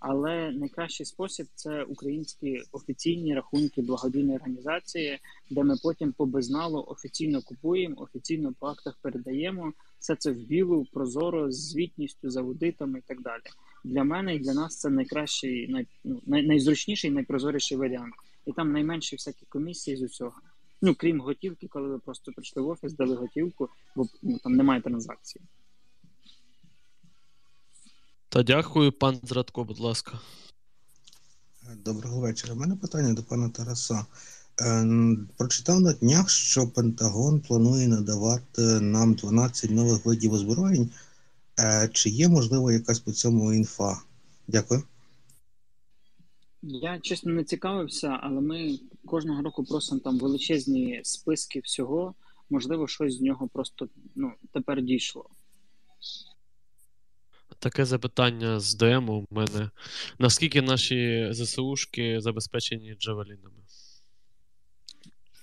Але 0.01 0.53
найкращий 0.53 1.07
спосіб 1.07 1.47
це 1.55 1.83
українські 1.83 2.63
офіційні 2.73 3.35
рахунки 3.35 3.83
благодійної 3.83 4.37
організації, 4.37 5.19
де 5.51 5.65
ми 5.65 5.77
потім 5.83 6.13
по 6.13 6.27
безналу 6.27 6.85
офіційно 6.89 7.43
купуємо, 7.43 7.95
офіційно 7.99 8.55
по 8.61 8.67
актах 8.67 8.99
передаємо. 9.03 9.73
Все 9.99 10.17
це 10.17 10.31
в 10.31 10.37
білу, 10.37 10.87
прозоро, 10.93 11.51
з 11.51 11.69
звітністю, 11.71 12.31
з 12.31 12.37
аудитами 12.37 12.99
і 12.99 13.03
так 13.07 13.23
далі. 13.23 13.43
Для 13.85 14.05
мене 14.05 14.35
і 14.35 14.39
для 14.39 14.55
нас 14.55 14.79
це 14.79 14.91
найкращий, 14.91 15.69
най, 15.69 15.87
ну, 16.05 16.21
най, 16.27 16.47
найзручніший, 16.47 17.11
найпрозоріший 17.11 17.79
варіант. 17.79 18.15
І 18.47 18.53
там 18.53 18.73
найменші 18.73 19.17
всякі 19.17 19.47
комісії 19.49 19.97
з 19.97 20.03
усього. 20.03 20.35
Ну, 20.83 20.95
крім 20.99 21.21
готівки, 21.21 21.69
коли 21.69 21.89
ви 21.89 21.99
просто 21.99 22.33
прийшли 22.33 22.63
в 22.63 22.69
офіс, 22.69 22.93
дали 22.93 23.17
готівку, 23.17 23.69
бо 23.97 24.07
ну, 24.23 24.39
там 24.39 24.53
немає 24.53 24.81
транзакцій. 24.81 25.41
Та 28.29 28.43
дякую, 28.43 28.93
пан 28.93 29.21
Зрадко, 29.23 29.65
будь 29.65 29.81
ласка. 29.81 30.21
Доброго 31.85 32.21
вечора. 32.21 32.55
У 32.55 32.57
мене 32.57 32.77
питання 32.77 33.15
до 33.15 33.23
пана 33.23 33.49
Тараса. 33.49 34.07
Е, 34.61 34.87
Прочитав 35.37 35.81
на 35.81 35.93
днях, 35.93 36.31
що 36.31 36.69
Пентагон 36.69 37.41
планує 37.41 37.89
надавати 37.89 38.63
нам 38.81 39.15
12 39.15 39.71
нових 39.71 40.07
видів 40.07 40.33
озброєнь. 40.33 40.91
Е, 41.59 41.89
Чи 41.93 42.11
є 42.11 42.29
можливо 42.29 42.73
якась 42.73 43.01
по 43.01 43.13
цьому 43.13 43.53
інфа? 43.53 44.03
Дякую. 44.49 44.83
Я 46.63 46.99
чесно 46.99 47.33
не 47.33 47.45
цікавився, 47.45 48.19
але 48.23 48.41
ми 48.41 48.79
кожного 49.07 49.43
року 49.43 49.65
просимо 49.65 50.01
там 50.01 50.19
величезні 50.19 51.01
списки 51.05 51.61
всього. 51.61 52.15
Можливо, 52.51 52.89
щось 52.89 53.15
з 53.15 53.21
нього 53.21 53.49
просто 53.49 53.89
ну, 54.15 54.33
тепер 54.53 54.83
дійшло. 54.83 55.31
Таке 57.59 57.85
запитання 57.85 58.61
з 58.61 58.75
ДМ 58.75 59.11
у 59.11 59.27
мене. 59.31 59.71
Наскільки 60.19 60.63
наші 60.63 61.29
ЗСУшки 61.33 62.21
забезпечені 62.21 62.95
джавелінами? 62.95 63.63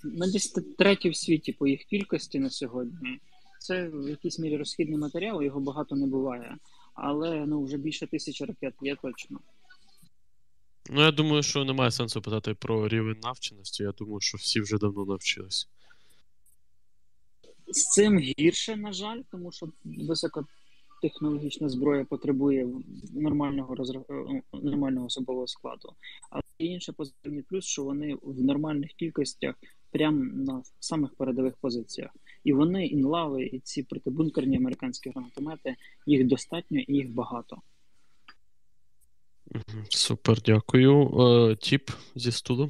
Ми 0.03 0.31
десь 0.31 0.51
т- 0.51 0.61
треті 0.61 1.09
в 1.09 1.15
світі 1.15 1.51
по 1.53 1.67
їх 1.67 1.83
кількості 1.83 2.39
на 2.39 2.49
сьогодні. 2.49 3.19
Це 3.59 3.87
в 3.89 4.09
якійсь 4.09 4.39
мірі 4.39 4.57
розхідний 4.57 4.97
матеріал, 4.97 5.43
його 5.43 5.59
багато 5.59 5.95
не 5.95 6.07
буває. 6.07 6.57
Але 6.93 7.45
ну 7.45 7.63
вже 7.63 7.77
більше 7.77 8.07
тисячі 8.07 8.45
ракет 8.45 8.73
є 8.81 8.95
точно. 8.95 9.39
Ну, 10.89 11.01
я 11.01 11.11
думаю, 11.11 11.43
що 11.43 11.65
немає 11.65 11.91
сенсу 11.91 12.21
питати 12.21 12.53
про 12.53 12.87
рівень 12.87 13.19
навченості. 13.23 13.83
Я 13.83 13.91
думаю, 13.91 14.19
що 14.19 14.37
всі 14.37 14.61
вже 14.61 14.77
давно 14.77 15.05
навчились. 15.05 15.69
З 17.67 17.83
цим 17.83 18.19
гірше, 18.19 18.75
на 18.75 18.93
жаль, 18.93 19.21
тому 19.31 19.51
що 19.51 19.69
високотехнологічна 21.05 21.69
зброя 21.69 22.05
потребує 22.05 22.67
нормального 23.13 23.75
розра... 23.75 24.01
е, 24.09 24.41
нормального 24.53 25.05
особового 25.05 25.47
складу. 25.47 25.93
Але 26.29 26.43
інше 26.57 26.93
позитивний 26.93 27.41
плюс, 27.41 27.65
що 27.65 27.83
вони 27.83 28.17
в 28.21 28.43
нормальних 28.43 28.91
кількостях 28.93 29.55
прямо 29.91 30.23
на 30.23 30.63
самих 30.79 31.15
передових 31.15 31.53
позиціях. 31.61 32.11
І 32.43 32.53
вони, 32.53 32.85
інлави, 32.85 33.43
і 33.43 33.59
ці 33.59 33.83
протибункерні 33.83 34.57
американські 34.57 35.09
гранатомети, 35.09 35.75
їх 36.05 36.27
достатньо 36.27 36.79
і 36.79 36.93
їх 36.93 37.09
багато. 37.09 37.57
Супер, 39.89 40.41
дякую. 40.41 41.19
Е, 41.19 41.55
Тіп 41.55 41.89
зі 42.15 42.31
студу. 42.31 42.69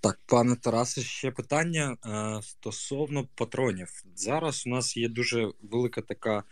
Так, 0.00 0.18
пане 0.26 0.56
Тарасе, 0.56 1.00
ще 1.00 1.30
питання 1.30 1.96
стосовно 2.42 3.28
патронів. 3.34 3.88
Зараз 4.14 4.66
у 4.66 4.70
нас 4.70 4.96
є 4.96 5.08
дуже 5.08 5.52
велика 5.62 6.00
така 6.00 6.42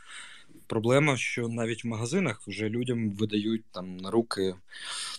проблема, 0.67 1.17
що 1.17 1.49
навіть 1.49 1.85
в 1.85 1.89
магазинах 1.89 2.49
вже 2.49 2.69
людям 2.69 3.11
видають 3.11 3.65
там 3.73 3.97
на 3.97 4.11
руки 4.11 4.55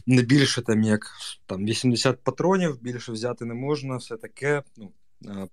не 0.05 0.21
більше 0.21 0.61
там 0.61 0.83
як 0.83 1.11
там 1.45 1.65
80 1.65 2.23
патронів, 2.23 2.81
більше 2.81 3.11
взяти 3.11 3.45
не 3.45 3.53
можна, 3.53 3.97
все 3.97 4.17
таке. 4.17 4.63
Ну, 4.77 4.91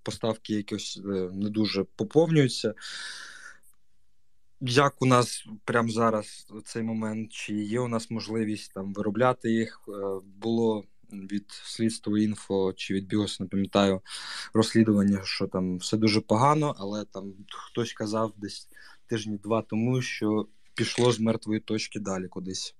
поставки 0.02 0.54
якось 0.54 1.00
е, 1.04 1.08
не 1.32 1.50
дуже 1.50 1.84
поповнюються. 1.84 2.74
Як 4.60 5.02
у 5.02 5.06
нас 5.06 5.46
прямо 5.64 5.88
зараз 5.88 6.46
цей 6.64 6.82
момент, 6.82 7.32
чи 7.32 7.54
є 7.54 7.80
у 7.80 7.88
нас 7.88 8.10
можливість 8.10 8.72
там 8.74 8.92
виробляти 8.92 9.50
їх? 9.50 9.80
Е, 9.88 9.92
Було 10.24 10.84
від 11.12 11.50
слідства 11.50 12.18
інфо 12.18 12.72
чи 12.72 12.94
від 12.94 13.06
Бігос, 13.06 13.40
не 13.40 13.46
пам'ятаю, 13.46 14.00
розслідування, 14.54 15.20
що 15.24 15.46
там 15.46 15.78
все 15.78 15.96
дуже 15.96 16.20
погано, 16.20 16.74
але 16.78 17.04
там 17.04 17.32
хтось 17.48 17.92
казав 17.92 18.32
десь 18.36 18.68
тижні 19.06 19.38
два 19.38 19.62
тому, 19.62 20.02
що 20.02 20.46
пішло 20.74 21.12
з 21.12 21.20
мертвої 21.20 21.60
точки 21.60 22.00
далі 22.00 22.28
кудись. 22.28 22.76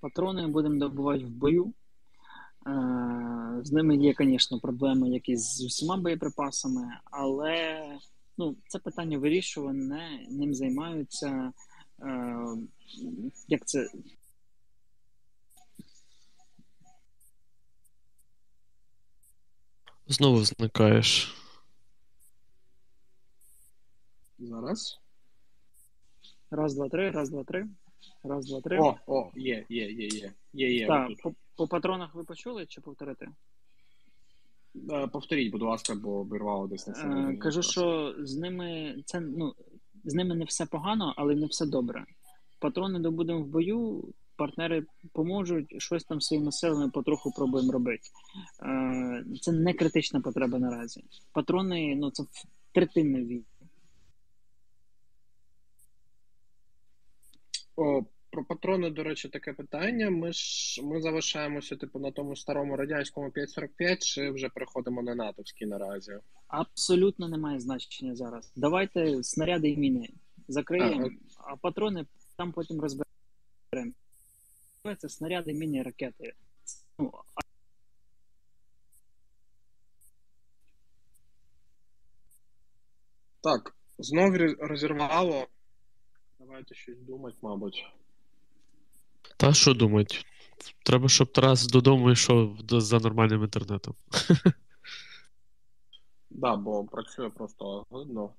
Патрони 0.00 0.46
будемо 0.46 0.78
добувати 0.78 1.24
в 1.24 1.30
бою. 1.30 1.72
Е, 2.66 3.60
З 3.64 3.72
ними 3.72 3.96
є, 3.96 4.14
звісно, 4.18 4.60
проблеми 4.60 5.10
якісь 5.10 5.56
з 5.56 5.64
усіма 5.64 5.96
боєприпасами, 5.96 6.88
але 7.04 7.82
ну, 8.38 8.56
це 8.68 8.78
питання 8.78 9.18
вирішуване, 9.18 10.26
ним 10.30 10.54
займаються. 10.54 11.52
Е, 12.02 12.36
Як 13.48 13.66
це 13.66 13.88
Знову 20.06 20.44
зникаєш. 20.44 21.34
Зараз. 24.38 25.00
раз, 26.50 26.74
два, 26.74 26.88
три, 26.88 27.10
раз, 27.10 27.30
два, 27.30 27.44
три. 27.44 27.68
Раз, 28.24 28.46
два, 28.46 28.60
три. 28.60 28.78
О, 28.80 28.96
о, 29.06 29.30
є, 29.34 29.66
є, 29.68 29.90
є, 29.90 30.06
є. 30.06 30.32
Є, 30.52 30.74
є. 30.74 30.86
так, 30.86 31.06
отут. 31.10 31.22
по, 31.22 31.34
по 31.56 31.68
патронах 31.68 32.14
ви 32.14 32.24
почули 32.24 32.66
чи 32.66 32.80
повторити? 32.80 33.28
Е, 34.90 35.06
Повторіть, 35.06 35.52
будь 35.52 35.62
ласка, 35.62 35.94
бо 35.94 36.10
обірвало 36.10 36.66
десь 36.66 36.86
на 36.86 36.92
Е, 36.92 36.96
середині. 36.96 37.36
Кажу, 37.36 37.62
що 37.62 38.14
з 38.18 38.36
ними 38.36 38.96
це 39.06 39.20
ну 39.20 39.54
з 40.04 40.14
ними 40.14 40.34
не 40.34 40.44
все 40.44 40.66
погано, 40.66 41.14
але 41.16 41.34
не 41.34 41.46
все 41.46 41.66
добре. 41.66 42.04
Патрони 42.58 42.98
добудемо 42.98 43.40
в 43.42 43.46
бою, 43.46 44.04
партнери 44.36 44.86
поможуть, 45.12 45.82
щось 45.82 46.04
там 46.04 46.20
своїми 46.20 46.52
силами 46.52 46.90
потроху 46.90 47.32
пробуємо 47.32 47.72
робити. 47.72 48.08
Е, 48.62 49.24
Це 49.40 49.52
не 49.52 49.72
критична 49.72 50.20
потреба 50.20 50.58
наразі. 50.58 51.04
Патрони, 51.32 51.94
ну 51.96 52.10
це 52.10 52.22
в- 52.22 52.44
третинна 52.72 53.18
війна. 53.20 53.44
О, 57.76 58.02
про 58.30 58.44
патрони, 58.44 58.90
до 58.90 59.02
речі, 59.02 59.28
таке 59.28 59.52
питання. 59.52 60.10
Ми 60.10 60.32
ж 60.32 60.82
ми 60.84 61.00
залишаємося, 61.00 61.76
типу, 61.76 61.98
на 61.98 62.10
тому 62.10 62.36
старому 62.36 62.76
радянському 62.76 63.28
5.45, 63.30 63.98
чи 63.98 64.30
вже 64.30 64.48
переходимо 64.48 65.02
на 65.02 65.14
натовський 65.14 65.66
наразі? 65.66 66.12
Абсолютно 66.48 67.28
немає 67.28 67.60
значення 67.60 68.16
зараз. 68.16 68.52
Давайте 68.56 69.22
снаряди 69.22 69.68
і 69.68 69.76
міни 69.76 70.08
закриємо, 70.48 71.10
а, 71.38 71.56
патрони 71.56 72.06
там 72.36 72.52
потім 72.52 72.80
розберемо. 72.80 73.05
Це 74.94 75.08
снаряди, 75.08 75.52
міни, 75.52 75.82
ракети. 75.82 76.32
Ну, 76.98 77.12
Так, 83.40 83.76
знов 83.98 84.36
розірвало. 84.60 85.46
Давайте 86.38 86.74
щось 86.74 86.98
думати, 86.98 87.36
мабуть. 87.42 87.84
Та 89.36 89.54
що 89.54 89.74
думать? 89.74 90.26
Треба, 90.82 91.08
щоб 91.08 91.32
Тарас 91.32 91.66
додому 91.66 92.10
йшов 92.10 92.56
за 92.70 92.98
нормальним 92.98 93.42
інтернетом. 93.42 93.94
Да, 96.30 96.56
бо 96.56 96.84
працює 96.84 97.30
просто 97.30 97.86
видно. 97.90 98.34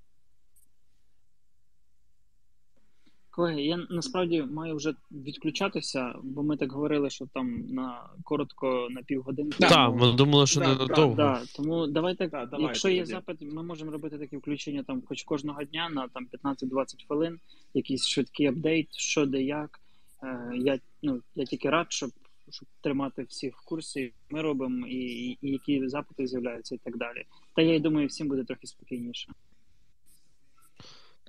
Колеги, 3.38 3.62
я 3.62 3.88
насправді 3.90 4.44
маю 4.44 4.76
вже 4.76 4.94
відключатися, 5.12 6.16
бо 6.24 6.44
ми 6.44 6.58
так 6.58 6.72
говорили, 6.72 7.10
що 7.10 7.26
там 7.34 7.66
на 7.70 8.10
коротко 8.24 8.88
на 8.90 9.02
півгодинки. 9.02 9.58
Так, 9.60 9.96
ми 9.96 10.14
думали, 10.14 10.48
що 10.48 10.60
Да, 10.60 10.68
не 10.68 10.76
да, 10.76 10.86
надовго. 10.86 11.16
да. 11.16 11.42
Тому 11.56 11.88
давайте, 11.88 12.28
давайте 12.28 12.62
якщо 12.62 12.90
є 12.90 13.02
тоді. 13.02 13.12
запит, 13.12 13.38
ми 13.42 13.64
можемо 13.64 13.92
робити 13.92 14.18
такі 14.18 14.38
включення 14.38 14.84
там 14.84 15.04
хоч 15.08 15.24
кожного 15.24 15.64
дня 15.64 15.90
на 15.90 16.08
там 16.08 16.28
15-20 16.44 17.08
хвилин, 17.08 17.40
якийсь 17.74 18.08
швидкий 18.08 18.48
апдейт, 18.48 18.88
що 18.96 19.26
де 19.26 19.42
як. 19.42 19.80
Е, 20.24 20.52
я, 20.56 20.80
ну, 21.04 21.22
я 21.36 21.46
тільки 21.46 21.70
рад, 21.70 21.86
щоб, 21.90 22.10
щоб 22.50 22.68
тримати 22.82 23.24
всіх 23.24 23.58
в 23.58 23.66
курсі. 23.66 24.14
Ми 24.30 24.42
робимо 24.42 24.88
і, 24.88 24.96
і, 24.96 25.38
і 25.42 25.52
які 25.52 25.90
запити 25.90 26.28
з'являються, 26.28 26.76
і 26.76 26.80
так 26.84 26.98
далі. 26.98 27.24
Та 27.56 27.62
я 27.62 27.76
й 27.76 27.80
думаю, 27.80 28.08
всім 28.08 28.28
буде 28.28 28.44
трохи 28.44 28.68
спокійніше. 28.68 29.32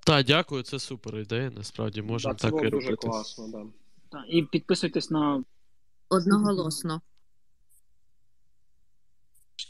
Так, 0.09 0.26
дякую, 0.26 0.62
це 0.62 0.78
супер 0.78 1.16
ідея. 1.16 1.50
Насправді 1.50 2.02
можемо 2.02 2.34
Так, 2.34 2.52
так 2.52 2.64
і 2.64 2.70
дуже 2.70 2.96
класно, 2.96 3.48
да. 3.48 3.66
Так, 4.09 4.24
і 4.28 4.42
підписуйтесь 4.42 5.11
на 5.11 5.44
Одноголосно. 6.09 7.00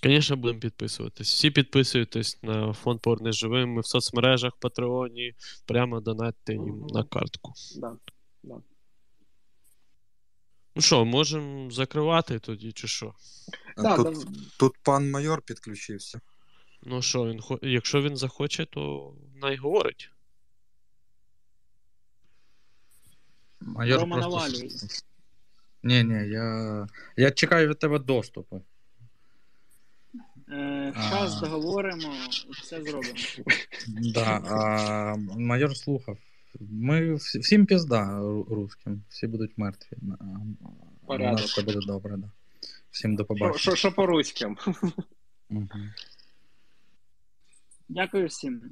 Звісно, 0.02 0.36
будемо 0.36 0.60
підписуватись. 0.60 1.28
Всі 1.28 1.50
підписуйтесь 1.50 2.42
на 2.42 2.72
фонд 2.72 3.00
«Повернись 3.00 3.36
живим. 3.36 3.72
Ми 3.72 3.80
в 3.80 3.86
соцмережах, 3.86 4.56
Патреоні, 4.56 5.34
прямо 5.66 6.00
донатьте 6.00 6.52
їм 6.52 6.86
на 6.86 7.04
картку. 7.04 7.52
Да, 7.76 7.96
да. 8.42 8.54
Ну 10.76 10.82
що, 10.82 11.04
можемо 11.04 11.70
закривати 11.70 12.38
тоді, 12.38 12.72
чи 12.72 12.88
що? 12.88 13.14
А 13.76 13.96
тут, 13.96 14.26
тут 14.58 14.72
пан 14.82 15.10
майор 15.10 15.42
підключився. 15.42 16.20
Ну 16.82 17.02
що, 17.02 17.26
він 17.26 17.40
хо... 17.40 17.58
якщо 17.62 18.02
він 18.02 18.16
захоче, 18.16 18.66
то 18.66 19.12
най 19.34 19.56
говорить. 19.56 20.10
Майор 23.60 24.00
Рома, 24.00 24.16
просто... 24.16 24.30
навалюй. 24.30 24.70
Ні, 25.82 26.04
ні, 26.04 26.28
я. 26.28 26.86
Я 27.16 27.30
чекаю 27.30 27.68
від 27.68 27.78
тебе 27.78 27.98
доступу. 27.98 28.62
Е, 30.48 30.92
А. 30.96 31.10
час 31.10 31.40
договоримо, 31.40 32.12
все 32.62 32.82
зробимо. 32.82 33.14
Да, 33.88 34.42
а 34.46 35.16
майор 35.36 35.76
слухав. 35.76 36.18
Ми 36.60 37.14
всі- 37.14 37.38
всім 37.38 37.66
пізда 37.66 38.04
ру- 38.20 38.54
русським, 38.54 39.02
всі 39.08 39.26
будуть 39.26 39.58
мертві. 39.58 39.96
Порядок. 41.06 41.40
нас 41.40 41.50
все 41.50 41.62
буде 41.62 41.78
добре, 41.86 42.16
да. 42.16 42.30
Всім 42.90 43.16
до 43.16 43.24
побачення. 43.24 43.58
що, 43.58 43.74
що 43.76 43.92
по 43.92 44.06
руським? 44.06 44.56
Мгм. 45.50 45.92
Дякую 47.88 48.26
всім. 48.26 48.62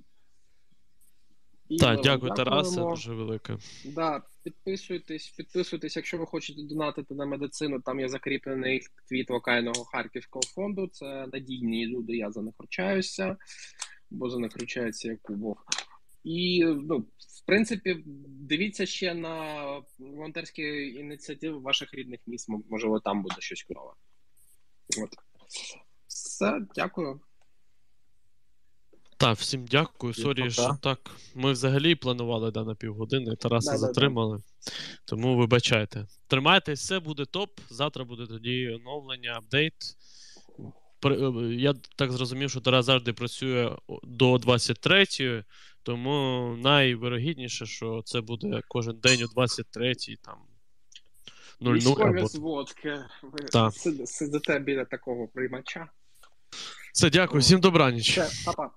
І 1.69 1.77
Так, 1.77 2.01
дякую, 2.01 2.35
Тарасе, 2.35 2.81
дуже 2.81 3.14
велике. 3.14 3.57
Да, 3.85 4.23
підписуйтесь, 4.43 5.29
підписуйтесь, 5.29 5.97
якщо 5.97 6.19
ви 6.19 6.27
хочете 6.27 6.62
донатити 6.62 7.14
на 7.14 7.27
медицину, 7.27 7.81
там 7.81 8.01
є 8.01 8.09
закріплений 8.09 8.83
твіт 9.09 9.31
локального 9.31 9.85
харківського 9.85 10.43
фонду. 10.55 10.89
Це 10.93 11.27
надійні 11.33 11.87
люди, 11.87 12.17
я 12.17 12.31
за 12.31 12.43
них 12.43 12.55
ручаюся, 12.59 13.37
бо 14.11 14.31
за 14.31 14.39
них 14.39 14.57
ручається 14.57 15.09
Якубов. 15.09 15.57
І 16.25 16.64
ну, 16.64 16.99
в 16.99 17.47
принципі, 17.47 18.03
дивіться 18.27 18.87
ще 18.87 19.14
на 19.14 19.64
волонтерські 19.99 20.62
ініціативи 20.89 21.59
ваших 21.59 21.95
рідних 21.95 22.21
міст. 22.27 22.49
Можливо, 22.71 23.01
там 23.01 23.23
буде 23.23 23.37
щось 23.39 23.62
кльове. 23.62 23.93
От. 25.03 25.11
Все, 26.07 26.61
дякую. 26.75 27.21
Так, 29.19 29.39
всім 29.39 29.67
дякую. 29.67 30.14
Sorry, 30.14 30.51
що 30.51 30.77
так. 30.83 31.11
Ми 31.35 31.53
взагалі 31.53 31.95
планували 31.95 32.51
да, 32.51 32.64
на 32.64 32.75
півгодини, 32.75 33.37
Тараса 33.37 33.71
Да-да-да. 33.71 33.87
затримали. 33.87 34.43
Тому 35.05 35.37
вибачайте. 35.37 36.07
Тримайтесь, 36.27 36.81
все 36.81 37.01
буде 37.01 37.25
топ. 37.25 37.51
Завтра 37.71 38.05
буде 38.05 38.27
тоді 38.27 38.69
оновлення, 38.71 39.35
апдейт. 39.37 39.75
Е, 41.05 41.55
Я 41.55 41.75
так 41.97 42.12
зрозумів, 42.12 42.51
що 42.51 42.61
Тарас 42.61 42.87
завжди 42.87 43.12
працює 43.12 43.77
до 44.03 44.35
23-ї, 44.35 45.45
тому 45.83 46.55
найвирогідніше, 46.62 47.67
що 47.67 48.03
це 48.05 48.21
буде 48.21 48.61
кожен 48.69 48.97
день 48.99 49.23
о 49.23 49.41
23-й, 49.41 50.17
там 50.17 50.39
00 51.61 51.75
Військові 51.75 52.19
або. 52.19 52.27
зводки. 52.27 52.99
Ви 53.62 54.07
сидите 54.07 54.59
біля 54.59 54.85
такого 54.85 55.29
приймача. 55.29 55.89
Все, 56.93 57.11
дякую, 57.11 57.41
всім 57.41 57.61
добраніч. 57.61 58.19
Все, 58.19 58.31
па-па. 58.47 58.71